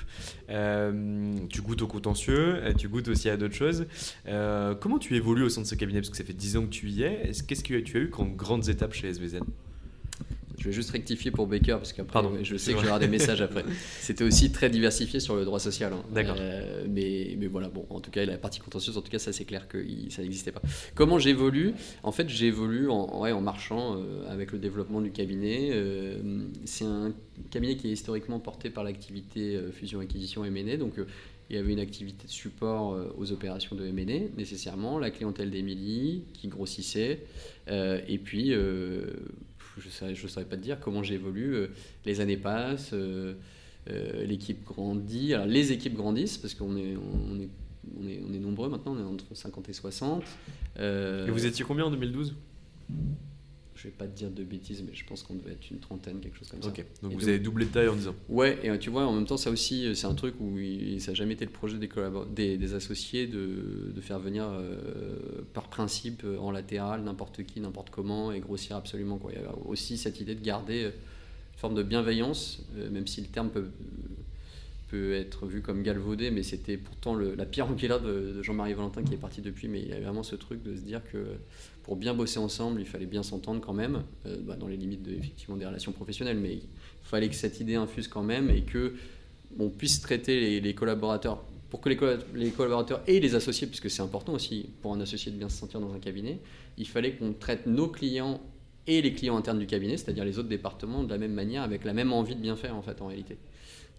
Tu 0.48 1.62
goûtes 1.62 1.82
au 1.82 1.86
contentieux, 1.86 2.60
tu 2.78 2.88
goûtes 2.88 3.08
aussi 3.08 3.28
à 3.28 3.36
d'autres 3.36 3.54
choses. 3.54 3.86
Comment 4.80 4.98
tu 4.98 5.16
évolues 5.16 5.44
au 5.44 5.48
sein 5.48 5.62
de 5.62 5.66
ce 5.66 5.74
cabinet? 5.74 6.00
Parce 6.00 6.10
que 6.10 6.16
ça 6.16 6.24
fait 6.24 6.32
10 6.32 6.56
ans 6.56 6.62
que 6.62 6.70
tu 6.70 6.88
y 6.88 7.02
es. 7.02 7.28
Est-ce- 7.28 7.42
Qu'est-ce 7.42 7.64
que 7.64 7.78
tu 7.80 7.96
as 7.96 8.00
eu 8.00 8.10
comme 8.10 8.36
grandes 8.36 8.68
étapes 8.68 8.92
chez 8.94 9.08
SVZ 9.08 9.40
je 10.58 10.64
vais 10.64 10.72
juste 10.72 10.90
rectifier 10.90 11.30
pour 11.30 11.46
Baker 11.46 11.76
parce 11.78 11.92
qu'après, 11.92 12.20
je 12.42 12.56
sais 12.56 12.74
que 12.74 12.80
j'aurai 12.84 12.98
des 13.00 13.08
messages 13.08 13.40
après. 13.40 13.64
C'était 14.00 14.24
aussi 14.24 14.50
très 14.52 14.68
diversifié 14.70 15.20
sur 15.20 15.36
le 15.36 15.44
droit 15.44 15.58
social. 15.60 15.92
hein. 15.92 16.02
D'accord. 16.12 16.36
Euh, 16.38 16.84
mais, 16.88 17.36
mais 17.38 17.46
voilà, 17.46 17.68
bon, 17.68 17.86
en 17.90 18.00
tout 18.00 18.10
cas, 18.10 18.24
la 18.26 18.38
partie 18.38 18.60
contentieuse, 18.60 18.96
en 18.98 19.02
tout 19.02 19.10
cas, 19.10 19.18
ça 19.18 19.32
c'est 19.32 19.44
clair 19.44 19.68
que 19.68 19.78
il- 19.78 20.10
ça 20.12 20.22
n'existait 20.22 20.52
pas. 20.52 20.62
Comment 20.94 21.18
j'évolue? 21.18 21.72
En 22.02 22.12
fait, 22.12 22.28
j'évolue 22.28 22.88
en, 22.88 23.20
ouais, 23.22 23.32
en 23.32 23.40
marchant 23.40 23.96
euh, 23.96 24.28
avec 24.28 24.52
le 24.52 24.58
développement 24.58 25.00
du 25.00 25.10
cabinet. 25.10 25.70
Euh, 25.72 26.18
c'est 26.64 26.84
un 26.84 27.12
cabinet 27.50 27.76
qui 27.76 27.88
est 27.88 27.92
historiquement 27.92 28.40
porté 28.40 28.70
par 28.70 28.84
l'activité 28.84 29.58
fusion-acquisition 29.72 30.44
M&A, 30.44 30.76
donc 30.76 30.94
il 31.50 31.56
y 31.56 31.58
avait 31.58 31.72
une 31.72 31.78
activité 31.80 32.26
de 32.26 32.30
support 32.32 32.94
aux 33.16 33.32
opérations 33.32 33.74
de 33.76 33.86
M&A, 33.86 34.28
nécessairement, 34.36 34.98
la 34.98 35.10
clientèle 35.10 35.50
d'Emily 35.50 36.24
qui 36.34 36.48
grossissait, 36.48 37.20
euh, 37.68 38.00
et 38.08 38.18
puis 38.18 38.52
euh, 38.52 39.06
je 39.78 40.22
ne 40.22 40.28
saurais, 40.28 40.44
pas 40.44 40.56
te 40.56 40.62
dire 40.62 40.78
comment 40.80 41.02
j'évolue. 41.02 41.54
euh, 41.54 41.68
les 42.04 42.20
années 42.20 42.36
passent, 42.36 42.90
euh, 42.92 43.34
euh, 43.90 44.24
l'équipe 44.24 44.64
grandit. 44.64 45.34
Les 45.46 45.72
équipes 45.72 45.94
grandissent 45.94 46.38
parce 46.38 46.54
qu'on 46.54 46.76
est, 46.76 46.96
nombreux 48.40 48.68
maintenant, 48.68 48.94
on 48.96 49.00
est 49.00 49.12
entre 49.14 49.34
50 49.34 49.68
et 49.68 49.72
60. 49.72 50.22
Euh, 50.78 51.26
Et 51.26 51.30
vous 51.30 51.46
étiez 51.46 51.64
combien 51.64 51.84
en 51.84 51.90
2012 51.90 52.34
Je 53.78 53.84
vais 53.84 53.94
pas 53.96 54.06
te 54.06 54.16
dire 54.16 54.28
de 54.30 54.42
bêtises, 54.42 54.82
mais 54.84 54.92
je 54.92 55.04
pense 55.06 55.22
qu'on 55.22 55.34
devait 55.34 55.52
être 55.52 55.70
une 55.70 55.78
trentaine, 55.78 56.18
quelque 56.20 56.36
chose 56.36 56.48
comme 56.48 56.60
ça. 56.60 56.68
Ok, 56.68 56.84
donc 57.02 57.12
Et 57.12 57.14
vous 57.14 57.20
donc- 57.20 57.28
avez 57.28 57.38
doublé 57.38 57.64
de 57.64 57.70
taille 57.70 57.86
en 57.88 57.94
10 57.94 58.08
ans. 58.08 58.14
Ouais, 58.28 58.58
et 58.64 58.70
euh, 58.70 58.76
tu 58.76 58.90
vois, 58.90 59.06
en 59.06 59.12
même 59.14 59.24
temps, 59.24 59.36
ça 59.36 59.50
aussi, 59.50 59.86
euh, 59.86 59.94
c'est 59.94 60.06
un 60.08 60.14
truc 60.14 60.34
où 60.40 60.58
il- 60.58 61.00
ça 61.00 61.12
n'a 61.12 61.14
jamais 61.14 61.34
été 61.34 61.44
le 61.44 61.52
projet 61.52 61.78
des, 61.78 61.88
des, 62.34 62.56
des 62.58 62.74
associés 62.74 63.28
de, 63.28 63.92
de 63.94 64.00
faire 64.00 64.18
venir 64.18 64.44
euh, 64.50 64.76
par 65.54 65.68
principe 65.68 66.24
en 66.40 66.50
latéral 66.50 67.02
n'importe 67.04 67.44
qui, 67.44 67.60
n'importe 67.60 67.90
comment 67.90 68.32
et 68.32 68.40
grossir 68.40 68.74
absolument. 68.76 69.16
Quoi. 69.18 69.30
Il 69.34 69.40
y 69.40 69.44
a 69.44 69.54
aussi 69.66 69.96
cette 69.96 70.20
idée 70.20 70.34
de 70.34 70.44
garder 70.44 70.82
une 70.82 71.58
forme 71.58 71.74
de 71.76 71.84
bienveillance, 71.84 72.64
euh, 72.78 72.90
même 72.90 73.06
si 73.06 73.20
le 73.20 73.28
terme 73.28 73.50
peut, 73.50 73.66
peut 74.90 75.12
être 75.12 75.46
vu 75.46 75.60
comme 75.60 75.82
galvaudé, 75.82 76.30
mais 76.30 76.42
c'était 76.42 76.78
pourtant 76.78 77.14
le- 77.14 77.34
la 77.34 77.44
pierre 77.44 77.68
angulaire 77.70 78.00
de, 78.00 78.32
de 78.36 78.42
Jean-Marie 78.42 78.72
Valentin 78.74 79.02
qui 79.02 79.14
est 79.14 79.18
parti 79.18 79.40
depuis. 79.42 79.68
Mais 79.68 79.80
il 79.82 79.88
y 79.88 79.92
a 79.92 80.00
vraiment 80.00 80.22
ce 80.22 80.34
truc 80.34 80.62
de 80.62 80.74
se 80.74 80.80
dire 80.80 81.02
que 81.12 81.18
pour 81.88 81.96
bien 81.96 82.12
bosser 82.12 82.38
ensemble, 82.38 82.82
il 82.82 82.86
fallait 82.86 83.06
bien 83.06 83.22
s'entendre 83.22 83.62
quand 83.62 83.72
même, 83.72 84.02
euh, 84.26 84.36
bah, 84.42 84.56
dans 84.56 84.68
les 84.68 84.76
limites 84.76 85.08
effectivement 85.08 85.56
des 85.56 85.64
relations 85.64 85.90
professionnelles, 85.90 86.36
mais 86.36 86.56
il 86.56 86.68
fallait 87.00 87.30
que 87.30 87.34
cette 87.34 87.60
idée 87.60 87.76
infuse 87.76 88.08
quand 88.08 88.22
même 88.22 88.50
et 88.50 88.60
que 88.60 88.92
on 89.58 89.70
puisse 89.70 90.02
traiter 90.02 90.60
les, 90.60 90.74
collaborateurs 90.74 91.42
pour 91.70 91.80
que 91.80 91.88
les, 91.88 91.98
les 92.34 92.50
collaborateurs 92.50 93.00
et 93.06 93.20
les 93.20 93.34
associés, 93.34 93.66
puisque 93.66 93.88
c'est 93.88 94.02
important 94.02 94.34
aussi 94.34 94.68
pour 94.82 94.92
un 94.92 95.00
associé 95.00 95.32
de 95.32 95.38
bien 95.38 95.48
se 95.48 95.56
sentir 95.56 95.80
dans 95.80 95.94
un 95.94 95.98
cabinet, 95.98 96.40
il 96.76 96.86
fallait 96.86 97.12
qu'on 97.12 97.32
traite 97.32 97.64
nos 97.64 97.88
clients 97.88 98.38
et 98.86 99.00
les 99.00 99.14
clients 99.14 99.38
internes 99.38 99.58
du 99.58 99.66
cabinet, 99.66 99.96
c'est-à-dire 99.96 100.26
les 100.26 100.38
autres 100.38 100.50
départements, 100.50 101.04
de 101.04 101.08
la 101.08 101.16
même 101.16 101.32
manière, 101.32 101.62
avec 101.62 101.86
la 101.86 101.94
même 101.94 102.12
envie 102.12 102.34
de 102.34 102.42
bien 102.42 102.56
faire 102.56 102.76
en 102.76 102.82
fait 102.82 103.00
en 103.00 103.06
réalité. 103.06 103.38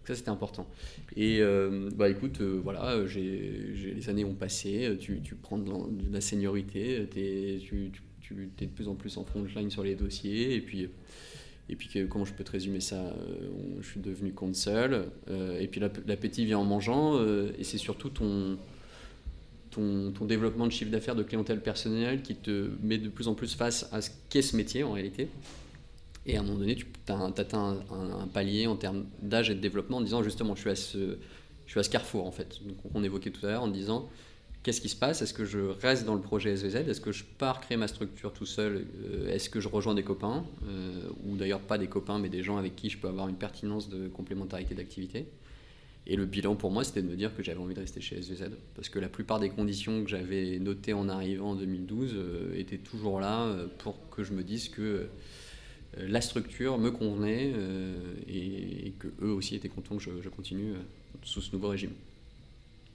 Ça 0.05 0.15
c'était 0.15 0.29
important. 0.29 0.67
Et 1.15 1.37
euh, 1.41 1.89
bah 1.95 2.09
écoute, 2.09 2.41
euh, 2.41 2.59
voilà, 2.63 2.97
les 3.15 4.09
années 4.09 4.25
ont 4.25 4.33
passé, 4.33 4.97
tu, 4.99 5.21
prends 5.41 5.59
de 5.59 5.71
la, 6.11 6.21
seniorité, 6.21 7.07
tu, 7.11 7.91
es 8.59 8.65
de 8.65 8.71
plus 8.71 8.87
en 8.87 8.95
plus 8.95 9.17
en 9.17 9.23
front 9.23 9.43
line 9.55 9.69
sur 9.69 9.83
les 9.83 9.95
dossiers, 9.95 10.55
et 10.55 10.61
puis, 10.61 10.89
et 11.69 11.75
puis 11.75 11.89
comment 12.09 12.25
je 12.25 12.33
peux 12.33 12.43
te 12.43 12.51
résumer 12.51 12.79
ça 12.79 12.95
euh, 12.95 13.49
Je 13.81 13.87
suis 13.87 13.99
devenu 13.99 14.33
consul, 14.33 15.05
euh, 15.29 15.59
et 15.59 15.67
puis 15.67 15.79
l'app- 15.79 16.07
l'appétit 16.07 16.45
vient 16.45 16.59
en 16.59 16.65
mangeant, 16.65 17.23
et 17.57 17.63
c'est 17.63 17.77
surtout 17.77 18.09
ton, 18.09 18.57
ton, 19.69 20.11
ton 20.11 20.25
développement 20.25 20.65
de 20.65 20.71
chiffre 20.71 20.91
d'affaires 20.91 21.15
de 21.15 21.23
clientèle 21.23 21.61
personnelle 21.61 22.23
qui 22.23 22.35
te 22.35 22.69
met 22.81 22.97
de 22.97 23.09
plus 23.09 23.27
en 23.27 23.35
plus 23.35 23.53
face 23.53 23.87
à 23.91 24.01
ce 24.01 24.09
qu'est 24.29 24.41
ce 24.41 24.55
métier 24.55 24.83
en 24.83 24.93
réalité. 24.93 25.27
Et 26.29 26.37
à 26.37 26.41
un 26.41 26.43
moment 26.43 26.59
donné, 26.59 26.75
tu 26.75 26.85
as 27.07 27.25
atteint 27.25 27.79
un, 27.91 28.21
un- 28.21 28.27
palier 28.27 28.67
en 28.67 28.75
termes 28.75 29.05
d'âge 29.23 29.49
et 29.49 29.55
de 29.55 29.59
développement 29.59 29.97
en 29.97 30.01
disant 30.01 30.21
justement, 30.21 30.53
je 30.55 30.61
suis 30.61 30.69
à 30.69 30.75
ce, 30.75 31.17
carrefour 31.89 32.27
en 32.27 32.31
fait. 32.31 32.59
Donc, 32.65 32.77
on 32.93 33.03
évoquait 33.03 33.31
tout 33.31 33.43
à 33.47 33.49
l'heure 33.49 33.63
en 33.63 33.67
disant, 33.67 34.07
qu'est-ce 34.61 34.79
qui 34.79 34.89
se 34.89 34.95
passe? 34.95 35.23
Est-ce 35.23 35.33
que 35.33 35.43
je 35.43 35.57
reste 35.59 36.05
dans 36.05 36.13
le 36.13 36.21
projet 36.21 36.51
SVZ 36.51 36.87
Est-ce 36.87 37.01
que 37.01 37.11
je 37.11 37.23
pars 37.23 37.61
créer 37.61 37.77
ma 37.77 37.87
structure 37.87 38.31
tout 38.31 38.45
seul? 38.45 38.85
Euh, 39.05 39.33
Est-ce 39.33 39.49
que 39.49 39.59
je 39.59 39.67
rejoins 39.67 39.95
des 39.95 40.03
copains 40.03 40.45
Euh, 40.67 41.01
Ou 41.25 41.35
d'ailleurs 41.35 41.61
pas 41.61 41.79
des 41.79 41.87
copains, 41.87 42.19
mais 42.19 42.29
des 42.29 42.43
gens 42.43 42.57
avec 42.57 42.75
qui 42.75 42.91
je 42.91 42.99
peux 42.99 43.07
avoir 43.07 43.27
une 43.27 43.35
pertinence 43.37 43.89
de 43.89 44.07
complémentarité 44.07 44.75
d'activité? 44.75 45.25
Et 46.05 46.15
le 46.15 46.25
bilan 46.25 46.55
pour 46.55 46.69
moi, 46.69 46.83
c'était 46.83 47.01
de 47.01 47.07
me 47.07 47.15
dire 47.15 47.35
que 47.35 47.41
j'avais 47.41 47.59
envie 47.59 47.73
de 47.75 47.79
rester 47.79 48.01
chez 48.01 48.17
SVZ. 48.17 48.51
Parce 48.75 48.89
que 48.89 48.99
la 48.99 49.09
plupart 49.09 49.39
des 49.39 49.49
conditions 49.49 50.03
que 50.03 50.09
j'avais 50.09 50.59
notées 50.59 50.93
en 50.93 51.09
arrivant 51.09 51.51
en 51.51 51.55
2012 51.55 52.11
euh, 52.13 52.53
étaient 52.55 52.77
toujours 52.77 53.19
là 53.19 53.47
pour 53.79 53.95
que 54.11 54.23
je 54.23 54.33
me 54.33 54.43
dise 54.43 54.69
que 54.69 55.07
la 55.97 56.21
structure 56.21 56.77
me 56.77 56.91
convenait 56.91 57.51
euh, 57.55 57.93
et, 58.27 58.87
et 58.87 58.93
que 58.97 59.07
eux 59.21 59.31
aussi 59.31 59.55
étaient 59.55 59.69
contents 59.69 59.97
que 59.97 60.03
je, 60.03 60.11
je 60.21 60.29
continue 60.29 60.73
euh, 60.73 60.79
sous 61.23 61.41
ce 61.41 61.51
nouveau 61.51 61.69
régime. 61.69 61.91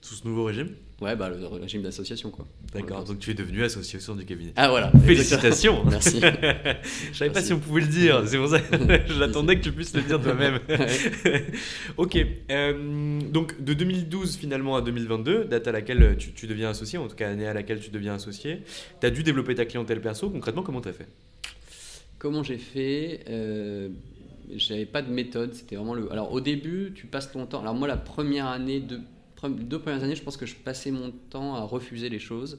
Sous 0.01 0.15
ce 0.15 0.27
nouveau 0.27 0.43
régime? 0.43 0.69
Ouais, 1.01 1.15
bah, 1.15 1.29
le 1.29 1.45
régime 1.47 1.81
d'association, 1.81 2.29
quoi. 2.29 2.45
D'accord, 2.73 3.03
donc 3.03 3.17
tu 3.17 3.31
es 3.31 3.33
devenu 3.33 3.63
association 3.63 4.15
du 4.15 4.23
cabinet. 4.23 4.53
Ah 4.55 4.69
voilà. 4.69 4.91
Félicitations 5.03 5.83
Merci. 5.89 6.21
Je 6.21 7.17
savais 7.17 7.31
pas 7.31 7.41
si 7.41 7.53
on 7.53 7.59
pouvait 7.59 7.81
le 7.81 7.87
dire, 7.87 8.21
c'est 8.27 8.37
pour 8.37 8.47
ça 8.47 8.59
que 8.61 9.13
j'attendais 9.13 9.57
que 9.57 9.63
tu 9.63 9.71
puisses 9.71 9.95
le 9.95 10.03
dire 10.03 10.21
toi-même. 10.21 10.59
ok, 11.97 12.17
euh, 12.51 13.19
donc 13.31 13.61
de 13.61 13.73
2012 13.73 14.37
finalement 14.37 14.75
à 14.75 14.81
2022, 14.81 15.45
date 15.45 15.67
à 15.67 15.71
laquelle 15.71 16.15
tu, 16.19 16.31
tu 16.33 16.45
deviens 16.45 16.69
associé, 16.69 16.99
en 16.99 17.07
tout 17.07 17.15
cas 17.15 17.29
année 17.29 17.47
à 17.47 17.53
laquelle 17.53 17.79
tu 17.79 17.89
deviens 17.89 18.13
associé, 18.13 18.61
tu 19.01 19.07
as 19.07 19.09
dû 19.09 19.23
développer 19.23 19.55
ta 19.55 19.65
clientèle 19.65 20.01
perso, 20.01 20.29
concrètement 20.29 20.61
comment 20.61 20.81
tu 20.81 20.89
as 20.89 20.93
fait? 20.93 21.07
Comment 22.25 22.41
j'ai 22.41 22.57
fait 22.57 23.19
euh, 23.29 23.87
J'avais 24.55 24.87
pas 24.87 25.03
de 25.03 25.11
méthode, 25.11 25.53
c'était 25.53 25.75
vraiment 25.75 25.93
le. 25.93 26.11
Alors 26.11 26.31
au 26.31 26.41
début, 26.41 26.91
tu 26.95 27.05
passes 27.05 27.31
ton 27.31 27.45
temps. 27.45 27.61
Alors 27.61 27.75
moi, 27.75 27.87
la 27.87 27.97
première 27.97 28.47
année, 28.47 28.79
deux, 28.79 29.01
pre- 29.39 29.53
deux 29.53 29.77
premières 29.77 30.03
années, 30.03 30.15
je 30.15 30.23
pense 30.23 30.35
que 30.35 30.47
je 30.47 30.55
passais 30.55 30.89
mon 30.89 31.11
temps 31.11 31.53
à 31.53 31.61
refuser 31.61 32.09
les 32.09 32.17
choses, 32.17 32.57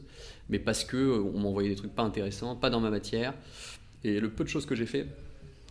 mais 0.50 0.60
parce 0.60 0.84
que 0.84 0.96
euh, 0.96 1.32
on 1.34 1.40
m'envoyait 1.40 1.70
des 1.70 1.74
trucs 1.74 1.92
pas 1.92 2.04
intéressants, 2.04 2.54
pas 2.54 2.70
dans 2.70 2.78
ma 2.78 2.90
matière. 2.90 3.34
Et 4.04 4.20
le 4.20 4.30
peu 4.30 4.44
de 4.44 4.48
choses 4.48 4.66
que 4.66 4.76
j'ai 4.76 4.86
fait, 4.86 5.08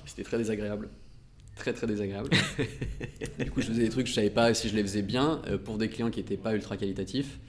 c'était 0.05 0.23
très 0.23 0.39
désagréable. 0.39 0.89
Très 1.55 1.71
très 1.71 1.87
désagréable. 1.87 2.31
du 3.39 3.49
coup, 3.49 3.61
je 3.61 3.67
faisais 3.67 3.83
des 3.83 3.89
trucs, 3.89 4.07
je 4.07 4.13
savais 4.13 4.29
pas 4.29 4.53
si 4.53 4.67
je 4.67 4.75
les 4.75 4.81
faisais 4.81 5.03
bien 5.03 5.41
euh, 5.47 5.57
pour 5.57 5.77
des 5.77 5.87
clients 5.87 6.09
qui 6.09 6.19
n'étaient 6.19 6.35
pas 6.35 6.53
ultra 6.53 6.75
qualitatifs. 6.75 7.39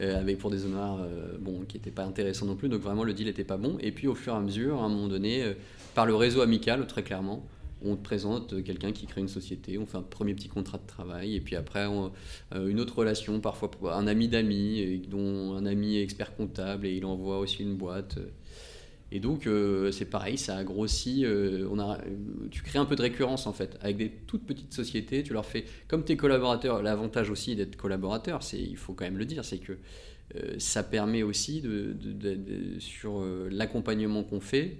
Euh, 0.00 0.20
avec 0.20 0.38
pour 0.38 0.50
des 0.50 0.64
euh, 0.64 1.36
bon, 1.40 1.64
qui 1.68 1.76
n'étaient 1.76 1.90
pas 1.90 2.04
intéressants 2.04 2.46
non 2.46 2.56
plus, 2.56 2.68
donc 2.68 2.80
vraiment 2.80 3.04
le 3.04 3.14
deal 3.14 3.26
n'était 3.26 3.44
pas 3.44 3.56
bon. 3.56 3.76
Et 3.80 3.92
puis 3.92 4.06
au 4.08 4.14
fur 4.14 4.32
et 4.34 4.36
à 4.36 4.40
mesure, 4.40 4.80
à 4.80 4.84
un 4.84 4.88
moment 4.88 5.08
donné, 5.08 5.42
euh, 5.42 5.54
par 5.94 6.06
le 6.06 6.14
réseau 6.14 6.40
amical, 6.40 6.86
très 6.86 7.02
clairement, 7.02 7.46
on 7.84 7.94
te 7.96 8.02
présente 8.02 8.54
euh, 8.54 8.62
quelqu'un 8.62 8.92
qui 8.92 9.06
crée 9.06 9.20
une 9.20 9.28
société, 9.28 9.78
on 9.78 9.86
fait 9.86 9.98
un 9.98 10.02
premier 10.02 10.34
petit 10.34 10.48
contrat 10.48 10.78
de 10.78 10.86
travail, 10.86 11.36
et 11.36 11.40
puis 11.40 11.56
après 11.56 11.86
on- 11.86 12.10
une 12.54 12.80
autre 12.80 12.96
relation, 12.98 13.40
parfois 13.40 13.70
un 13.94 14.06
ami 14.06 14.28
d'amis, 14.28 14.82
euh, 14.82 14.98
dont 15.08 15.54
un 15.54 15.66
ami 15.66 15.98
expert 15.98 16.34
comptable 16.36 16.86
et 16.86 16.94
il 16.96 17.04
envoie 17.04 17.38
aussi 17.38 17.62
une 17.62 17.76
boîte. 17.76 18.18
Et 19.12 19.20
donc 19.20 19.46
euh, 19.46 19.92
c'est 19.92 20.04
pareil, 20.06 20.36
ça 20.38 20.56
a 20.56 20.64
grossi. 20.64 21.24
euh, 21.24 21.68
on 21.70 21.78
a, 21.78 21.98
tu 22.50 22.62
crées 22.62 22.78
un 22.78 22.84
peu 22.84 22.96
de 22.96 23.02
récurrence 23.02 23.46
en 23.46 23.52
fait, 23.52 23.78
avec 23.80 23.96
des 23.96 24.10
toutes 24.26 24.44
petites 24.46 24.72
sociétés. 24.74 25.22
Tu 25.22 25.32
leur 25.32 25.46
fais, 25.46 25.64
comme 25.88 26.04
tes 26.04 26.16
collaborateurs, 26.16 26.82
l'avantage 26.82 27.30
aussi 27.30 27.54
d'être 27.56 27.76
collaborateur, 27.76 28.42
c'est, 28.42 28.60
il 28.60 28.76
faut 28.76 28.94
quand 28.94 29.04
même 29.04 29.18
le 29.18 29.24
dire, 29.24 29.44
c'est 29.44 29.58
que 29.58 29.74
euh, 30.34 30.54
ça 30.58 30.82
permet 30.82 31.22
aussi 31.22 31.60
de, 31.60 31.94
sur 32.80 33.22
l'accompagnement 33.50 34.24
qu'on 34.24 34.40
fait. 34.40 34.78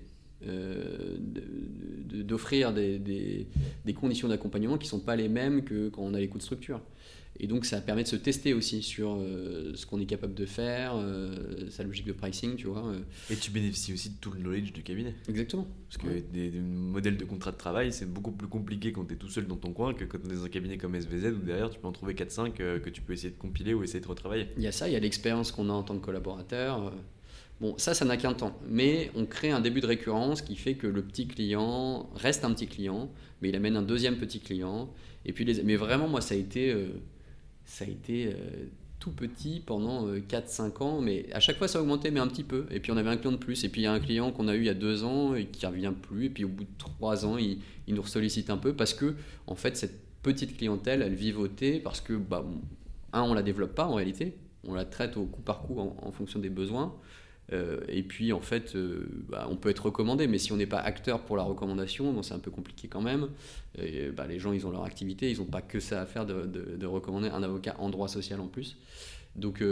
d'offrir 2.25 2.73
des, 2.73 2.99
des- 2.99 3.47
des 3.85 3.95
conditions 3.95 4.29
d'accompagnement 4.29 4.79
qui 4.79 4.87
ne 4.87 4.91
sont 4.91 5.01
pas 5.01 5.17
les 5.17 5.29
mêmes 5.29 5.65
que 5.65 5.89
quand 5.89 6.03
on 6.03 6.15
a 6.15 6.21
les 6.21 6.29
coûts 6.29 6.39
de 6.39 6.43
structure. 6.43 6.81
Et 7.39 7.47
donc 7.47 7.67
ça 7.67 7.81
permet 7.81 8.03
de 8.03 8.09
se 8.09 8.17
tester 8.17 8.55
aussi 8.55 8.83
sur 8.83 9.17
euh, 9.19 9.73
ce 9.75 9.85
qu'on 9.85 10.01
est 10.01 10.07
capable 10.07 10.33
de 10.35 10.47
faire, 10.47 10.95
euh, 10.97 11.69
sa 11.71 11.83
logique 11.83 12.07
de 12.07 12.13
pricing, 12.13 12.57
tu 12.57 12.67
vois. 12.67 12.87
euh. 12.87 12.99
Et 13.31 13.37
tu 13.37 13.51
bénéficies 13.51 13.93
aussi 13.93 14.09
de 14.11 14.15
tout 14.21 14.31
le 14.31 14.39
knowledge 14.41 14.73
du 14.73 14.83
cabinet. 14.83 15.15
Exactement. 15.29 15.67
Parce 15.89 15.99
que 16.03 16.07
Ouais. 16.09 16.25
des, 16.33 16.49
des 16.51 16.61
modèles 16.61 17.17
de 17.19 17.25
contrat 17.25 17.53
de 17.53 17.57
travail, 17.59 17.93
c'est 17.93 18.11
beaucoup 18.11 18.33
plus 18.33 18.49
compliqué 18.49 18.91
quand 18.93 19.05
tu 19.05 19.15
es 19.15 19.17
tout 19.17 19.29
seul 19.29 19.47
dans 19.47 19.57
ton 19.57 19.73
coin 19.73 19.93
que 19.93 20.05
quand 20.05 20.19
tu 20.19 20.31
es 20.31 20.35
dans 20.35 20.45
un 20.45 20.49
cabinet 20.49 20.79
comme 20.79 20.95
SVZ 20.95 21.27
où 21.27 21.45
derrière 21.45 21.69
tu 21.71 21.79
peux 21.79 21.87
en 21.89 21.93
trouver 21.93 22.15
4-5 22.15 22.53
euh, 22.61 22.79
que 22.79 22.89
tu 22.91 23.03
peux 23.03 23.13
essayer 23.13 23.31
de 23.31 23.39
compiler 23.39 23.75
ou 23.75 23.83
essayer 23.85 24.01
de 24.01 24.09
retravailler. 24.09 24.47
Il 24.57 24.63
y 24.63 24.67
a 24.67 24.73
ça, 24.73 24.89
il 24.89 24.93
y 24.93 24.97
a 24.97 25.01
l'expérience 25.01 25.53
qu'on 25.53 25.69
a 25.69 25.73
en 25.73 25.83
tant 25.83 25.99
que 25.99 26.05
collaborateur. 26.05 26.93
Bon, 27.61 27.75
ça, 27.79 27.95
ça 27.95 28.05
n'a 28.05 28.17
qu'un 28.19 28.35
temps. 28.35 28.59
Mais 28.69 29.11
on 29.15 29.25
crée 29.27 29.51
un 29.51 29.61
début 29.61 29.81
de 29.81 29.87
récurrence 29.87 30.43
qui 30.43 30.57
fait 30.57 30.75
que 30.75 30.87
le 30.87 31.03
petit 31.03 31.27
client 31.27 32.09
reste 32.15 32.45
un 32.45 32.53
petit 32.53 32.67
client, 32.67 33.11
mais 33.41 33.49
il 33.49 33.57
amène 33.57 33.77
un 33.77 33.83
deuxième 33.83 34.17
petit 34.17 34.41
client. 34.41 34.91
Et 35.25 35.33
puis 35.33 35.45
les... 35.45 35.63
Mais 35.63 35.77
vraiment, 35.77 36.07
moi, 36.07 36.21
ça 36.21 36.35
a 36.35 36.39
été, 36.39 36.71
ça 37.67 37.85
a 37.85 37.89
été 37.89 38.29
euh, 38.29 38.67
tout 38.99 39.11
petit 39.11 39.63
pendant 39.65 40.07
euh, 40.09 40.21
4-5 40.21 40.83
ans. 40.83 41.01
Mais 41.01 41.27
à 41.33 41.41
chaque 41.41 41.59
fois, 41.59 41.69
ça 41.69 41.79
a 41.79 41.83
augmenté, 41.83 42.11
mais 42.11 42.21
un 42.21 42.29
petit 42.29 42.45
peu. 42.45 42.67
Et 42.71 42.81
puis 42.81 42.93
on 42.93 42.97
avait 42.97 43.11
un 43.11 43.17
client 43.17 43.33
de 43.33 43.37
plus. 43.37 43.65
Et 43.65 43.69
puis 43.69 43.83
il 43.83 43.85
y 43.85 43.89
a 43.89 43.93
un 43.93 44.01
client 44.01 44.33
qu'on 44.33 44.49
a 44.49 44.55
eu 44.55 44.61
il 44.61 44.67
y 44.67 44.71
a 44.71 44.75
deux 44.75 45.05
ans 45.05 45.35
et 45.35 45.47
qui 45.47 45.67
revient 45.67 45.93
plus. 46.01 46.27
Et 46.27 46.31
puis 46.31 46.45
au 46.45 46.49
bout 46.49 46.65
de 46.65 46.79
trois 46.79 47.27
ans, 47.27 47.37
il, 47.37 47.59
nous 47.89 48.07
sollicite 48.07 48.49
un 48.49 48.57
peu 48.57 48.73
parce 48.73 48.95
que, 48.95 49.15
en 49.47 49.55
fait, 49.55 49.77
cette 49.77 50.01
petite 50.23 50.57
clientèle, 50.57 51.03
elle 51.03 51.15
vivotait 51.15 51.81
parce 51.81 52.01
que, 52.01 52.15
bah, 52.15 52.45
un, 53.13 53.23
on 53.23 53.35
la 53.35 53.43
développe 53.43 53.75
pas 53.75 53.87
en 53.87 53.95
réalité. 53.95 54.37
On 54.67 54.75
la 54.75 54.85
traite 54.85 55.17
au 55.17 55.27
coup 55.27 55.43
par 55.43 55.63
coup 55.63 55.79
en 55.79 56.11
fonction 56.11 56.41
des 56.41 56.51
besoins. 56.51 56.93
Et 57.53 58.03
puis 58.03 58.33
en 58.33 58.41
fait, 58.41 58.77
bah, 59.29 59.47
on 59.51 59.57
peut 59.57 59.69
être 59.69 59.87
recommandé, 59.87 60.27
mais 60.27 60.39
si 60.39 60.53
on 60.53 60.57
n'est 60.57 60.67
pas 60.67 60.81
acteur 60.81 61.21
pour 61.21 61.37
la 61.37 61.45
recommandation, 61.45 62.23
c'est 62.23 62.35
un 62.35 62.39
peu 62.39 62.51
compliqué 62.51 62.89
quand 62.89 63.03
même. 63.03 63.29
Bah, 64.17 64.27
les 64.27 64.39
gens, 64.39 64.53
ils 64.53 64.67
ont 64.67 64.71
leur 64.71 64.85
activité, 64.85 65.31
ils 65.31 65.39
n'ont 65.39 65.45
pas 65.45 65.63
que 65.63 65.79
ça 65.79 66.03
à 66.03 66.07
faire 66.07 66.27
de, 66.27 66.45
de, 66.45 66.87
recommander 66.87 67.29
un 67.29 67.43
avocat 67.43 67.77
en 67.79 67.89
droit 67.89 68.09
social 68.09 68.41
en 68.41 68.49
plus. 68.49 68.77
Donc, 69.37 69.63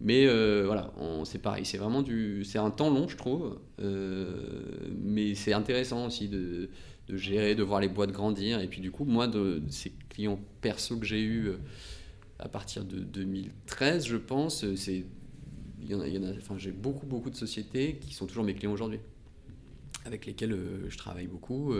mais 0.00 0.26
voilà, 0.64 0.92
c'est 1.24 1.42
pareil, 1.42 1.66
c'est 1.66 1.78
vraiment 1.78 2.02
du, 2.02 2.44
c'est 2.44 2.58
un 2.58 2.70
temps 2.70 2.90
long, 2.90 3.06
je 3.06 3.16
trouve, 3.16 3.58
mais 3.78 5.34
c'est 5.34 5.52
intéressant 5.52 6.06
aussi 6.06 6.28
de, 6.28 6.70
de 7.10 7.16
gérer, 7.16 7.54
de 7.54 7.62
voir 7.62 7.80
les 7.80 7.88
boîtes 7.88 8.12
grandir. 8.12 8.60
Et 8.60 8.68
puis 8.68 8.80
du 8.80 8.90
coup, 8.90 9.04
moi, 9.04 9.26
de, 9.26 9.62
ces 9.68 9.92
clients 10.08 10.38
perso 10.60 10.96
que 10.96 11.06
j'ai 11.06 11.20
eu 11.20 11.48
euh, 11.48 11.56
à 12.38 12.48
partir 12.48 12.84
de 12.84 13.00
2013, 13.00 14.06
je 14.06 14.16
pense, 14.16 14.64
euh, 14.64 14.76
c'est, 14.76 15.04
il 15.82 15.90
y 15.90 16.18
en 16.18 16.24
a, 16.24 16.30
enfin, 16.36 16.56
j'ai 16.58 16.72
beaucoup, 16.72 17.06
beaucoup 17.06 17.30
de 17.30 17.36
sociétés 17.36 17.96
qui 18.00 18.14
sont 18.14 18.26
toujours 18.26 18.44
mes 18.44 18.54
clients 18.54 18.72
aujourd'hui 18.72 19.00
avec 20.06 20.24
lesquels 20.24 20.52
euh, 20.52 20.88
je 20.88 20.96
travaille 20.96 21.26
beaucoup. 21.26 21.74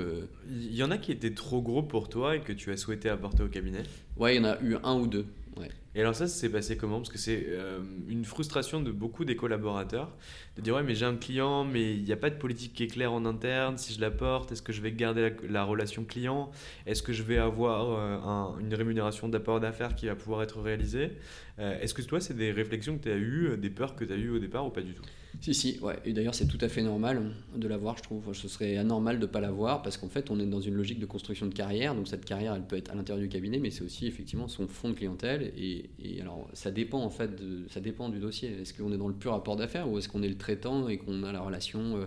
Il 0.48 0.74
y 0.74 0.82
en 0.82 0.90
a 0.90 0.98
qui 0.98 1.10
étaient 1.10 1.32
trop 1.32 1.62
gros 1.62 1.82
pour 1.82 2.08
toi 2.10 2.36
et 2.36 2.40
que 2.40 2.52
tu 2.52 2.70
as 2.70 2.76
souhaité 2.76 3.08
apporter 3.08 3.42
au 3.42 3.48
cabinet? 3.48 3.82
Ouais, 4.18 4.36
il 4.36 4.42
y 4.42 4.44
en 4.44 4.48
a 4.48 4.60
eu 4.62 4.76
un 4.84 4.98
ou 4.98 5.06
deux. 5.06 5.26
Ouais. 5.56 5.70
Et 5.94 6.00
alors 6.00 6.14
ça, 6.14 6.28
ça 6.28 6.34
s'est 6.34 6.50
passé 6.50 6.76
comment? 6.76 6.98
Parce 6.98 7.08
que 7.08 7.18
c'est 7.18 7.46
euh, 7.48 7.80
une 8.08 8.24
frustration 8.24 8.80
de 8.80 8.92
beaucoup 8.92 9.24
des 9.24 9.34
collaborateurs 9.34 10.16
de 10.56 10.62
dire 10.62 10.76
ouais 10.76 10.84
mais 10.84 10.94
j'ai 10.94 11.04
un 11.04 11.16
client 11.16 11.64
mais 11.64 11.94
il 11.94 12.04
n'y 12.04 12.12
a 12.12 12.16
pas 12.16 12.30
de 12.30 12.36
politique 12.36 12.74
qui 12.74 12.84
est 12.84 12.86
claire 12.86 13.12
en 13.12 13.24
interne. 13.24 13.76
Si 13.76 13.94
je 13.94 14.00
l'apporte, 14.00 14.52
est-ce 14.52 14.62
que 14.62 14.72
je 14.72 14.80
vais 14.82 14.92
garder 14.92 15.34
la, 15.48 15.64
relation 15.64 16.04
client? 16.04 16.52
Est-ce 16.86 17.02
que 17.02 17.12
je 17.12 17.24
vais 17.24 17.38
avoir 17.38 17.90
euh, 17.90 18.60
une 18.60 18.72
rémunération 18.72 19.28
d'apport 19.28 19.58
d'affaires 19.58 19.96
qui 19.96 20.06
va 20.06 20.14
pouvoir 20.14 20.42
être 20.42 20.60
réalisée? 20.60 21.12
Euh, 21.58 21.80
Est-ce 21.80 21.94
que 21.94 22.02
toi 22.02 22.20
c'est 22.20 22.34
des 22.34 22.52
réflexions 22.52 22.96
que 22.96 23.02
tu 23.04 23.10
as 23.10 23.16
eues, 23.16 23.56
des 23.56 23.70
peurs 23.70 23.96
que 23.96 24.04
tu 24.04 24.12
as 24.12 24.16
eues 24.16 24.30
au 24.30 24.38
départ 24.38 24.64
ou 24.66 24.70
pas 24.70 24.82
du 24.82 24.94
tout? 24.94 25.02
Si, 25.40 25.54
si, 25.54 25.78
ouais. 25.80 25.96
Et 26.04 26.12
d'ailleurs, 26.12 26.34
c'est 26.34 26.46
tout 26.46 26.58
à 26.60 26.68
fait 26.68 26.82
normal 26.82 27.32
de 27.54 27.68
l'avoir, 27.68 27.96
je 27.96 28.02
trouve. 28.02 28.34
Ce 28.34 28.48
serait 28.48 28.76
anormal 28.76 29.16
de 29.16 29.26
ne 29.26 29.30
pas 29.30 29.40
l'avoir 29.40 29.82
parce 29.82 29.96
qu'en 29.96 30.08
fait, 30.08 30.30
on 30.30 30.40
est 30.40 30.46
dans 30.46 30.60
une 30.60 30.74
logique 30.74 30.98
de 30.98 31.06
construction 31.06 31.46
de 31.46 31.54
carrière. 31.54 31.94
Donc, 31.94 32.08
cette 32.08 32.24
carrière, 32.24 32.54
elle 32.54 32.66
peut 32.66 32.76
être 32.76 32.90
à 32.90 32.94
l'intérieur 32.94 33.22
du 33.22 33.28
cabinet, 33.28 33.58
mais 33.58 33.70
c'est 33.70 33.84
aussi 33.84 34.06
effectivement 34.06 34.48
son 34.48 34.66
fonds 34.66 34.90
de 34.90 34.94
clientèle. 34.94 35.52
Et, 35.56 35.90
alors, 36.20 36.48
ça 36.52 36.70
dépend 36.70 37.02
en 37.02 37.10
fait, 37.10 37.36
de, 37.36 37.66
ça 37.68 37.80
dépend 37.80 38.08
du 38.08 38.18
dossier. 38.18 38.50
Est-ce 38.60 38.74
qu'on 38.74 38.92
est 38.92 38.98
dans 38.98 39.08
le 39.08 39.14
pur 39.14 39.32
rapport 39.32 39.56
d'affaires 39.56 39.88
ou 39.88 39.98
est-ce 39.98 40.08
qu'on 40.08 40.22
est 40.22 40.28
le 40.28 40.38
traitant 40.38 40.88
et 40.88 40.98
qu'on 40.98 41.22
a 41.22 41.32
la 41.32 41.40
relation 41.40 41.96
euh, 41.96 42.06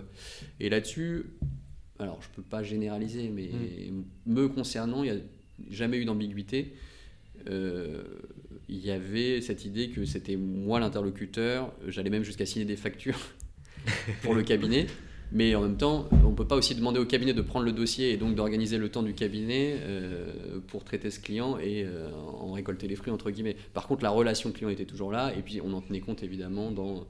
Et 0.60 0.68
là-dessus, 0.68 1.24
alors, 1.98 2.20
je 2.22 2.28
ne 2.28 2.34
peux 2.34 2.42
pas 2.42 2.62
généraliser, 2.62 3.30
mais 3.30 3.50
mm. 3.90 4.04
me 4.32 4.48
concernant, 4.48 5.02
il 5.02 5.12
n'y 5.12 5.18
a 5.18 5.20
jamais 5.70 5.96
eu 5.98 6.04
d'ambiguïté. 6.04 6.74
Euh, 7.48 8.02
il 8.84 8.88
y 8.88 8.92
avait 8.92 9.40
cette 9.40 9.64
idée 9.64 9.88
que 9.88 10.04
c'était 10.04 10.36
moi 10.36 10.78
l'interlocuteur, 10.78 11.72
j'allais 11.88 12.10
même 12.10 12.22
jusqu'à 12.22 12.44
signer 12.44 12.66
des 12.66 12.76
factures 12.76 13.18
pour 14.22 14.34
le 14.34 14.42
cabinet. 14.42 14.86
Mais 15.32 15.54
en 15.54 15.62
même 15.62 15.78
temps, 15.78 16.06
on 16.22 16.30
ne 16.30 16.34
peut 16.34 16.46
pas 16.46 16.54
aussi 16.54 16.74
demander 16.74 17.00
au 17.00 17.06
cabinet 17.06 17.32
de 17.32 17.40
prendre 17.40 17.64
le 17.64 17.72
dossier 17.72 18.12
et 18.12 18.18
donc 18.18 18.34
d'organiser 18.34 18.76
le 18.76 18.90
temps 18.90 19.02
du 19.02 19.14
cabinet 19.14 19.78
euh, 19.80 20.60
pour 20.68 20.84
traiter 20.84 21.10
ce 21.10 21.18
client 21.18 21.58
et 21.58 21.82
euh, 21.82 22.10
en 22.12 22.52
récolter 22.52 22.86
les 22.86 22.94
fruits, 22.94 23.10
entre 23.10 23.30
guillemets. 23.30 23.56
Par 23.72 23.88
contre, 23.88 24.04
la 24.04 24.10
relation 24.10 24.52
client 24.52 24.68
était 24.68 24.84
toujours 24.84 25.10
là 25.10 25.32
et 25.34 25.40
puis 25.40 25.62
on 25.64 25.72
en 25.72 25.80
tenait 25.80 26.00
compte 26.00 26.22
évidemment 26.22 26.70
dans 26.70 27.06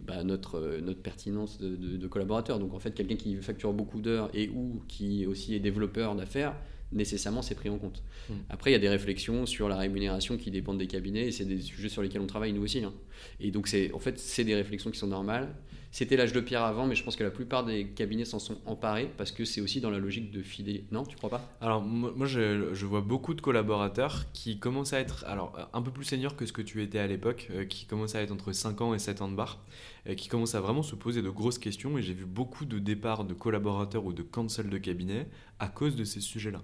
bah, 0.00 0.24
notre, 0.24 0.80
notre 0.82 1.00
pertinence 1.00 1.58
de, 1.60 1.76
de, 1.76 2.06
collaborateur. 2.08 2.58
Donc 2.58 2.74
en 2.74 2.80
fait, 2.80 2.94
quelqu'un 2.94 3.16
qui 3.16 3.36
facture 3.36 3.72
beaucoup 3.72 4.00
d'heures 4.00 4.28
et 4.34 4.48
ou 4.48 4.82
qui 4.88 5.24
aussi 5.26 5.54
est 5.54 5.60
développeur 5.60 6.16
d'affaires, 6.16 6.56
nécessairement 6.92 7.42
c'est 7.42 7.54
pris 7.54 7.68
en 7.68 7.78
compte. 7.78 8.02
Hmm. 8.28 8.34
Après, 8.48 8.70
il 8.70 8.72
y 8.72 8.76
a 8.76 8.80
des 8.80 8.88
réflexions 8.88 9.46
sur 9.46 9.68
la 9.68 9.76
rémunération 9.76 10.36
qui 10.36 10.50
dépendent 10.50 10.78
des 10.78 10.86
cabinets 10.86 11.26
et 11.28 11.32
c'est 11.32 11.44
des 11.44 11.60
sujets 11.60 11.88
sur 11.88 12.02
lesquels 12.02 12.20
on 12.20 12.26
travaille 12.26 12.52
nous 12.52 12.62
aussi. 12.62 12.84
Hein. 12.84 12.92
Et 13.40 13.50
donc, 13.50 13.68
c'est, 13.68 13.92
en 13.92 13.98
fait, 13.98 14.18
c'est 14.18 14.44
des 14.44 14.54
réflexions 14.54 14.90
qui 14.90 14.98
sont 14.98 15.06
normales. 15.06 15.54
C'était 15.92 16.16
l'âge 16.16 16.32
de 16.32 16.40
pierre 16.40 16.62
avant, 16.62 16.86
mais 16.86 16.94
je 16.94 17.04
pense 17.04 17.16
que 17.16 17.22
la 17.22 17.30
plupart 17.30 17.66
des 17.66 17.88
cabinets 17.88 18.24
s'en 18.24 18.38
sont 18.38 18.56
emparés 18.64 19.10
parce 19.18 19.30
que 19.30 19.44
c'est 19.44 19.60
aussi 19.60 19.82
dans 19.82 19.90
la 19.90 19.98
logique 19.98 20.30
de 20.30 20.42
fidélité. 20.42 20.86
Non, 20.90 21.04
tu 21.04 21.16
crois 21.16 21.28
pas? 21.28 21.46
Alors, 21.60 21.82
moi, 21.82 22.26
je, 22.26 22.86
vois 22.86 23.02
beaucoup 23.02 23.34
de 23.34 23.42
collaborateurs 23.42 24.24
qui 24.32 24.58
commencent 24.58 24.94
à 24.94 25.00
être 25.00 25.26
alors, 25.28 25.68
un 25.74 25.82
peu 25.82 25.90
plus 25.90 26.04
seniors 26.04 26.34
que 26.34 26.46
ce 26.46 26.52
que 26.54 26.62
tu 26.62 26.82
étais 26.82 26.98
à 26.98 27.06
l'époque, 27.06 27.48
euh, 27.50 27.66
qui 27.66 27.84
commencent 27.84 28.14
à 28.14 28.22
être 28.22 28.32
entre 28.32 28.52
5 28.52 28.80
ans 28.80 28.94
et 28.94 28.98
7 28.98 29.20
ans 29.20 29.28
de 29.28 29.36
bar, 29.36 29.62
euh, 30.08 30.14
qui 30.14 30.28
commencent 30.28 30.54
à 30.54 30.62
vraiment 30.62 30.82
se 30.82 30.94
poser 30.94 31.20
de 31.20 31.28
grosses 31.28 31.58
questions. 31.58 31.98
Et 31.98 32.02
j'ai 32.02 32.14
vu 32.14 32.24
beaucoup 32.24 32.64
de 32.64 32.78
départs 32.78 33.24
de 33.24 33.34
collaborateurs 33.34 34.06
ou 34.06 34.14
de 34.14 34.22
cancel 34.22 34.70
de 34.70 34.78
cabinet 34.78 35.28
à 35.58 35.68
cause 35.68 35.94
de 35.94 36.04
ces 36.04 36.22
sujets-là. 36.22 36.62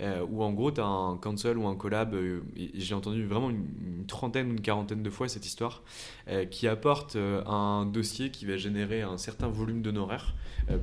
Euh, 0.00 0.26
où 0.28 0.42
en 0.42 0.52
gros 0.52 0.72
tu 0.72 0.80
as 0.80 0.86
un 0.86 1.16
cancel 1.16 1.56
ou 1.56 1.68
un 1.68 1.76
collab, 1.76 2.14
euh, 2.14 2.40
j'ai 2.74 2.94
entendu 2.94 3.24
vraiment 3.26 3.50
une, 3.50 4.04
trentaine 4.08 4.48
ou 4.48 4.50
une 4.50 4.60
quarantaine 4.60 5.02
de 5.02 5.10
fois 5.10 5.28
cette 5.28 5.46
histoire, 5.46 5.82
euh, 6.28 6.44
qui 6.44 6.68
apporte 6.68 7.16
un 7.16 7.86
dossier 7.86 8.30
qui 8.30 8.44
va 8.44 8.56
générer 8.56 9.02
un 9.02 9.16
certain 9.16 9.48
volume 9.48 9.82
d'honoraires. 9.82 10.34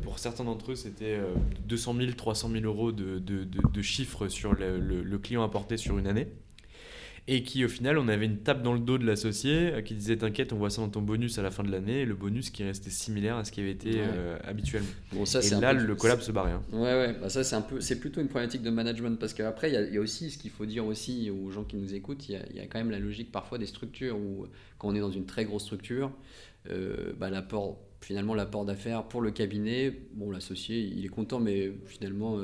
pour 0.02 0.18
certains 0.20 0.44
d'entre 0.44 0.72
eux, 0.72 0.76
c'était 0.76 1.20
200 1.68 1.96
000, 1.98 2.12
300 2.14 2.50
000 2.50 2.66
euros 2.66 2.92
de, 2.92 3.82
chiffres 3.82 4.28
sur 4.28 4.54
le 4.54 5.18
client 5.18 5.44
apporté 5.44 5.78
sur 5.78 5.98
une 5.98 6.08
année 6.08 6.28
et 7.28 7.44
qui 7.44 7.64
au 7.64 7.68
final 7.68 7.98
on 7.98 8.08
avait 8.08 8.26
une 8.26 8.40
tape 8.40 8.64
dans 8.64 8.74
le 8.74 8.80
dos 8.80 8.98
de 8.98 9.06
l'associé 9.06 9.74
euh, 9.74 9.82
qui 9.82 9.94
disait 9.94 10.18
t'inquiète 10.18 10.54
on 10.54 10.58
voit 10.58 10.70
ça 10.70 10.82
dans 10.82 10.90
ton 10.90 11.02
bonus 11.02 11.38
à 11.38 11.44
la 11.44 11.52
fin 11.52 11.64
de 11.64 11.72
l'année. 11.72 12.02
Et 12.02 12.06
le 12.06 12.16
bonus 12.16 12.50
qui 12.50 12.64
restait 12.64 12.90
similaire 12.90 13.38
à 13.38 13.46
ce 13.46 13.52
qui 13.52 13.62
avait 13.62 13.72
été 13.72 13.92
euh, 13.98 14.38
habituellement. 14.44 14.90
Bon, 15.14 15.26
ça, 15.26 15.40
et 15.40 15.62
là 15.62 15.74
le 15.74 15.96
collab 15.96 16.22
se 16.22 16.32
barrait 16.32 16.54
hein. 16.54 16.64
ouais 16.74 16.80
ouais. 16.80 17.16
Bah, 17.22 17.30
ça 17.30 17.44
c'est 17.44 17.56
un 17.56 17.62
peu 17.62 17.80
c'est 17.80 18.00
plutôt 18.00 18.22
une 18.22 18.28
problématique 18.28 18.64
de 18.64 18.70
management 18.70 19.20
parce 19.20 19.34
qu'après 19.34 19.72
il 19.72 19.94
y, 19.94 19.98
a 19.98 20.02
aussi 20.02 20.32
ce 20.32 20.38
qu'il 20.38 20.52
faut 20.52 20.66
dire 20.66 20.86
aussi 20.86 21.30
aux 21.30 21.52
gens 21.52 21.64
qui 21.64 21.78
nous 21.78 21.94
écoutent. 21.94 22.28
Il 22.28 22.40
y, 22.56 22.60
a 22.60 22.66
quand 22.66 22.80
même 22.80 22.92
la 22.92 23.00
logique 23.00 23.32
parfois 23.32 23.58
des 23.58 23.68
structures 23.68 24.18
où 24.18 24.48
quand 24.78 24.90
on 24.90 24.96
est 24.96 25.00
dans 25.00 25.12
une 25.12 25.26
très 25.26 25.46
grosse 25.46 25.64
structure 25.64 26.12
euh, 26.70 27.14
bah, 27.20 27.30
l'apport 27.30 27.80
finalement 28.02 28.34
l'apport 28.34 28.66
d'affaires 28.66 29.04
pour 29.04 29.22
le 29.22 29.30
cabinet 29.30 29.96
bon 30.14 30.32
l'associé 30.32 30.80
il 30.80 31.06
est 31.06 31.10
content 31.10 31.40
mais 31.40 31.72
finalement 31.86 32.40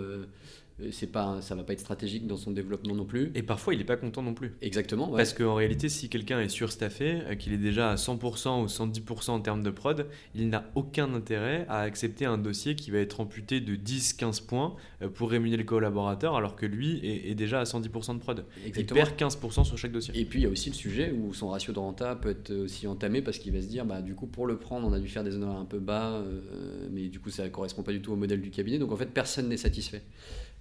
c'est 0.91 1.11
pas 1.11 1.41
ça 1.41 1.55
va 1.55 1.63
pas 1.63 1.73
être 1.73 1.79
stratégique 1.79 2.27
dans 2.27 2.37
son 2.37 2.51
développement 2.51 2.95
non 2.95 3.05
plus. 3.05 3.31
Et 3.35 3.43
parfois 3.43 3.73
il 3.73 3.81
est 3.81 3.85
pas 3.85 3.97
content 3.97 4.21
non 4.21 4.33
plus. 4.33 4.53
Exactement 4.61 5.07
parce 5.07 5.33
qu'en 5.33 5.55
réalité 5.55 5.89
si 5.89 6.09
quelqu'un 6.09 6.39
est 6.39 6.49
surstaffé 6.49 7.21
euh, 7.25 7.35
qu'il 7.35 7.53
est 7.53 7.57
déjà 7.57 7.91
à 7.91 7.95
100% 7.95 8.63
ou 8.63 8.65
110% 8.67 9.31
en 9.31 9.39
termes 9.39 9.63
de 9.63 9.71
prod 9.71 10.07
il 10.35 10.49
n'a 10.49 10.69
aucun 10.75 11.13
intérêt 11.13 11.65
à 11.69 11.79
accepter 11.79 12.25
un 12.25 12.37
dossier 12.37 12.75
qui 12.75 12.91
va 12.91 12.99
être 12.99 13.19
amputé 13.19 13.59
de 13.59 13.75
10-15 13.75 14.45
points 14.45 14.75
euh, 15.01 15.09
pour 15.09 15.31
rémunérer 15.31 15.57
le 15.57 15.67
collaborateur 15.67 16.35
alors 16.35 16.55
que 16.55 16.65
lui 16.65 16.99
est, 17.03 17.35
déjà 17.35 17.59
à 17.59 17.63
110% 17.63 18.15
de 18.15 18.19
prod. 18.19 18.45
Exactement. 18.65 19.01
il 19.01 19.15
perd 19.15 19.33
15% 19.33 19.63
sur 19.63 19.77
chaque 19.77 19.91
dossier. 19.91 20.17
Et 20.19 20.25
puis 20.25 20.39
il 20.39 20.43
y 20.43 20.45
a 20.45 20.49
aussi 20.49 20.69
le 20.69 20.75
sujet 20.75 21.11
où 21.11 21.33
son 21.33 21.49
ratio 21.49 21.73
de 21.73 21.79
renta 21.79 22.15
peut 22.15 22.29
être 22.29 22.51
aussi 22.51 22.87
entamé 22.87 23.21
parce 23.21 23.39
qu'il 23.39 23.53
va 23.53 23.61
se 23.61 23.67
dire 23.67 23.85
bah 23.85 24.01
du 24.01 24.15
coup 24.15 24.27
pour 24.27 24.45
le 24.45 24.57
prendre 24.57 24.87
on 24.87 24.93
a 24.93 24.99
dû 24.99 25.07
faire 25.07 25.23
des 25.23 25.35
honoraires 25.35 25.59
un 25.59 25.65
peu 25.65 25.79
bas 25.79 26.13
euh, 26.13 26.87
mais 26.91 27.07
du 27.07 27.19
coup 27.19 27.29
ça 27.29 27.47
correspond 27.49 27.83
pas 27.83 27.91
du 27.91 28.01
tout 28.01 28.11
au 28.11 28.15
modèle 28.15 28.41
du 28.41 28.51
cabinet. 28.51 28.77
Donc 28.77 28.91
en 28.91 28.97
fait 28.97 29.07
personne 29.07 29.49
n'est 29.49 29.57
satisfait 29.57 30.03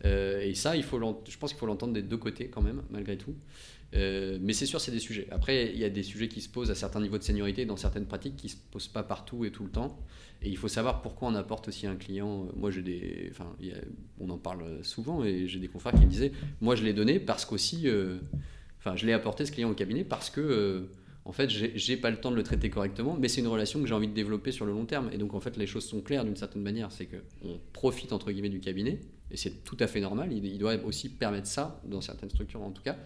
euh, 0.05 0.41
et 0.41 0.55
ça, 0.55 0.77
il 0.77 0.83
faut 0.83 0.99
je 1.29 1.39
pense 1.39 1.51
qu'il 1.51 1.59
faut 1.59 1.67
l'entendre 1.67 1.93
des 1.93 2.03
deux 2.03 2.17
côtés 2.17 2.49
quand 2.49 2.63
même, 2.63 2.83
malgré 2.91 3.17
tout. 3.17 3.35
Euh, 3.95 4.39
mais 4.41 4.53
c'est 4.53 4.67
sûr, 4.67 4.81
c'est 4.81 4.91
des 4.91 4.99
sujets. 4.99 5.27
Après, 5.31 5.71
il 5.73 5.79
y 5.79 5.85
a 5.85 5.89
des 5.89 6.03
sujets 6.03 6.29
qui 6.29 6.41
se 6.41 6.49
posent 6.49 6.71
à 6.71 6.75
certains 6.75 7.01
niveaux 7.01 7.19
de 7.19 7.23
seniorité 7.23 7.65
dans 7.65 7.77
certaines 7.77 8.07
pratiques 8.07 8.37
qui 8.37 8.49
ne 8.49 8.53
se 8.53 8.57
posent 8.71 8.89
pas 8.89 9.03
partout 9.03 9.45
et 9.45 9.51
tout 9.51 9.65
le 9.65 9.71
temps. 9.71 9.99
Et 10.43 10.49
il 10.49 10.57
faut 10.57 10.69
savoir 10.69 11.03
pourquoi 11.03 11.29
on 11.29 11.35
apporte 11.35 11.69
aussi 11.69 11.87
un 11.87 11.97
client. 11.97 12.49
Moi, 12.57 12.71
j'ai 12.71 12.83
des, 12.83 13.29
enfin, 13.31 13.57
on 14.21 14.29
en 14.29 14.39
parle 14.39 14.85
souvent 14.85 15.25
et 15.25 15.47
j'ai 15.47 15.61
des 15.61 15.69
confrères 15.69 15.95
qui 15.95 16.05
me 16.05 16.11
disaient, 16.11 16.33
moi, 16.61 16.75
je 16.75 16.85
l'ai 16.85 16.93
donné 16.93 17.21
parce 17.21 17.45
qu'aussi, 17.45 17.83
euh, 17.87 18.19
enfin, 18.79 18.97
je 18.97 19.07
l'ai 19.07 19.13
apporté 19.13 19.47
ce 19.47 19.53
client 19.53 19.71
au 19.71 19.75
cabinet 19.75 20.05
parce 20.05 20.31
que 20.31 20.89
en 21.25 21.33
fait, 21.33 21.51
j'ai 21.51 21.97
pas 21.97 22.11
le 22.11 22.19
temps 22.19 22.31
de 22.31 22.37
le 22.37 22.45
traiter 22.45 22.71
correctement, 22.71 23.17
mais 23.19 23.27
c'est 23.27 23.41
une 23.41 23.49
relation 23.49 23.81
que 23.81 23.87
j'ai 23.89 23.95
envie 23.95 24.07
de 24.07 24.15
développer 24.15 24.53
sur 24.53 24.65
le 24.65 24.71
long 24.71 24.85
terme. 24.85 25.11
Et 25.13 25.19
donc, 25.19 25.35
en 25.35 25.41
fait, 25.41 25.57
les 25.57 25.67
choses 25.67 25.85
sont 25.85 26.01
claires 26.01 26.25
d'une 26.25 26.37
certaine 26.37 26.63
manière. 26.63 26.93
C'est 26.93 27.07
qu'on 27.07 27.59
profite, 27.73 28.13
entre 28.13 28.31
guillemets, 28.31 28.49
du 28.49 28.61
cabinet, 28.61 29.01
et 29.31 29.37
c'est 29.37 29.65
tout 29.65 29.77
à 29.81 29.87
fait 29.87 30.01
normal. 30.01 30.33
Il, 30.33 30.59
doit 30.59 30.75
aussi 30.85 31.09
permettre 31.09 31.47
ça, 31.47 31.81
dans 31.85 32.01
certaines 32.01 32.31
structures 32.31 32.63
en 32.63 32.71
tout 32.71 32.83
cas, 32.83 32.97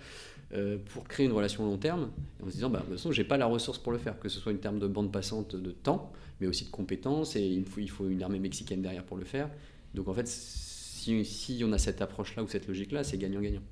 euh, 0.52 0.78
pour 0.92 1.06
créer 1.06 1.26
une 1.26 1.32
relation 1.32 1.64
long 1.64 1.78
terme, 1.78 2.10
en 2.42 2.46
se 2.46 2.52
disant, 2.52 2.70
bah, 2.70 2.80
de 2.80 2.84
toute 2.84 2.94
façon, 2.94 3.12
j'ai 3.12 3.24
pas 3.24 3.36
la 3.36 3.46
ressource 3.46 3.78
pour 3.78 3.92
le 3.92 3.98
faire, 3.98 4.18
que 4.18 4.28
ce 4.28 4.40
soit 4.40 4.52
une 4.52 4.58
terme 4.58 4.78
de 4.78 4.86
bande 4.86 5.12
passante 5.12 5.56
de 5.56 5.70
temps, 5.70 6.12
mais 6.40 6.46
aussi 6.46 6.64
de 6.64 6.70
compétences, 6.70 7.36
et 7.36 7.46
il 7.46 7.64
faut, 7.90 8.08
une 8.08 8.22
armée 8.22 8.38
mexicaine 8.38 8.82
derrière 8.82 9.04
pour 9.04 9.16
le 9.16 9.24
faire. 9.24 9.48
Donc, 9.94 10.08
en 10.08 10.14
fait, 10.14 10.26
si 10.26 11.62
on 11.64 11.72
a 11.72 11.78
cette 11.78 12.02
approche-là 12.02 12.42
ou 12.42 12.48
cette 12.48 12.66
logique-là, 12.66 13.04
c'est 13.04 13.18
gagnant-gagnant. 13.18 13.62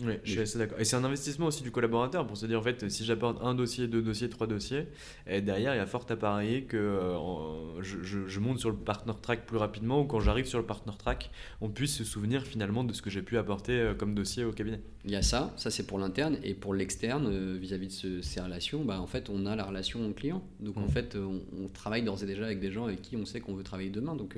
Oui, 0.00 0.14
je 0.24 0.30
suis 0.30 0.40
assez 0.40 0.58
d'accord. 0.58 0.80
Et 0.80 0.84
c'est 0.84 0.96
un 0.96 1.04
investissement 1.04 1.46
aussi 1.46 1.62
du 1.62 1.70
collaborateur 1.70 2.26
pour 2.26 2.36
se 2.36 2.46
dire 2.46 2.58
en 2.58 2.62
fait, 2.62 2.88
si 2.88 3.04
j'apporte 3.04 3.42
un 3.42 3.54
dossier, 3.54 3.86
deux 3.86 4.02
dossiers, 4.02 4.28
trois 4.28 4.46
dossiers, 4.46 4.86
et 5.26 5.40
derrière, 5.40 5.74
il 5.74 5.78
y 5.78 5.80
a 5.80 5.86
fort 5.86 6.06
à 6.08 6.16
parier 6.16 6.64
que 6.64 6.76
euh, 6.76 7.82
je, 7.82 8.26
je, 8.26 8.40
monte 8.40 8.58
sur 8.58 8.70
le 8.70 8.76
partner 8.76 9.12
track 9.20 9.46
plus 9.46 9.58
rapidement 9.58 10.00
ou 10.00 10.04
quand 10.04 10.20
j'arrive 10.20 10.46
sur 10.46 10.58
le 10.58 10.66
partner 10.66 10.92
track, 10.98 11.30
on 11.60 11.68
puisse 11.68 11.94
se 11.94 12.04
souvenir 12.04 12.42
finalement 12.42 12.84
de 12.84 12.92
ce 12.92 13.02
que 13.02 13.10
j'ai 13.10 13.22
pu 13.22 13.38
apporter 13.38 13.72
euh, 13.72 13.94
comme 13.94 14.14
dossier 14.14 14.44
au 14.44 14.52
cabinet. 14.52 14.80
Il 15.04 15.10
y 15.10 15.16
a 15.16 15.22
ça, 15.22 15.52
ça 15.56 15.70
c'est 15.70 15.86
pour 15.86 15.98
l'interne. 15.98 16.38
Et 16.42 16.54
pour 16.54 16.74
l'externe, 16.74 17.28
euh, 17.30 17.56
vis-à-vis 17.60 18.02
de 18.02 18.22
ces 18.22 18.40
relations, 18.40 18.84
bah, 18.84 19.00
en 19.00 19.06
fait, 19.06 19.28
on 19.30 19.46
a 19.46 19.54
la 19.54 19.64
relation 19.64 20.12
client. 20.12 20.42
Donc 20.60 20.76
en 20.78 20.86
mmh. 20.86 20.88
fait, 20.88 21.16
on, 21.16 21.42
on 21.62 21.68
travaille 21.68 22.02
d'ores 22.02 22.22
et 22.22 22.26
déjà 22.26 22.44
avec 22.44 22.60
des 22.60 22.72
gens 22.72 22.84
avec 22.86 23.02
qui 23.02 23.16
on 23.16 23.24
sait 23.24 23.40
qu'on 23.40 23.54
veut 23.54 23.64
travailler 23.64 23.90
demain. 23.90 24.16
Donc 24.16 24.36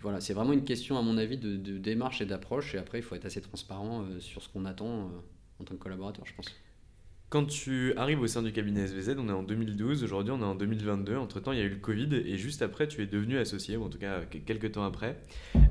voilà, 0.00 0.20
c'est 0.20 0.34
vraiment 0.34 0.52
une 0.52 0.64
question, 0.64 0.98
à 0.98 1.02
mon 1.02 1.16
avis, 1.18 1.38
de, 1.38 1.56
démarche 1.78 2.20
et 2.20 2.26
d'approche. 2.26 2.74
Et 2.74 2.78
après, 2.78 2.98
il 2.98 3.02
faut 3.02 3.14
être 3.14 3.26
assez 3.26 3.40
transparent 3.40 4.02
euh, 4.02 4.20
sur 4.20 4.42
ce 4.42 4.48
qu'on 4.48 4.64
attend 4.64 4.86
euh, 4.86 5.60
en 5.60 5.64
tant 5.64 5.74
que 5.74 5.80
collaborateur, 5.80 6.26
je 6.26 6.34
pense. 6.34 6.46
Quand 7.30 7.46
tu 7.46 7.94
arrives 7.94 8.20
au 8.20 8.26
sein 8.26 8.42
du 8.42 8.50
cabinet 8.50 8.88
SVZ, 8.88 9.14
on 9.16 9.28
est 9.28 9.32
en 9.32 9.44
2012, 9.44 10.02
aujourd'hui 10.02 10.32
on 10.32 10.40
est 10.40 10.44
en 10.44 10.56
2022, 10.56 11.16
entre-temps 11.16 11.52
il 11.52 11.60
y 11.60 11.62
a 11.62 11.64
eu 11.64 11.68
le 11.68 11.76
Covid 11.76 12.08
et 12.12 12.36
juste 12.36 12.60
après 12.60 12.88
tu 12.88 13.00
es 13.02 13.06
devenu 13.06 13.38
associé, 13.38 13.76
ou 13.76 13.84
en 13.84 13.88
tout 13.88 14.00
cas 14.00 14.22
quelques 14.24 14.72
temps 14.72 14.82
après. 14.82 15.16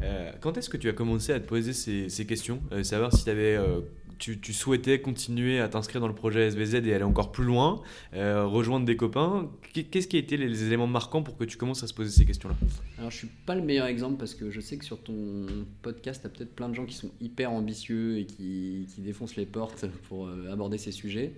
Euh, 0.02 0.32
quand 0.40 0.58
est-ce 0.58 0.70
que 0.70 0.78
tu 0.78 0.88
as 0.88 0.94
commencé 0.94 1.34
à 1.34 1.40
te 1.42 1.46
poser 1.46 1.74
ces, 1.74 2.26
questions? 2.26 2.62
Euh, 2.72 2.84
Savoir 2.84 3.14
si 3.14 3.30
avais, 3.30 3.58
euh, 3.58 3.82
tu, 4.20 4.40
tu, 4.40 4.54
souhaitais 4.54 5.02
continuer 5.02 5.60
à 5.60 5.68
t'inscrire 5.68 6.02
dans 6.02 6.08
le 6.08 6.16
projet 6.16 6.50
SVZ 6.52 6.76
et 6.76 6.94
aller 6.94 7.04
encore 7.04 7.32
plus 7.32 7.46
loin, 7.46 7.82
rejoindre 8.14 8.86
des 8.86 8.96
copains. 8.96 9.50
Qu'est-ce 9.74 10.08
qui 10.08 10.18
a 10.18 10.20
été 10.20 10.38
les, 10.38 10.64
éléments 10.64 10.88
marquants 10.88 11.24
pour 11.24 11.38
que 11.38 11.44
tu 11.44 11.58
commences 11.58 11.84
à 11.84 11.88
se 11.88 11.94
poser 11.94 12.12
ces 12.12 12.26
questions-là? 12.26 12.56
Alors 12.98 13.12
je 13.12 13.18
suis 13.18 13.30
pas 13.46 13.56
le 13.56 13.62
meilleur 13.62 13.88
exemple 13.88 14.18
parce 14.18 14.36
que 14.36 14.52
je 14.52 14.60
sais 14.60 14.78
que 14.78 14.86
sur 14.86 15.02
ton 15.02 15.46
podcast, 15.82 16.22
tu 16.22 16.28
as 16.28 16.30
peut-être 16.30 16.56
plein 16.56 16.70
de 16.70 16.76
gens 16.76 16.86
qui 16.86 16.96
sont 16.96 17.12
hyper 17.22 17.52
ambitieux 17.52 18.20
et 18.20 18.26
qui, 18.26 18.88
qui 18.94 19.02
défoncent 19.02 19.36
les 19.36 19.46
portes 19.46 19.86
pour 20.08 20.30
aborder 20.52 20.78
ces 20.78 20.92
sujets. 20.92 21.34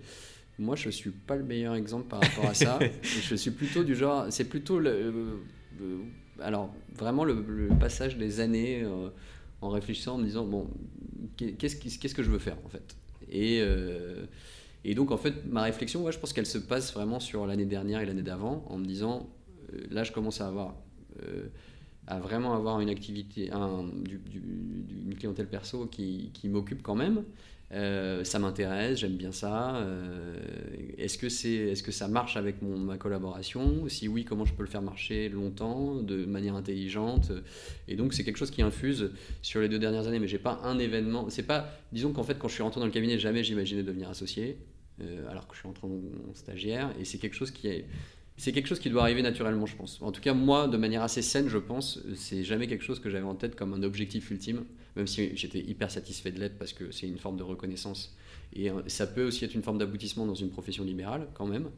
Moi, 0.60 0.76
je 0.76 0.90
suis 0.90 1.10
pas 1.10 1.36
le 1.36 1.44
meilleur 1.44 1.76
exemple 1.76 2.08
par 2.08 2.22
rapport 2.22 2.46
à 2.46 2.54
ça. 2.54 2.78
je 3.02 3.36
suis 3.36 3.52
plutôt 3.52 3.84
du 3.84 3.96
genre, 3.96 4.28
c'est 4.30 4.46
plutôt 4.46 4.80
le, 4.80 4.90
euh, 4.90 5.12
euh, 5.82 5.98
alors 6.40 6.74
vraiment 6.96 7.24
le, 7.24 7.44
passage 7.80 8.18
des 8.18 8.40
années 8.40 8.84
euh, 8.84 9.10
en 9.62 9.70
réfléchissant, 9.70 10.16
en 10.16 10.18
me 10.18 10.26
disant 10.26 10.46
bon, 10.46 10.68
qu'est-ce 11.38 12.16
que 12.16 12.24
je 12.24 12.30
veux 12.30 12.40
faire 12.40 12.58
en 12.66 12.70
fait? 12.70 12.96
Et 13.32 13.62
et 14.84 14.96
donc 14.96 15.12
en 15.12 15.18
fait, 15.18 15.46
ma 15.46 15.62
réflexion, 15.64 16.10
je 16.10 16.18
pense 16.18 16.34
qu'elle 16.34 16.46
se 16.46 16.58
passe 16.58 16.94
vraiment 16.94 17.20
sur 17.20 17.46
l'année 17.46 17.66
dernière 17.66 18.02
et 18.02 18.06
l'année 18.06 18.24
d'avant, 18.24 18.66
en 18.68 18.78
me 18.78 18.86
disant 18.86 19.30
là, 19.90 20.04
je 20.04 20.12
commence 20.12 20.42
à 20.42 20.48
avoir 20.48 20.76
à 22.08 22.20
vraiment 22.20 22.56
avoir 22.56 22.82
une 22.82 22.90
activité, 22.90 23.52
une 23.52 25.16
clientèle 25.18 25.48
perso 25.48 25.86
qui 25.86 26.32
m'occupe 26.46 26.82
quand 26.82 26.96
même. 26.96 27.24
Euh, 27.74 28.26
ça 28.26 28.38
m'intéresse, 28.38 29.00
j'aime 29.00 29.16
bien 29.16 29.32
ça. 29.32 29.78
Euh, 29.78 30.36
est-ce 30.98 31.18
que, 31.18 31.30
c'est, 31.30 31.54
est-ce 31.54 31.84
que 31.84 31.92
ça 31.92 32.08
marche 32.08 32.36
avec 32.36 32.62
mon, 32.62 32.78
ma 32.78 32.98
collaboration? 32.98 33.88
Si 33.88 34.08
oui, 34.08 34.26
comment 34.26 34.44
je 34.46 34.54
peux 34.54 34.64
le 34.64 34.70
faire 34.70 34.82
marcher 34.82 35.30
longtemps, 35.30 35.96
de 35.96 36.26
manière 36.26 36.56
intelligente? 36.56 37.32
Et 37.88 37.96
donc, 37.96 38.14
c'est 38.14 38.24
quelque 38.24 38.38
chose 38.38 38.52
qui 38.52 38.62
infuse 38.62 39.12
sur 39.42 39.62
les 39.62 39.70
deux 39.70 39.80
dernières 39.80 40.08
années. 40.08 40.20
Mais 40.20 40.28
j'ai 40.28 40.40
pas 40.40 40.60
un 40.64 40.80
événement. 40.80 41.30
C'est 41.30 41.44
pas, 41.44 41.70
disons 41.94 42.12
qu'en 42.12 42.24
fait, 42.24 42.38
quand 42.38 42.50
je 42.50 42.56
suis 42.56 42.64
rentré 42.64 42.80
dans 42.82 42.88
le 42.88 42.92
cabinet, 42.92 43.18
jamais 43.20 43.44
j'imaginais 43.44 43.84
devenir 43.84 44.10
associé, 44.10 44.58
euh, 45.02 45.30
alors 45.30 45.48
que 45.48 45.54
je 45.54 45.60
suis 45.60 45.68
rentré 45.68 45.88
en 45.88 46.34
stagiaire. 46.34 46.92
Et 47.00 47.06
c'est 47.06 47.20
quelque 47.20 47.36
chose 47.36 47.52
qui 47.52 47.68
est 47.68 47.86
c'est 48.38 48.52
quelque 48.52 48.68
chose 48.68 48.80
qui 48.80 48.90
doit 48.90 49.04
arriver 49.04 49.22
naturellement, 49.22 49.66
je 49.66 49.76
pense. 49.76 50.02
En 50.02 50.12
tout 50.12 50.22
cas, 50.22 50.34
moi, 50.34 50.68
de 50.68 50.78
manière 50.78 51.04
assez 51.04 51.22
saine, 51.22 51.48
je 51.48 51.58
pense, 51.58 52.00
c'est 52.16 52.44
jamais 52.44 52.68
quelque 52.68 52.84
chose 52.84 53.00
que 53.00 53.10
j'avais 53.10 53.26
en 53.26 53.36
tête 53.36 53.56
comme 53.56 53.74
un 53.74 53.84
objectif 53.84 54.32
ultime, 54.32 54.64
même 54.96 55.08
si 55.08 55.36
j'étais 55.36 55.60
hyper 55.60 55.92
satisfait 55.92 56.32
de 56.32 56.40
l'être 56.40 56.58
parce 56.58 56.74
que 56.74 56.92
c'est 56.92 57.08
une 57.08 57.18
forme 57.18 57.38
de 57.38 57.44
reconnaissance. 57.44 58.16
Et 58.54 58.70
euh, 58.70 58.82
ça 58.88 59.08
peut 59.08 59.26
aussi 59.26 59.46
être 59.46 59.54
une 59.54 59.64
forme 59.64 59.78
d'aboutissement 59.78 60.26
dans 60.26 60.36
une 60.36 60.50
profession 60.50 60.84
libérale, 60.84 61.28
quand 61.34 61.46
même. 61.46 61.70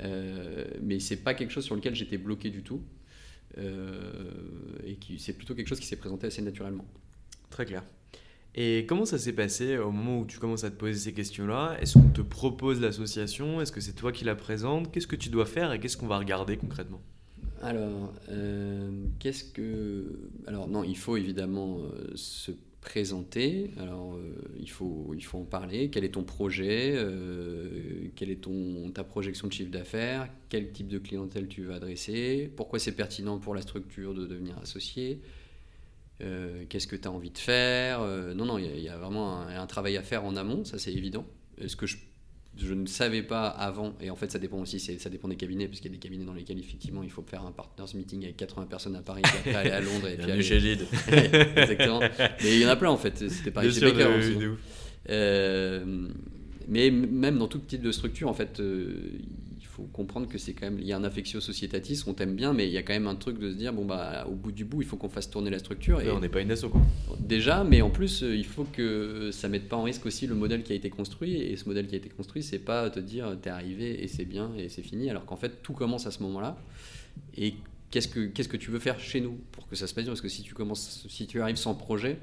Euh, 0.00 0.64
mais 0.82 0.98
c'est 0.98 1.16
pas 1.16 1.34
quelque 1.34 1.50
chose 1.50 1.64
sur 1.64 1.74
lequel 1.76 1.94
j'étais 1.94 2.18
bloqué 2.18 2.50
du 2.50 2.62
tout. 2.62 2.82
Euh, 3.58 4.32
et 4.84 4.96
c'est 5.18 5.34
plutôt 5.34 5.54
quelque 5.54 5.68
chose 5.68 5.80
qui 5.80 5.86
s'est 5.86 5.96
présenté 5.96 6.26
assez 6.26 6.42
naturellement. 6.42 6.86
Très 7.50 7.66
clair. 7.66 7.84
Et 8.54 8.84
comment 8.86 9.06
ça 9.06 9.18
s'est 9.18 9.32
passé 9.32 9.78
au 9.78 9.90
moment 9.90 10.20
où 10.20 10.26
tu 10.26 10.38
commences 10.38 10.64
à 10.64 10.70
te 10.70 10.76
poser 10.76 10.98
ces 10.98 11.12
questions-là? 11.14 11.78
Est-ce 11.80 11.94
qu'on 11.94 12.10
te 12.10 12.20
propose 12.20 12.80
l'association? 12.80 13.62
Est-ce 13.62 13.72
que 13.72 13.80
c'est 13.80 13.94
toi 13.94 14.12
qui 14.12 14.24
la 14.24 14.34
présente 14.34 14.92
Qu'est-ce 14.92 15.06
que 15.06 15.16
tu 15.16 15.30
dois 15.30 15.46
faire 15.46 15.72
et 15.72 15.80
qu'est-ce 15.80 15.96
qu'on 15.96 16.06
va 16.06 16.18
regarder 16.18 16.58
concrètement? 16.58 17.00
Alors, 17.62 18.12
euh, 18.28 18.90
qu'est-ce 19.20 19.44
que. 19.44 20.30
Alors, 20.46 20.68
non, 20.68 20.84
il 20.84 20.96
faut 20.96 21.16
évidemment 21.16 21.78
euh, 21.78 22.10
se 22.14 22.50
présenter. 22.82 23.70
Alors, 23.78 24.16
euh, 24.16 24.34
il, 24.60 24.68
faut, 24.68 25.12
il 25.14 25.24
faut 25.24 25.38
en 25.38 25.44
parler. 25.44 25.88
Quel 25.88 26.04
est 26.04 26.14
ton 26.14 26.24
projet? 26.24 26.94
Quelle 28.16 28.30
est 28.30 28.42
ton, 28.42 28.90
ta 28.90 29.04
projection 29.04 29.48
de 29.48 29.52
chiffre 29.52 29.70
d'affaires? 29.70 30.28
Quel 30.50 30.72
type 30.72 30.88
de 30.88 30.98
clientèle 30.98 31.48
tu 31.48 31.62
veux 31.62 31.72
adresser? 31.72 32.50
Pourquoi 32.54 32.78
c'est 32.78 32.96
pertinent 32.96 33.38
pour 33.38 33.54
la 33.54 33.62
structure 33.62 34.12
de 34.12 34.26
devenir 34.26 34.58
associé? 34.58 35.20
Euh, 36.22 36.64
qu'est-ce 36.68 36.86
que 36.86 36.96
tu 36.96 37.08
as 37.08 37.10
envie 37.10 37.30
de 37.30 37.38
faire 37.38 38.00
euh, 38.00 38.34
Non, 38.34 38.44
non, 38.44 38.58
il 38.58 38.80
y, 38.80 38.88
a 38.88 38.96
vraiment 38.96 39.40
un, 39.40 39.66
travail 39.66 39.96
à 39.96 40.02
faire 40.02 40.24
en 40.24 40.36
amont, 40.36 40.64
ça 40.64 40.78
c'est 40.78 40.92
évident. 40.92 41.26
Ce 41.66 41.76
que 41.76 41.86
je, 41.86 41.96
je, 42.56 42.74
ne 42.74 42.86
savais 42.86 43.22
pas 43.22 43.48
avant, 43.48 43.94
et 44.00 44.10
en 44.10 44.16
fait 44.16 44.30
ça 44.30 44.38
dépend 44.38 44.58
aussi, 44.58 44.78
ça 44.80 45.10
dépend 45.10 45.28
des 45.28 45.36
cabinets, 45.36 45.66
parce 45.66 45.80
qu'il 45.80 45.90
y 45.90 45.94
a 45.94 45.96
des 45.96 46.00
cabinets 46.00 46.24
dans 46.24 46.34
lesquels 46.34 46.58
effectivement 46.58 47.02
il 47.02 47.10
faut 47.10 47.22
faire 47.22 47.44
un 47.44 47.52
partners 47.52 47.96
meeting 47.96 48.24
avec 48.24 48.36
80 48.36 48.66
personnes 48.66 48.96
à 48.96 49.02
Paris, 49.02 49.22
puis 49.22 49.38
après 49.38 49.54
aller 49.54 49.70
à 49.70 49.80
Londres, 49.82 50.08
et 50.08 50.16
puis 50.16 50.30
aller... 50.30 50.42
chez 50.42 50.60
Lead. 50.60 50.86
Exactement. 51.08 52.00
Mais 52.00 52.56
il 52.56 52.60
y 52.60 52.66
en 52.66 52.70
a 52.70 52.76
plein 52.76 52.90
en 52.90 52.96
fait, 52.96 53.28
c'était 53.28 53.50
pareil 53.50 53.72
chez 53.72 53.80
Baker 53.80 54.06
aussi. 54.18 54.36
Euh, 55.08 56.08
mais 56.68 56.90
même 56.90 57.38
dans 57.38 57.48
tout 57.48 57.58
type 57.58 57.82
de 57.82 57.90
structure, 57.90 58.28
en 58.28 58.34
fait, 58.34 58.62
faut 59.72 59.84
comprendre 59.84 60.28
que 60.28 60.36
c'est 60.36 60.52
quand 60.52 60.66
même 60.66 60.78
il 60.78 60.86
y 60.86 60.92
a 60.92 60.96
un 60.98 61.04
affectio 61.04 61.40
societatis 61.40 62.02
on 62.06 62.12
t'aime 62.12 62.36
bien 62.36 62.52
mais 62.52 62.66
il 62.66 62.72
y 62.72 62.76
a 62.76 62.82
quand 62.82 62.92
même 62.92 63.06
un 63.06 63.14
truc 63.14 63.38
de 63.38 63.50
se 63.50 63.56
dire 63.56 63.72
bon 63.72 63.86
bah 63.86 64.26
au 64.28 64.34
bout 64.34 64.52
du 64.52 64.66
bout 64.66 64.82
il 64.82 64.86
faut 64.86 64.98
qu'on 64.98 65.08
fasse 65.08 65.30
tourner 65.30 65.48
la 65.48 65.58
structure 65.58 66.02
et 66.02 66.10
on 66.10 66.20
n'est 66.20 66.28
pas 66.28 66.42
une 66.42 66.50
asso 66.50 66.66
quoi. 66.70 66.82
Déjà 67.18 67.64
mais 67.64 67.80
en 67.80 67.88
plus 67.88 68.22
euh, 68.22 68.36
il 68.36 68.44
faut 68.44 68.64
que 68.64 69.30
ça 69.32 69.48
mette 69.48 69.68
pas 69.70 69.76
en 69.76 69.84
risque 69.84 70.04
aussi 70.04 70.26
le 70.26 70.34
modèle 70.34 70.62
qui 70.62 70.72
a 70.74 70.76
été 70.76 70.90
construit 70.90 71.36
et 71.36 71.56
ce 71.56 71.66
modèle 71.66 71.86
qui 71.86 71.94
a 71.94 71.98
été 71.98 72.10
construit 72.10 72.42
c'est 72.42 72.58
pas 72.58 72.90
te 72.90 73.00
dire 73.00 73.34
t'es 73.40 73.48
arrivé 73.48 74.04
et 74.04 74.08
c'est 74.08 74.26
bien 74.26 74.50
et 74.58 74.68
c'est 74.68 74.82
fini 74.82 75.08
alors 75.08 75.24
qu'en 75.24 75.36
fait 75.36 75.62
tout 75.62 75.72
commence 75.72 76.06
à 76.06 76.10
ce 76.10 76.22
moment 76.22 76.40
là 76.40 76.58
et 77.38 77.54
qu'est-ce 77.90 78.08
que 78.08 78.26
qu'est-ce 78.26 78.50
que 78.50 78.58
tu 78.58 78.70
veux 78.70 78.78
faire 78.78 79.00
chez 79.00 79.22
nous 79.22 79.38
pour 79.52 79.66
que 79.68 79.74
ça 79.74 79.86
se 79.86 79.94
passe 79.94 80.04
bien? 80.04 80.12
Parce 80.12 80.20
que 80.20 80.28
si 80.28 80.42
tu 80.42 80.52
commences 80.52 81.06
si 81.08 81.26
tu 81.26 81.40
arrives 81.40 81.56
sans 81.56 81.74
projet 81.74 82.18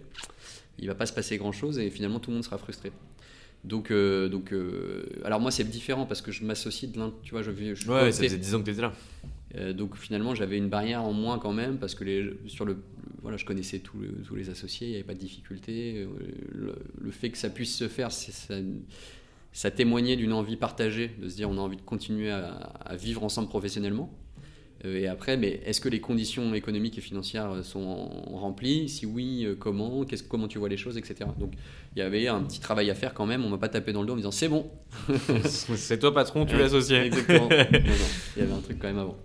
il 0.77 0.87
va 0.87 0.93
pas 0.93 1.07
se 1.07 1.13
passer 1.13 1.37
grand 1.37 1.51
chose 1.51 1.79
et 1.79 1.89
finalement 1.89 2.19
tout 2.19 2.29
le 2.29 2.35
monde 2.35 2.45
sera 2.45 2.59
frustré 2.59 2.91
donc, 3.63 3.91
euh, 3.91 4.29
donc 4.29 4.53
euh, 4.53 5.05
alors 5.25 5.39
moi 5.41 5.51
c'est 5.51 5.65
différent 5.65 6.05
parce 6.05 6.21
que 6.21 6.31
je 6.31 6.45
m'associe 6.45 6.89
de 6.89 6.97
l'un, 6.97 7.13
tu 7.23 7.31
vois, 7.31 7.41
je, 7.41 7.51
je 7.51 7.91
Ouais, 7.91 8.11
ça 8.11 8.23
faisait 8.23 8.37
10 8.37 8.55
ans 8.55 8.59
que 8.59 8.65
tu 8.65 8.71
étais 8.71 8.81
là. 8.81 8.93
Euh, 9.55 9.73
donc 9.73 9.97
finalement 9.97 10.35
j'avais 10.35 10.57
une 10.57 10.69
barrière 10.69 11.03
en 11.03 11.11
moins 11.11 11.39
quand 11.39 11.51
même 11.51 11.77
parce 11.77 11.95
que 11.95 12.03
les, 12.03 12.33
sur 12.47 12.65
le, 12.65 12.77
voilà, 13.21 13.35
je 13.35 13.45
connaissais 13.45 13.79
tous, 13.79 13.97
tous 14.25 14.35
les 14.35 14.49
associés, 14.49 14.87
il 14.87 14.89
n'y 14.91 14.95
avait 14.95 15.03
pas 15.03 15.13
de 15.13 15.19
difficulté. 15.19 16.07
Le, 16.53 17.11
fait 17.11 17.31
que 17.31 17.37
ça 17.37 17.49
puisse 17.49 17.75
se 17.75 17.89
faire, 17.89 18.11
ça, 18.11 18.55
ça 19.51 19.71
témoignait 19.71 20.15
d'une 20.15 20.31
envie 20.31 20.55
partagée, 20.55 21.11
de 21.19 21.27
se 21.27 21.35
dire 21.35 21.49
on 21.49 21.57
a 21.57 21.61
envie 21.61 21.77
de 21.77 21.81
continuer 21.81 22.31
à 22.31 22.95
vivre 22.95 23.23
ensemble 23.23 23.49
professionnellement. 23.49 24.09
Euh, 24.85 24.99
et 24.99 25.07
après, 25.07 25.37
mais 25.37 25.61
est-ce 25.65 25.81
que 25.81 25.89
les 25.89 25.99
conditions 25.99 26.53
économiques 26.53 26.97
et 26.97 27.01
financières 27.01 27.51
euh, 27.51 27.63
sont 27.63 28.09
remplies? 28.31 28.89
Si 28.89 29.05
oui, 29.05 29.45
euh, 29.45 29.55
comment? 29.59 30.05
Comment 30.29 30.47
tu 30.47 30.59
vois 30.59 30.69
les 30.69 30.77
choses, 30.77 30.97
etc. 30.97 31.29
Donc 31.37 31.53
il 31.95 31.99
y 31.99 32.01
avait 32.01 32.27
un 32.27 32.41
petit 32.41 32.59
travail 32.59 32.89
à 32.89 32.95
faire 32.95 33.13
quand 33.13 33.25
même. 33.25 33.43
On 33.43 33.49
m'a 33.49 33.57
pas 33.57 33.69
tapé 33.69 33.91
dans 33.91 34.01
le 34.01 34.07
dos 34.07 34.13
en 34.13 34.17
disant 34.17 34.31
c'est 34.31 34.49
bon. 34.49 34.69
c'est 35.45 35.99
toi 35.99 36.13
patron, 36.13 36.45
tu 36.45 36.57
l'associé. 36.57 36.97
Exactement. 36.97 37.49
il 38.35 38.39
y 38.39 38.41
avait 38.41 38.53
un 38.53 38.61
truc 38.61 38.79
quand 38.79 38.87
même 38.87 38.99
avant. 38.99 39.17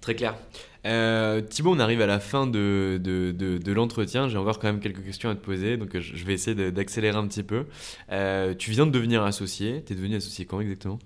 Très 0.00 0.14
clair. 0.14 0.36
Euh, 0.86 1.40
Thibaut, 1.40 1.74
on 1.74 1.80
arrive 1.80 2.00
à 2.00 2.06
la 2.06 2.20
fin 2.20 2.46
de, 2.46 3.00
de, 3.02 3.32
de, 3.32 3.72
l'entretien. 3.72 4.28
J'ai 4.28 4.38
encore 4.38 4.60
quand 4.60 4.68
même 4.68 4.78
quelques 4.78 5.04
questions 5.04 5.28
à 5.28 5.34
te 5.34 5.44
poser, 5.44 5.76
donc 5.76 5.98
je 5.98 6.24
vais 6.24 6.34
essayer 6.34 6.70
d'accélérer 6.70 7.16
un 7.16 7.26
petit 7.26 7.42
peu. 7.42 7.64
Euh, 8.12 8.54
tu 8.54 8.70
viens 8.70 8.86
de 8.86 8.92
devenir 8.92 9.24
associé. 9.24 9.82
Tu 9.84 9.92
es 9.92 9.96
devenu 9.96 10.14
associé 10.14 10.44
quand 10.44 10.60
exactement? 10.60 11.00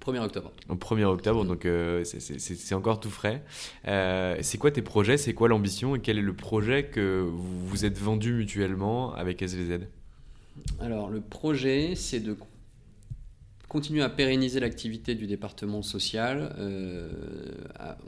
1er 0.00 0.20
octobre. 0.20 0.52
Au 0.68 0.74
1er 0.74 1.04
octobre, 1.04 1.44
donc 1.44 1.66
euh, 1.66 2.04
c'est 2.04 2.74
encore 2.74 3.00
tout 3.00 3.10
frais. 3.10 3.42
Euh, 3.86 4.36
c'est 4.40 4.58
quoi 4.58 4.70
tes 4.70 4.82
projets? 4.82 5.16
C'est 5.16 5.34
quoi 5.34 5.48
l'ambition? 5.48 5.96
Et 5.96 6.00
quel 6.00 6.18
est 6.18 6.22
le 6.22 6.34
projet 6.34 6.84
que 6.84 7.20
vous 7.20 7.66
vous 7.66 7.84
êtes 7.84 7.98
vendu 7.98 8.32
mutuellement 8.32 9.14
avec 9.14 9.42
SVZ 9.42 9.80
Alors, 10.80 11.10
le 11.10 11.20
projet, 11.20 11.94
c'est 11.94 12.20
de 12.20 12.36
continuer 13.68 14.02
à 14.02 14.08
pérenniser 14.08 14.58
l'activité 14.58 15.14
du 15.14 15.28
département 15.28 15.82
social, 15.82 16.56
euh, 16.58 17.08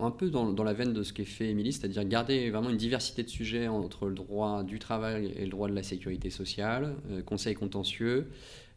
un 0.00 0.10
peu 0.10 0.28
dans, 0.28 0.64
la 0.64 0.72
veine 0.72 0.92
de 0.92 1.04
ce 1.04 1.12
qu'est 1.12 1.24
fait 1.24 1.50
Émilie, 1.50 1.72
c'est-à-dire 1.72 2.04
garder 2.04 2.50
vraiment 2.50 2.70
une 2.70 2.76
diversité 2.76 3.22
de 3.22 3.28
sujets 3.28 3.68
entre 3.68 4.06
le 4.06 4.14
droit 4.14 4.64
du 4.64 4.80
travail 4.80 5.32
et 5.36 5.44
le 5.44 5.50
droit 5.50 5.68
de 5.68 5.74
la 5.74 5.84
sécurité 5.84 6.30
sociale, 6.30 6.96
conseil 7.26 7.54
contentieux. 7.54 8.28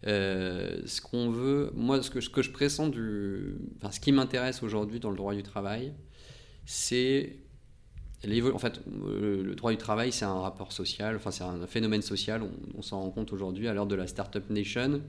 Euh, 0.08 0.82
ce 0.86 1.02
qu'on 1.02 1.30
veut, 1.30 1.72
moi, 1.74 2.02
ce 2.04 2.10
que, 2.10 2.42
je 2.42 2.52
pressens 2.52 2.90
du. 2.90 3.56
Enfin, 3.78 3.92
ce 3.92 4.00
qui 4.00 4.12
m'intéresse 4.12 4.62
aujourd'hui 4.62 5.00
dans 5.00 5.10
le 5.10 5.18
droit 5.18 5.34
du 5.34 5.44
travail, 5.44 5.94
c'est. 6.66 7.38
En 8.54 8.58
fait, 8.58 8.82
le 8.88 9.54
droit 9.54 9.70
du 9.70 9.78
travail, 9.78 10.12
c'est 10.12 10.26
un 10.26 10.40
rapport 10.40 10.72
social, 10.72 11.16
enfin, 11.16 11.30
c'est 11.30 11.44
un 11.44 11.68
phénomène 11.68 12.02
social, 12.02 12.42
on, 12.76 12.82
s'en 12.82 13.02
rend 13.02 13.12
compte 13.12 13.32
aujourd'hui 13.32 13.68
à 13.68 13.74
l'heure 13.74 13.86
de 13.86 13.94
la 13.94 14.08
Startup 14.08 14.50
Nation. 14.50 15.02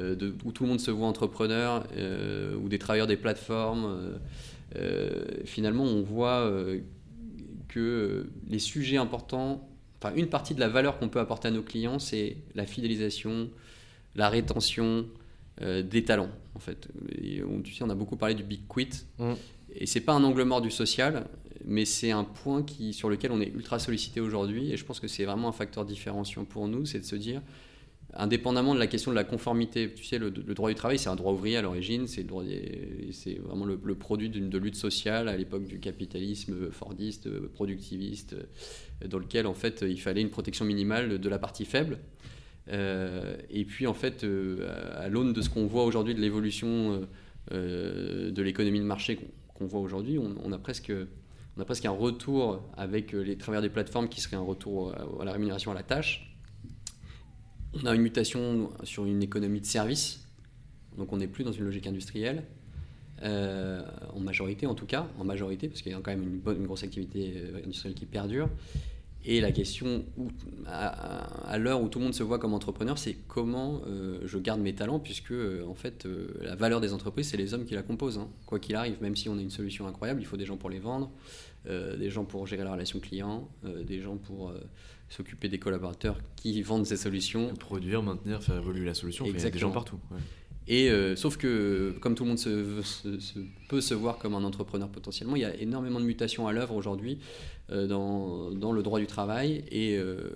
Euh, 0.00 0.16
où 0.44 0.52
tout 0.52 0.62
le 0.62 0.70
monde 0.70 0.80
se 0.80 0.90
voit 0.90 1.06
entrepreneur, 1.06 1.86
euh, 1.96 2.56
ou 2.56 2.68
des 2.68 2.78
travailleurs 2.78 3.06
des 3.06 3.18
plateformes. 3.18 4.18
Euh, 4.76 5.24
finalement, 5.44 5.84
on 5.84 6.00
voit 6.00 6.50
que 7.68 8.26
les 8.48 8.58
sujets 8.58 8.96
importants, 8.96 9.68
enfin 10.00 10.14
une 10.16 10.28
partie 10.28 10.54
de 10.54 10.60
la 10.60 10.68
valeur 10.68 10.98
qu'on 10.98 11.08
peut 11.08 11.20
apporter 11.20 11.48
à 11.48 11.50
nos 11.50 11.62
clients, 11.62 11.98
c'est 11.98 12.38
la 12.54 12.64
fidélisation, 12.64 13.50
la 14.14 14.28
rétention 14.28 15.06
des 15.60 16.04
talents. 16.04 16.30
En 16.54 16.58
fait, 16.58 16.88
on, 17.46 17.60
tu 17.60 17.72
sais, 17.72 17.84
on 17.84 17.90
a 17.90 17.94
beaucoup 17.94 18.16
parlé 18.16 18.34
du 18.34 18.42
big 18.42 18.66
quit, 18.68 18.88
mmh. 19.18 19.32
et 19.74 19.86
c'est 19.86 20.00
pas 20.00 20.12
un 20.12 20.24
angle 20.24 20.42
mort 20.42 20.60
du 20.60 20.70
social, 20.70 21.26
mais 21.64 21.84
c'est 21.84 22.10
un 22.10 22.24
point 22.24 22.62
qui, 22.62 22.92
sur 22.92 23.08
lequel 23.08 23.32
on 23.32 23.40
est 23.40 23.48
ultra 23.48 23.78
sollicité 23.78 24.20
aujourd'hui, 24.20 24.72
et 24.72 24.76
je 24.76 24.84
pense 24.84 24.98
que 24.98 25.08
c'est 25.08 25.24
vraiment 25.24 25.48
un 25.48 25.52
facteur 25.52 25.84
différenciant 25.84 26.44
pour 26.44 26.68
nous, 26.68 26.86
c'est 26.86 27.00
de 27.00 27.04
se 27.04 27.16
dire 27.16 27.42
indépendamment 28.14 28.74
de 28.74 28.78
la 28.78 28.86
question 28.86 29.10
de 29.10 29.16
la 29.16 29.24
conformité. 29.24 29.92
Tu 29.94 30.04
sais, 30.04 30.18
le, 30.18 30.30
droit 30.30 30.68
du 30.68 30.74
travail, 30.74 30.98
c'est 30.98 31.08
un 31.08 31.16
droit 31.16 31.32
ouvrier 31.32 31.56
à 31.56 31.62
l'origine, 31.62 32.06
c'est 32.06 32.22
vraiment 32.22 33.64
le, 33.64 33.94
produit 33.94 34.28
de 34.28 34.58
lutte 34.58 34.76
sociale 34.76 35.28
à 35.28 35.36
l'époque 35.36 35.66
du 35.66 35.80
capitalisme 35.80 36.70
fordiste, 36.70 37.30
productiviste, 37.48 38.36
dans 39.06 39.18
lequel 39.18 39.46
en 39.46 39.54
fait 39.54 39.84
il 39.86 40.00
fallait 40.00 40.20
une 40.20 40.30
protection 40.30 40.64
minimale 40.64 41.18
de 41.18 41.28
la 41.28 41.38
partie 41.38 41.64
faible. 41.64 41.98
Euh, 42.68 43.36
et 43.50 43.64
puis 43.64 43.86
en 43.86 43.94
fait, 43.94 44.24
euh, 44.24 44.94
à 44.96 45.08
l'aune 45.08 45.32
de 45.32 45.42
ce 45.42 45.50
qu'on 45.50 45.66
voit 45.66 45.84
aujourd'hui 45.84 46.14
de 46.14 46.20
l'évolution 46.20 47.06
euh, 47.52 48.30
de 48.30 48.42
l'économie 48.42 48.78
de 48.78 48.84
marché 48.84 49.18
qu'on 49.54 49.66
voit 49.66 49.80
aujourd'hui, 49.80 50.18
on, 50.18 50.52
a 50.52 50.58
presque 50.58 50.92
on 51.56 51.60
a 51.60 51.64
presque 51.64 51.84
un 51.84 51.90
retour 51.90 52.62
avec 52.76 53.12
les 53.12 53.36
travers 53.36 53.60
des 53.60 53.68
plateformes 53.68 54.08
qui 54.08 54.20
serait 54.20 54.36
un 54.36 54.40
retour 54.40 54.94
à 55.20 55.24
la 55.24 55.32
rémunération 55.32 55.70
à 55.70 55.74
la 55.74 55.82
tâche. 55.82 56.36
On 57.74 57.86
a 57.86 57.94
une 57.94 58.02
mutation 58.02 58.70
sur 58.84 59.06
une 59.06 59.22
économie 59.22 59.60
de 59.60 59.66
service, 59.66 60.28
donc 60.96 61.12
on 61.12 61.18
n'est 61.18 61.26
plus 61.26 61.44
dans 61.44 61.52
une 61.52 61.64
logique 61.64 61.86
industrielle, 61.86 62.44
en 63.22 64.20
majorité 64.20 64.66
en 64.66 64.74
tout 64.74 64.86
cas, 64.86 65.06
en 65.18 65.24
majorité, 65.24 65.68
parce 65.68 65.82
qu'il 65.82 65.92
y 65.92 65.94
a 65.94 65.98
quand 65.98 66.10
même 66.10 66.40
une, 66.46 66.66
grosse 66.66 66.84
activité 66.84 67.34
industrielle 67.62 67.94
qui 67.94 68.06
perdure. 68.06 68.48
Et 69.24 69.40
la 69.40 69.52
question, 69.52 70.04
à, 70.66 71.56
l'heure 71.58 71.80
où 71.80 71.88
tout 71.88 71.98
le 71.98 72.06
monde 72.06 72.14
se 72.14 72.22
voit 72.22 72.38
comme 72.38 72.54
entrepreneur, 72.54 72.98
c'est 72.98 73.16
comment 73.28 73.80
euh, 73.86 74.18
je 74.24 74.38
garde 74.38 74.60
mes 74.60 74.74
talents, 74.74 74.98
puisque 74.98 75.32
en 75.66 75.74
fait, 75.74 76.08
la 76.40 76.56
valeur 76.56 76.80
des 76.80 76.92
entreprises, 76.92 77.28
c'est 77.28 77.36
les 77.36 77.54
hommes 77.54 77.64
qui 77.64 77.74
la 77.74 77.82
composent. 77.82 78.18
Hein. 78.18 78.28
Quoi 78.46 78.58
qu'il 78.58 78.74
arrive, 78.74 79.00
même 79.00 79.14
si 79.14 79.28
on 79.28 79.38
a 79.38 79.40
une 79.40 79.50
solution 79.50 79.86
incroyable, 79.86 80.20
il 80.20 80.26
faut 80.26 80.36
des 80.36 80.46
gens 80.46 80.56
pour 80.56 80.70
les 80.70 80.80
vendre, 80.80 81.10
des 81.66 82.10
gens 82.10 82.24
pour 82.24 82.46
gérer 82.46 82.64
la 82.64 82.72
relation 82.72 82.98
client, 82.98 83.48
des 83.86 84.00
gens 84.00 84.16
pour 84.16 84.52
s'occuper 85.08 85.48
des 85.48 85.58
collaborateurs 85.58 86.18
qui 86.34 86.60
vendent 86.62 86.86
ces 86.86 86.96
solutions. 86.96 87.54
Produire, 87.54 88.02
maintenir, 88.02 88.42
faire 88.42 88.56
évoluer 88.56 88.86
la 88.86 88.94
solution, 88.94 89.24
il 89.26 89.38
y 89.38 89.46
a 89.46 89.50
des 89.50 89.58
gens 89.58 89.70
partout. 89.70 90.00
Et 90.68 90.90
euh, 90.90 91.16
sauf 91.16 91.36
que, 91.36 91.94
comme 92.00 92.14
tout 92.14 92.24
le 92.24 92.30
monde 92.30 92.40
peut 93.68 93.80
se 93.80 93.94
voir 93.94 94.18
comme 94.18 94.34
un 94.34 94.44
entrepreneur 94.44 94.88
potentiellement, 94.88 95.36
il 95.36 95.42
y 95.42 95.44
a 95.44 95.54
énormément 95.56 95.98
de 95.98 96.04
mutations 96.04 96.46
à 96.46 96.52
l'œuvre 96.52 96.76
aujourd'hui 96.76 97.18
euh, 97.70 97.86
dans, 97.86 98.72
le 98.72 98.82
droit 98.82 99.00
du 99.00 99.06
travail. 99.06 99.64
Et 99.70 99.96
euh, 99.96 100.30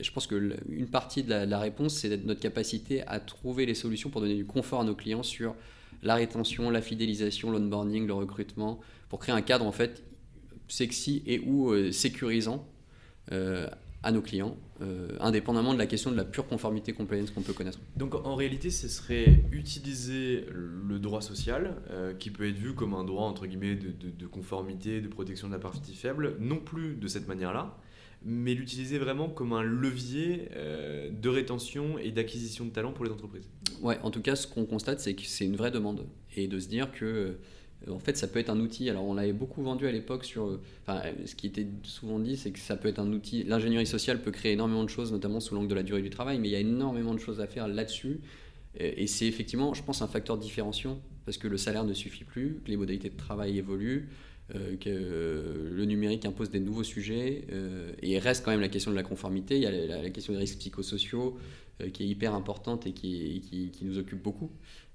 je 0.00 0.10
pense 0.10 0.26
qu'une 0.26 0.88
partie 0.90 1.22
de 1.22 1.30
la, 1.30 1.46
de 1.46 1.50
la 1.50 1.60
réponse, 1.60 1.94
c'est 1.94 2.24
notre 2.24 2.40
capacité 2.40 3.02
à 3.06 3.20
trouver 3.20 3.66
les 3.66 3.74
solutions 3.74 4.10
pour 4.10 4.20
donner 4.20 4.34
du 4.34 4.46
confort 4.46 4.80
à 4.80 4.84
nos 4.84 4.96
clients 4.96 5.22
sur 5.22 5.54
la 6.02 6.16
rétention, 6.16 6.70
la 6.70 6.82
fidélisation, 6.82 7.50
l'onboarding, 7.50 8.06
le 8.06 8.14
recrutement, 8.14 8.80
pour 9.08 9.20
créer 9.20 9.34
un 9.34 9.42
cadre 9.42 9.64
en 9.64 9.72
fait 9.72 10.02
sexy 10.68 11.22
et 11.26 11.40
ou 11.40 11.74
sécurisant 11.92 12.66
à 14.02 14.12
nos 14.12 14.22
clients, 14.22 14.56
euh, 14.80 15.16
indépendamment 15.18 15.74
de 15.74 15.78
la 15.78 15.86
question 15.86 16.12
de 16.12 16.16
la 16.16 16.24
pure 16.24 16.46
conformité 16.46 16.92
compliance 16.92 17.30
qu'on 17.30 17.42
peut 17.42 17.52
connaître. 17.52 17.80
Donc 17.96 18.14
en 18.14 18.36
réalité, 18.36 18.70
ce 18.70 18.88
serait 18.88 19.42
utiliser 19.50 20.44
le 20.52 20.98
droit 21.00 21.20
social, 21.20 21.76
euh, 21.90 22.14
qui 22.14 22.30
peut 22.30 22.48
être 22.48 22.56
vu 22.56 22.74
comme 22.74 22.94
un 22.94 23.04
droit 23.04 23.24
entre 23.24 23.46
guillemets 23.46 23.74
de, 23.74 24.26
conformité, 24.26 25.00
de 25.00 25.08
protection 25.08 25.48
de 25.48 25.52
la 25.52 25.58
partie 25.58 25.94
faible, 25.94 26.36
non 26.38 26.58
plus 26.58 26.94
de 26.94 27.08
cette 27.08 27.26
manière-là, 27.26 27.76
mais 28.24 28.54
l'utiliser 28.54 28.98
vraiment 28.98 29.28
comme 29.28 29.52
un 29.52 29.62
levier 29.62 30.48
euh, 30.54 31.10
de 31.10 31.28
rétention 31.28 31.98
et 31.98 32.12
d'acquisition 32.12 32.64
de 32.64 32.70
talents 32.70 32.92
pour 32.92 33.04
les 33.04 33.10
entreprises. 33.10 33.48
Ouais, 33.82 33.98
en 34.02 34.10
tout 34.10 34.22
cas, 34.22 34.36
ce 34.36 34.46
qu'on 34.46 34.64
constate, 34.64 35.00
c'est 35.00 35.14
que 35.14 35.22
c'est 35.22 35.44
une 35.44 35.56
vraie 35.56 35.70
demande 35.72 36.06
et 36.36 36.46
de 36.46 36.58
se 36.60 36.68
dire 36.68 36.92
que 36.92 37.38
en 37.86 37.98
fait, 37.98 38.16
ça 38.16 38.26
peut 38.26 38.38
être 38.38 38.50
un 38.50 38.58
outil. 38.58 38.90
Alors, 38.90 39.04
on 39.04 39.14
l'avait 39.14 39.32
beaucoup 39.32 39.62
vendu 39.62 39.86
à 39.86 39.92
l'époque 39.92 40.24
sur. 40.24 40.46
Euh, 40.46 40.60
enfin, 40.82 41.02
ce 41.24 41.34
qui 41.34 41.46
était 41.46 41.66
souvent 41.84 42.18
dit, 42.18 42.36
c'est 42.36 42.50
que 42.50 42.58
ça 42.58 42.76
peut 42.76 42.88
être 42.88 42.98
un 42.98 43.12
outil. 43.12 43.44
L'ingénierie 43.44 43.86
sociale 43.86 44.20
peut 44.20 44.32
créer 44.32 44.52
énormément 44.52 44.84
de 44.84 44.90
choses, 44.90 45.12
notamment 45.12 45.40
sous 45.40 45.54
l'angle 45.54 45.68
de 45.68 45.74
la 45.74 45.82
durée 45.82 46.02
du 46.02 46.10
travail, 46.10 46.38
mais 46.38 46.48
il 46.48 46.52
y 46.52 46.56
a 46.56 46.60
énormément 46.60 47.14
de 47.14 47.20
choses 47.20 47.40
à 47.40 47.46
faire 47.46 47.68
là-dessus. 47.68 48.20
Et 48.78 49.06
c'est 49.06 49.26
effectivement, 49.26 49.74
je 49.74 49.82
pense, 49.82 50.02
un 50.02 50.06
facteur 50.06 50.36
de 50.36 50.42
différenciation, 50.42 51.00
parce 51.24 51.36
que 51.38 51.48
le 51.48 51.56
salaire 51.56 51.84
ne 51.84 51.94
suffit 51.94 52.24
plus, 52.24 52.60
que 52.64 52.70
les 52.70 52.76
modalités 52.76 53.08
de 53.08 53.16
travail 53.16 53.58
évoluent, 53.58 54.08
euh, 54.54 54.76
que 54.76 55.70
le 55.74 55.84
numérique 55.84 56.24
impose 56.26 56.50
des 56.50 56.60
nouveaux 56.60 56.84
sujets, 56.84 57.44
et 58.02 58.12
il 58.12 58.18
reste 58.18 58.44
quand 58.44 58.50
même 58.50 58.60
la 58.60 58.68
question 58.68 58.90
de 58.90 58.96
la 58.96 59.02
conformité, 59.02 59.56
il 59.56 59.62
y 59.62 59.66
a 59.66 59.70
la, 60.02 60.10
question 60.10 60.32
des 60.32 60.38
risques 60.38 60.58
psychosociaux, 60.58 61.38
qui 61.92 62.04
est 62.04 62.06
hyper 62.06 62.34
importante 62.34 62.86
et 62.86 62.92
qui, 62.92 63.40
qui, 63.48 63.70
qui 63.70 63.84
nous 63.84 63.98
occupe 63.98 64.22
beaucoup. 64.22 64.50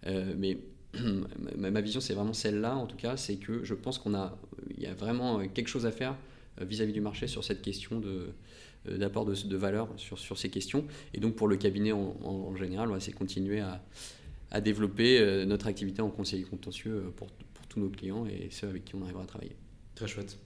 mais 0.05 0.59
ma 1.57 1.81
vision, 1.81 1.99
c'est 1.99 2.13
vraiment 2.13 2.33
celle-là, 2.33 2.75
en 2.75 2.85
tout 2.85 2.97
cas, 2.97 3.17
c'est 3.17 3.37
que 3.37 3.63
je 3.63 3.73
pense 3.73 3.97
qu'on 3.97 4.13
a, 4.13 4.37
il 4.77 4.83
y 4.83 4.85
a 4.85 4.93
vraiment 4.93 5.45
quelque 5.47 5.67
chose 5.67 5.85
à 5.85 5.91
faire 5.91 6.15
euh, 6.61 6.65
vis-à-vis 6.65 6.93
du 6.93 7.01
marché 7.01 7.27
sur 7.27 7.43
cette 7.43 7.61
question 7.61 7.99
de 7.99 8.29
euh, 8.87 8.97
d'apport 8.97 9.25
de, 9.25 9.33
de, 9.33 9.57
valeur 9.57 9.89
sur, 9.97 10.19
sur 10.19 10.37
ces 10.37 10.49
questions. 10.49 10.85
Et 11.13 11.19
donc 11.19 11.35
pour 11.35 11.47
le 11.47 11.55
cabinet 11.57 11.91
en, 11.93 12.55
général, 12.55 12.89
c'est 12.99 13.13
continuer 13.13 13.61
à, 13.61 13.83
à 14.51 14.61
développer 14.61 15.19
euh, 15.19 15.45
notre 15.45 15.67
activité 15.67 16.01
en 16.01 16.09
conseiller 16.09 16.43
contentieux 16.43 17.11
pour, 17.15 17.27
pour, 17.27 17.67
tous 17.67 17.79
nos 17.79 17.89
clients 17.89 18.27
et 18.27 18.49
ceux 18.51 18.67
avec 18.67 18.85
qui 18.85 18.93
on 18.93 19.01
arrivera 19.01 19.23
à 19.23 19.25
travailler. 19.25 19.55
Très 19.95 20.07
chouette. 20.07 20.37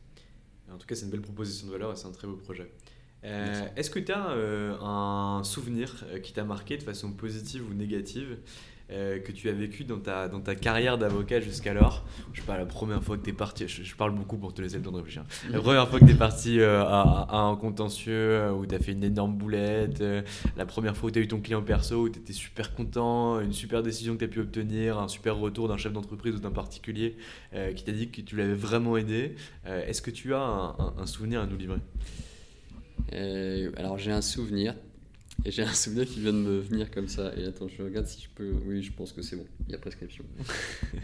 En 0.71 0.77
tout 0.77 0.87
cas, 0.87 0.95
c'est 0.95 1.05
une 1.05 1.11
belle 1.11 1.21
proposition 1.21 1.67
de 1.67 1.73
valeur 1.73 1.91
et 1.91 1.95
c'est 1.97 2.07
un 2.07 2.11
très 2.11 2.27
beau 2.27 2.37
projet. 2.37 2.71
Est-ce 3.23 3.89
que 3.89 3.99
tu 3.99 4.13
as 4.13 4.29
un 4.29 5.43
souvenir 5.43 6.05
qui 6.23 6.31
t'a 6.31 6.45
marqué 6.45 6.77
de 6.77 6.83
façon 6.83 7.11
positive 7.11 7.69
ou 7.69 7.73
négative? 7.73 8.37
Euh, 8.89 9.19
que 9.19 9.33
tu 9.33 9.49
as 9.49 9.51
vécu 9.51 9.83
dans 9.83 9.99
ta, 9.99 10.29
dans 10.29 10.39
ta 10.39 10.55
carrière 10.55 10.97
d'avocat 10.97 11.41
jusqu'alors 11.41 12.05
Je 12.31 12.39
sais 12.39 12.47
pas, 12.47 12.57
la 12.57 12.65
première 12.65 13.03
fois 13.03 13.17
que 13.17 13.23
tu 13.23 13.31
es 13.31 13.33
parti, 13.33 13.67
je, 13.67 13.95
parle 13.95 14.11
beaucoup 14.15 14.37
pour 14.37 14.53
te 14.53 14.61
laisser 14.61 14.77
le 14.77 14.83
temps 14.83 14.93
de 14.93 14.97
réfléchir. 14.97 15.25
La 15.49 15.59
première 15.59 15.89
fois 15.89 15.99
que 15.99 16.05
tu 16.05 16.11
es 16.11 16.15
parti 16.15 16.61
euh, 16.61 16.83
à, 16.85 17.37
un 17.37 17.57
contentieux 17.57 18.13
euh, 18.13 18.51
où 18.51 18.65
tu 18.65 18.73
as 18.73 18.79
fait 18.79 18.93
une 18.93 19.03
énorme 19.03 19.35
boulette, 19.35 20.01
la 20.55 20.65
première 20.65 20.95
fois 20.95 21.09
où 21.09 21.11
tu 21.11 21.19
as 21.19 21.21
eu 21.21 21.27
ton 21.27 21.41
client 21.41 21.61
perso, 21.61 22.03
où 22.03 22.09
tu 22.09 22.19
étais 22.19 22.31
super 22.31 22.75
content, 22.75 23.41
une 23.41 23.51
super 23.51 23.83
décision 23.83 24.13
que 24.13 24.19
tu 24.19 24.25
as 24.25 24.29
pu 24.29 24.39
obtenir, 24.39 24.99
un 24.99 25.09
super 25.09 25.35
retour 25.37 25.67
d'un 25.67 25.77
chef 25.77 25.91
d'entreprise 25.91 26.35
ou 26.35 26.39
d'un 26.39 26.51
particulier 26.51 27.17
qui 27.75 27.83
t'a 27.83 27.91
dit 27.91 28.09
que 28.09 28.21
tu 28.21 28.37
l'avais 28.37 28.53
vraiment 28.53 28.95
aidé. 28.95 29.35
Est-ce 29.65 30.01
que 30.01 30.11
tu 30.11 30.33
as 30.33 30.39
un, 30.39 30.93
un, 30.97 31.05
souvenir 31.05 31.41
à 31.41 31.45
nous 31.45 31.57
livrer? 31.57 31.79
Alors 33.77 33.97
j'ai 33.97 34.11
un 34.11 34.21
souvenir 34.21 34.75
et 35.45 35.51
j'ai 35.51 35.63
un 35.63 35.73
souvenir 35.73 36.05
qui 36.05 36.19
vient 36.19 36.33
de 36.33 36.39
me 36.39 36.59
venir 36.59 36.91
comme 36.91 37.07
ça. 37.07 37.31
Et 37.37 37.45
attends, 37.45 37.67
je 37.67 37.81
regarde 37.81 38.07
si 38.07 38.21
je 38.21 38.29
peux. 38.33 38.53
Oui, 38.65 38.81
je 38.81 38.91
pense 38.91 39.13
que 39.13 39.21
c'est 39.21 39.35
bon. 39.35 39.45
Il 39.67 39.71
y 39.71 39.75
a 39.75 39.77
prescription. 39.77 40.23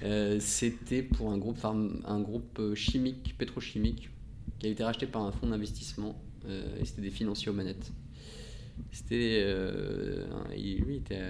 Euh, 0.03 0.37
c'était 0.41 1.01
pour 1.01 1.29
un 1.31 1.37
groupe, 1.37 1.63
un 1.63 2.19
groupe 2.19 2.59
euh, 2.59 2.75
chimique, 2.75 3.35
pétrochimique, 3.37 4.09
qui 4.59 4.67
a 4.67 4.69
été 4.69 4.83
racheté 4.83 5.05
par 5.05 5.21
un 5.21 5.31
fonds 5.31 5.47
d'investissement. 5.47 6.21
Euh, 6.45 6.81
et 6.81 6.85
c'était 6.85 7.01
des 7.01 7.09
financiers 7.09 7.49
aux 7.49 7.53
manettes. 7.53 7.91
C'était. 8.91 9.45
lui 10.57 10.97
était 10.97 11.21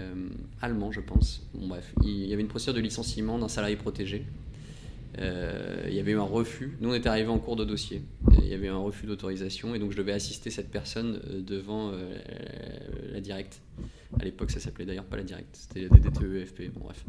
allemand, 0.62 0.92
je 0.92 1.02
pense. 1.02 1.46
Bon, 1.54 1.68
bref. 1.68 1.94
Il 2.04 2.26
y 2.26 2.34
avait 2.34 2.42
une 2.42 2.48
procédure 2.48 2.74
de 2.74 2.80
licenciement 2.80 3.38
d'un 3.38 3.48
salarié 3.50 3.76
protégé. 3.76 4.26
Euh, 5.20 5.86
il 5.88 5.94
y 5.94 6.00
avait 6.00 6.12
eu 6.12 6.20
un 6.20 6.24
refus. 6.24 6.78
Nous, 6.80 6.90
on 6.90 6.94
était 6.94 7.10
arrivé 7.10 7.30
en 7.30 7.40
cours 7.40 7.56
de 7.56 7.66
dossier. 7.66 8.02
Il 8.40 8.48
y 8.48 8.54
avait 8.54 8.68
eu 8.68 8.72
un 8.72 8.78
refus 8.78 9.06
d'autorisation 9.06 9.76
et 9.76 9.80
donc 9.80 9.92
je 9.92 9.98
devais 9.98 10.14
assister 10.14 10.50
cette 10.50 10.72
personne 10.72 11.22
euh, 11.30 11.42
devant 11.42 11.92
euh, 11.92 12.16
la 13.12 13.22
directe. 13.22 13.62
À 14.20 14.24
l'époque, 14.24 14.52
ça 14.52 14.60
s'appelait 14.60 14.86
d'ailleurs 14.86 15.06
pas 15.06 15.18
la 15.18 15.24
directe, 15.24 15.50
c'était 15.54 15.82
la 15.82 15.90
DDTEFP. 15.90 16.72
Bon, 16.74 16.82
bref. 16.82 17.04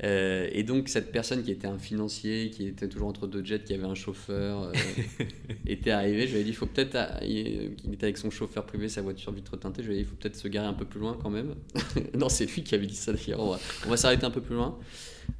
et 0.00 0.62
donc, 0.62 0.88
cette 0.88 1.10
personne 1.10 1.42
qui 1.42 1.50
était 1.50 1.66
un 1.66 1.78
financier, 1.78 2.50
qui 2.50 2.68
était 2.68 2.88
toujours 2.88 3.08
entre 3.08 3.26
deux 3.26 3.44
jets, 3.44 3.64
qui 3.64 3.74
avait 3.74 3.82
un 3.84 3.96
chauffeur, 3.96 4.70
était 5.66 5.90
arrivé. 5.90 6.28
Je 6.28 6.34
lui 6.34 6.40
ai 6.40 6.44
dit 6.44 6.50
il 6.50 6.54
faut 6.54 6.66
peut-être. 6.66 6.96
Il 7.24 7.92
était 7.92 8.04
avec 8.04 8.16
son 8.16 8.30
chauffeur 8.30 8.64
privé, 8.64 8.88
sa 8.88 9.02
voiture 9.02 9.32
vitre 9.32 9.56
teintée. 9.56 9.82
Je 9.82 9.88
lui 9.88 9.94
ai 9.94 9.98
dit 9.98 10.04
il 10.04 10.08
faut 10.08 10.14
peut-être 10.14 10.36
se 10.36 10.46
garer 10.46 10.68
un 10.68 10.74
peu 10.74 10.84
plus 10.84 11.00
loin 11.00 11.18
quand 11.20 11.30
même. 11.30 11.56
non, 12.16 12.28
c'est 12.28 12.46
lui 12.46 12.62
qui 12.62 12.76
avait 12.76 12.86
dit 12.86 12.94
ça 12.94 13.12
d'ailleurs. 13.12 13.40
On 13.40 13.50
va, 13.50 13.58
va 13.88 13.96
s'arrêter 13.96 14.24
un 14.24 14.30
peu 14.30 14.40
plus 14.40 14.54
loin 14.54 14.78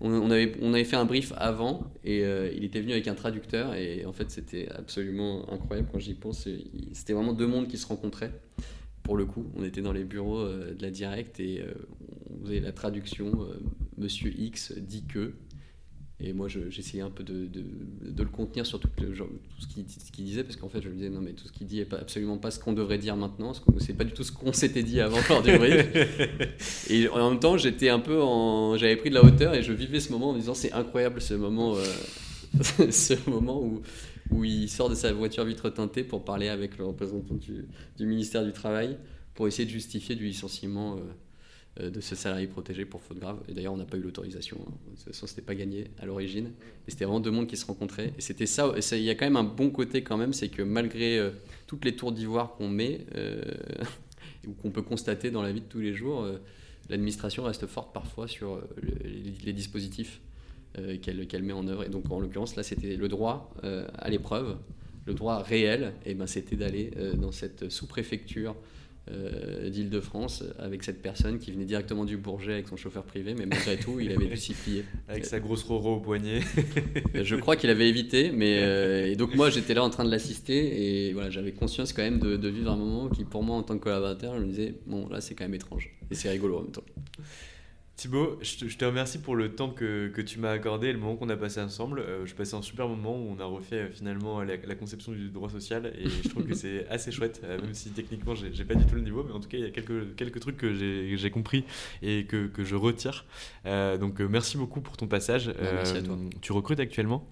on, 0.01 0.31
avait, 0.31 0.85
fait 0.85 0.97
un 0.97 1.05
brief 1.05 1.33
avant 1.37 1.93
et 2.05 2.25
euh, 2.25 2.51
il 2.55 2.65
était 2.65 2.81
venu 2.81 2.93
avec 2.93 3.09
un 3.09 3.15
traducteur 3.15 3.75
et 3.75 4.05
en 4.05 4.13
fait 4.13 4.31
c'était 4.31 4.69
absolument 4.71 5.51
incroyable 5.53 5.89
quand 5.93 5.99
j'y 5.99 6.15
pense. 6.15 6.49
C'était 6.93 7.13
vraiment 7.13 7.33
deux 7.33 7.47
mondes 7.47 7.69
qui 7.69 7.79
se 7.79 7.87
rencontraient. 7.87 8.33
Pour 9.03 9.17
le 9.17 9.27
coup, 9.27 9.47
on 9.57 9.65
était 9.65 9.83
dans 9.83 9.93
les 9.93 10.05
bureaux 10.05 10.39
euh, 10.39 10.75
de 10.75 10.83
la 10.83 10.91
Direct 10.91 11.41
et 11.41 11.61
euh, 11.61 11.73
on 12.31 12.45
faisait 12.45 12.61
la 12.61 12.73
traduction. 12.73 13.49
Monsieur 13.99 14.33
X 14.39 14.73
dit 14.79 15.05
que 15.05 15.35
et 16.23 16.35
moi, 16.35 16.49
j'essayais 16.49 17.03
un 17.03 17.11
peu 17.11 17.25
de, 17.25 17.49
le 18.05 18.25
contenir 18.27 18.67
sur 18.67 18.79
tout, 18.79 18.91
le, 19.01 19.09
tout 19.15 19.27
ce 19.59 19.67
qu'il 20.13 20.25
disait, 20.25 20.45
parce 20.45 20.57
qu'en 20.57 20.69
fait, 20.69 20.83
je 20.83 20.91
me 20.91 20.95
disais, 20.95 21.09
non, 21.09 21.23
mais 21.23 21.33
tout 21.33 21.49
ce 21.49 21.53
qu'il 21.53 21.67
dit 21.67 21.79
n'est 21.79 21.95
absolument 21.95 22.37
pas 22.37 22.51
ce 22.51 22.59
qu'on 22.59 22.75
devrait 22.75 22.99
dire 22.99 23.17
maintenant, 23.17 23.53
c'est 23.79 23.95
pas 23.95 24.05
du 24.05 24.13
tout 24.13 24.23
ce 24.23 24.31
qu'on 24.31 24.53
s'était 24.53 24.83
dit 24.83 25.01
avant 25.01 25.19
lors 25.31 25.43
du 25.43 25.57
brief. 25.57 25.87
et 26.91 27.09
en 27.09 27.31
même 27.31 27.41
temps, 27.41 27.57
j'étais 27.57 27.89
un 27.89 28.01
peu 28.01 28.21
en. 28.21 28.77
J'avais 28.77 28.97
pris 28.97 29.09
de 29.09 29.15
la 29.15 29.25
hauteur 29.25 29.55
et 29.55 29.63
je 29.63 29.73
vivais 29.73 29.99
ce 29.99 30.13
moment 30.13 30.31
en 30.31 30.33
me 30.35 30.39
disant, 30.39 30.55
c'est 30.55 30.73
incroyable 30.73 31.23
ce 31.23 31.33
moment, 31.33 31.77
euh, 31.77 32.91
ce 32.91 33.15
moment 33.31 33.63
où, 33.63 33.81
où 34.31 34.45
il 34.45 34.69
sort 34.69 34.91
de 34.91 34.95
sa 34.95 35.15
voiture 35.15 35.47
vitre 35.47 35.71
teintée 35.71 36.05
pour 36.05 36.27
parler 36.27 36.49
avec 36.49 36.77
le 36.77 36.85
représentant 36.85 37.35
du, 37.35 37.67
du 37.97 38.05
ministère 38.05 38.45
du 38.45 38.53
Travail, 38.53 38.99
pour 39.35 39.49
essayer 39.49 39.65
de 39.65 39.71
justifier 39.71 40.17
du 40.17 40.27
licenciement. 40.27 40.97
Euh, 40.97 41.01
de 41.79 42.01
ce 42.01 42.15
salarié 42.15 42.47
protégé 42.47 42.85
pour 42.85 43.01
faute 43.01 43.19
grave. 43.19 43.39
Et 43.49 43.55
d'ailleurs, 43.55 43.73
on 43.73 43.77
n'a 43.77 43.85
pas 43.85 43.97
eu 43.97 44.01
l'autorisation. 44.01 44.59
Hein. 44.61 44.73
De 44.91 44.97
toute 44.97 45.05
façon, 45.05 45.27
c'était 45.27 45.43
pas 45.43 45.55
gagné 45.55 45.87
à 46.01 46.07
l'origine. 46.07 46.51
Et 46.87 46.91
c'était 46.91 47.05
vraiment 47.05 47.21
deux 47.21 47.31
mondes 47.31 47.47
qui 47.47 47.57
se 47.57 47.65
rencontraient. 47.65 48.13
Et 48.19 48.21
c'était 48.21 48.47
ça. 48.47 48.75
Il 48.93 49.03
y 49.03 49.11
a 49.11 49.15
quand 49.15 49.25
même 49.25 49.37
un 49.37 49.45
bon 49.45 49.71
côté 49.71 50.03
quand 50.03 50.17
même, 50.17 50.33
c'est 50.33 50.49
que 50.49 50.63
malgré 50.63 51.19
euh, 51.19 51.31
toutes 51.67 51.85
les 51.85 51.95
tours 51.95 52.13
d'ivoire 52.13 52.55
qu'on 52.55 52.69
met, 52.69 53.07
euh, 53.15 53.43
ou 54.49 54.53
qu'on 54.53 54.71
peut 54.71 54.83
constater 54.83 55.31
dans 55.31 55.43
la 55.43 55.53
vie 55.53 55.61
de 55.61 55.67
tous 55.67 55.81
les 55.81 55.95
jours, 55.95 56.27
l'administration 56.89 57.45
reste 57.45 57.67
forte 57.67 57.93
parfois 57.93 58.27
sur 58.27 58.61
les, 59.45 59.53
dispositifs 59.53 60.21
qu'elle 61.03 61.43
met 61.43 61.53
en 61.53 61.69
œuvre. 61.69 61.85
Et 61.85 61.91
donc, 61.91 62.11
en 62.11 62.21
l'occurrence, 62.21 62.57
là, 62.57 62.63
c'était 62.63 62.97
le 62.97 63.09
droit 63.09 63.55
à 63.63 64.09
l'épreuve, 64.09 64.57
le 65.05 65.13
droit 65.13 65.43
réel, 65.43 65.93
et 66.07 66.15
ben, 66.15 66.27
c'était 66.27 66.57
d'aller 66.57 66.91
dans 67.17 67.33
cette 67.33 67.69
sous-préfecture 67.69 68.57
euh, 69.11 69.71
d'Île-de-France 69.71 70.45
avec 70.59 70.85
cette 70.85 71.03
personne 71.03 71.39
qui 71.39 71.51
venait 71.51 71.65
directement 71.65 72.05
du 72.05 72.17
Bourget 72.17 72.53
avec 72.53 72.69
son 72.69 72.77
chauffeur 72.77 73.03
privé, 73.03 73.35
mais 73.37 73.47
malgré 73.47 73.77
tout, 73.77 73.99
il 73.99 74.13
avait 74.13 74.27
dû 74.27 74.37
s'y 74.37 74.53
plier. 74.55 74.85
Avec 75.09 75.25
sa 75.25 75.41
grosse 75.41 75.63
roro 75.65 75.97
au 75.97 76.01
poignet. 76.01 76.41
je 77.15 77.37
crois 77.37 77.57
qu'il 77.57 77.71
avait 77.71 77.89
évité, 77.89 78.31
mais 78.31 78.59
euh, 78.63 79.11
et 79.11 79.17
donc 79.17 79.35
moi 79.35 79.51
j'étais 79.51 79.75
là 79.75 79.83
en 79.83 79.91
train 79.91 80.05
de 80.05 80.11
l'assister 80.11 81.09
et 81.09 81.13
voilà, 81.13 81.31
j'avais 81.31 81.53
conscience 81.53 81.93
quand 81.93 82.03
même 82.03 82.19
de, 82.19 82.37
de, 82.37 82.49
vivre 82.49 82.71
un 82.71 82.77
moment 82.77 83.09
qui 83.09 83.25
pour 83.25 83.43
moi 83.43 83.57
en 83.57 83.63
tant 83.63 83.79
que 83.79 83.83
collaborateur, 83.83 84.37
je 84.39 84.45
me 84.45 84.49
disais 84.49 84.75
bon 84.87 85.09
là 85.09 85.21
c'est 85.21 85.35
quand 85.35 85.45
même 85.45 85.55
étrange 85.55 85.91
et 86.11 86.15
c'est 86.15 86.31
rigolo 86.31 86.59
en 86.59 86.63
même 86.63 86.73
temps. 86.73 86.85
Thibaut, 88.01 88.39
je 88.41 88.77
te, 88.79 88.85
remercie 88.87 89.19
pour 89.19 89.37
le 89.37 89.55
temps 89.55 89.69
que, 89.69 90.09
que 90.09 90.23
tu 90.23 90.39
m'as 90.39 90.53
accordé, 90.53 90.91
le 90.91 90.99
moment 90.99 91.17
qu'on 91.17 91.29
a 91.29 91.37
passé 91.37 91.61
ensemble. 91.61 92.01
Euh, 92.01 92.25
je 92.25 92.35
passais 92.35 92.55
un 92.55 92.63
super 92.63 92.89
moment 92.89 93.15
où 93.15 93.37
on 93.37 93.39
a 93.39 93.45
refait 93.45 93.77
euh, 93.77 93.91
finalement 93.91 94.41
la, 94.41 94.57
conception 94.75 95.13
du 95.13 95.29
droit 95.29 95.51
social 95.51 95.93
et 95.99 96.09
je 96.09 96.31
trouve 96.31 96.47
que 96.47 96.55
c'est 96.55 96.87
assez 96.91 97.13
chouette, 97.13 97.43
euh, 97.45 97.61
même 97.61 97.75
si 97.75 97.91
techniquement 97.91 98.35
j'ai 98.35 98.65
pas 98.65 98.75
du 98.75 98.87
tout 98.87 98.95
le 98.95 99.03
niveau, 99.03 99.23
mais 99.23 99.35
en 99.35 99.41
tout 99.41 99.51
cas 99.51 99.59
il 99.59 99.65
y 99.65 99.67
a 99.67 99.71
quelques, 99.71 100.17
quelques 100.17 100.41
trucs 100.41 100.57
que 100.57 100.73
j'ai 100.73 101.31
compris 101.31 101.65
et 102.01 102.25
que, 102.25 102.47
que 102.47 102.65
je 102.65 102.75
retire. 102.75 103.27
donc 103.67 104.21
merci 104.21 104.57
beaucoup 104.57 104.81
pour 104.81 104.97
ton 104.97 105.07
passage. 105.07 105.49
Bah, 105.49 105.55
merci 105.75 105.99
à 105.99 106.03
toi. 106.03 106.17
Tu 106.41 106.53
recrutes 106.53 106.81
actuellement? 106.81 107.29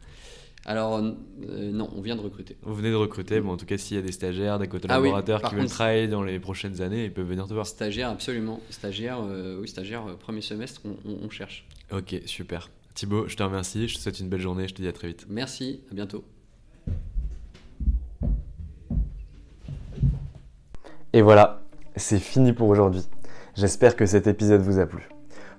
Alors, 0.69 0.99
euh, 0.99 1.73
non, 1.73 1.89
on 1.97 2.03
vient 2.03 2.15
de 2.15 2.21
recruter. 2.21 2.59
Vous 2.61 2.75
venez 2.75 2.91
de 2.91 2.95
recruter, 2.95 3.41
bon, 3.41 3.53
en 3.53 3.57
tout 3.57 3.65
cas, 3.65 3.79
s'il 3.79 3.97
y 3.97 4.01
a 4.01 4.03
des 4.03 4.13
stagiaires, 4.13 4.59
des 4.59 4.69
collaborateurs 4.69 5.41
ah 5.43 5.49
qui 5.49 5.55
veulent 5.55 5.67
travailler 5.67 6.09
dans 6.09 6.23
les 6.23 6.39
prochaines 6.39 6.83
années, 6.83 7.07
ils 7.07 7.11
peuvent 7.11 7.27
venir 7.27 7.47
te 7.47 7.55
voir. 7.55 7.67
Stagiaires, 7.67 8.11
absolument. 8.11 8.61
Stagiaires, 8.69 9.19
euh, 9.19 9.59
oui, 9.63 9.67
stagiaires, 9.67 10.07
euh, 10.07 10.17
premier 10.17 10.43
semestre, 10.43 10.83
on, 11.07 11.31
cherche. 11.31 11.67
Ok, 11.91 12.17
super. 12.27 12.69
Thibaut, 12.93 13.27
je 13.29 13.37
te 13.37 13.43
remercie, 13.43 13.89
je 13.89 13.95
te 13.95 14.01
souhaite 14.01 14.21
une 14.21 14.29
belle 14.29 14.43
journée, 14.43 14.69
je 14.69 14.75
te 14.75 14.83
dis 14.83 14.89
à 14.89 14.93
très 14.93 15.09
vite. 15.09 15.25
Merci, 15.31 15.81
à 15.91 15.95
bientôt. 15.95 16.23
Et 21.15 21.23
voilà, 21.23 21.63
c'est 21.97 22.21
fini 22.21 22.53
pour 22.53 22.69
aujourd'hui. 22.69 23.01
J'espère 23.57 23.97
que 23.97 24.05
cet 24.05 24.27
épisode 24.27 24.61
vous 24.61 24.79
a 24.79 24.85
plu. 24.85 25.09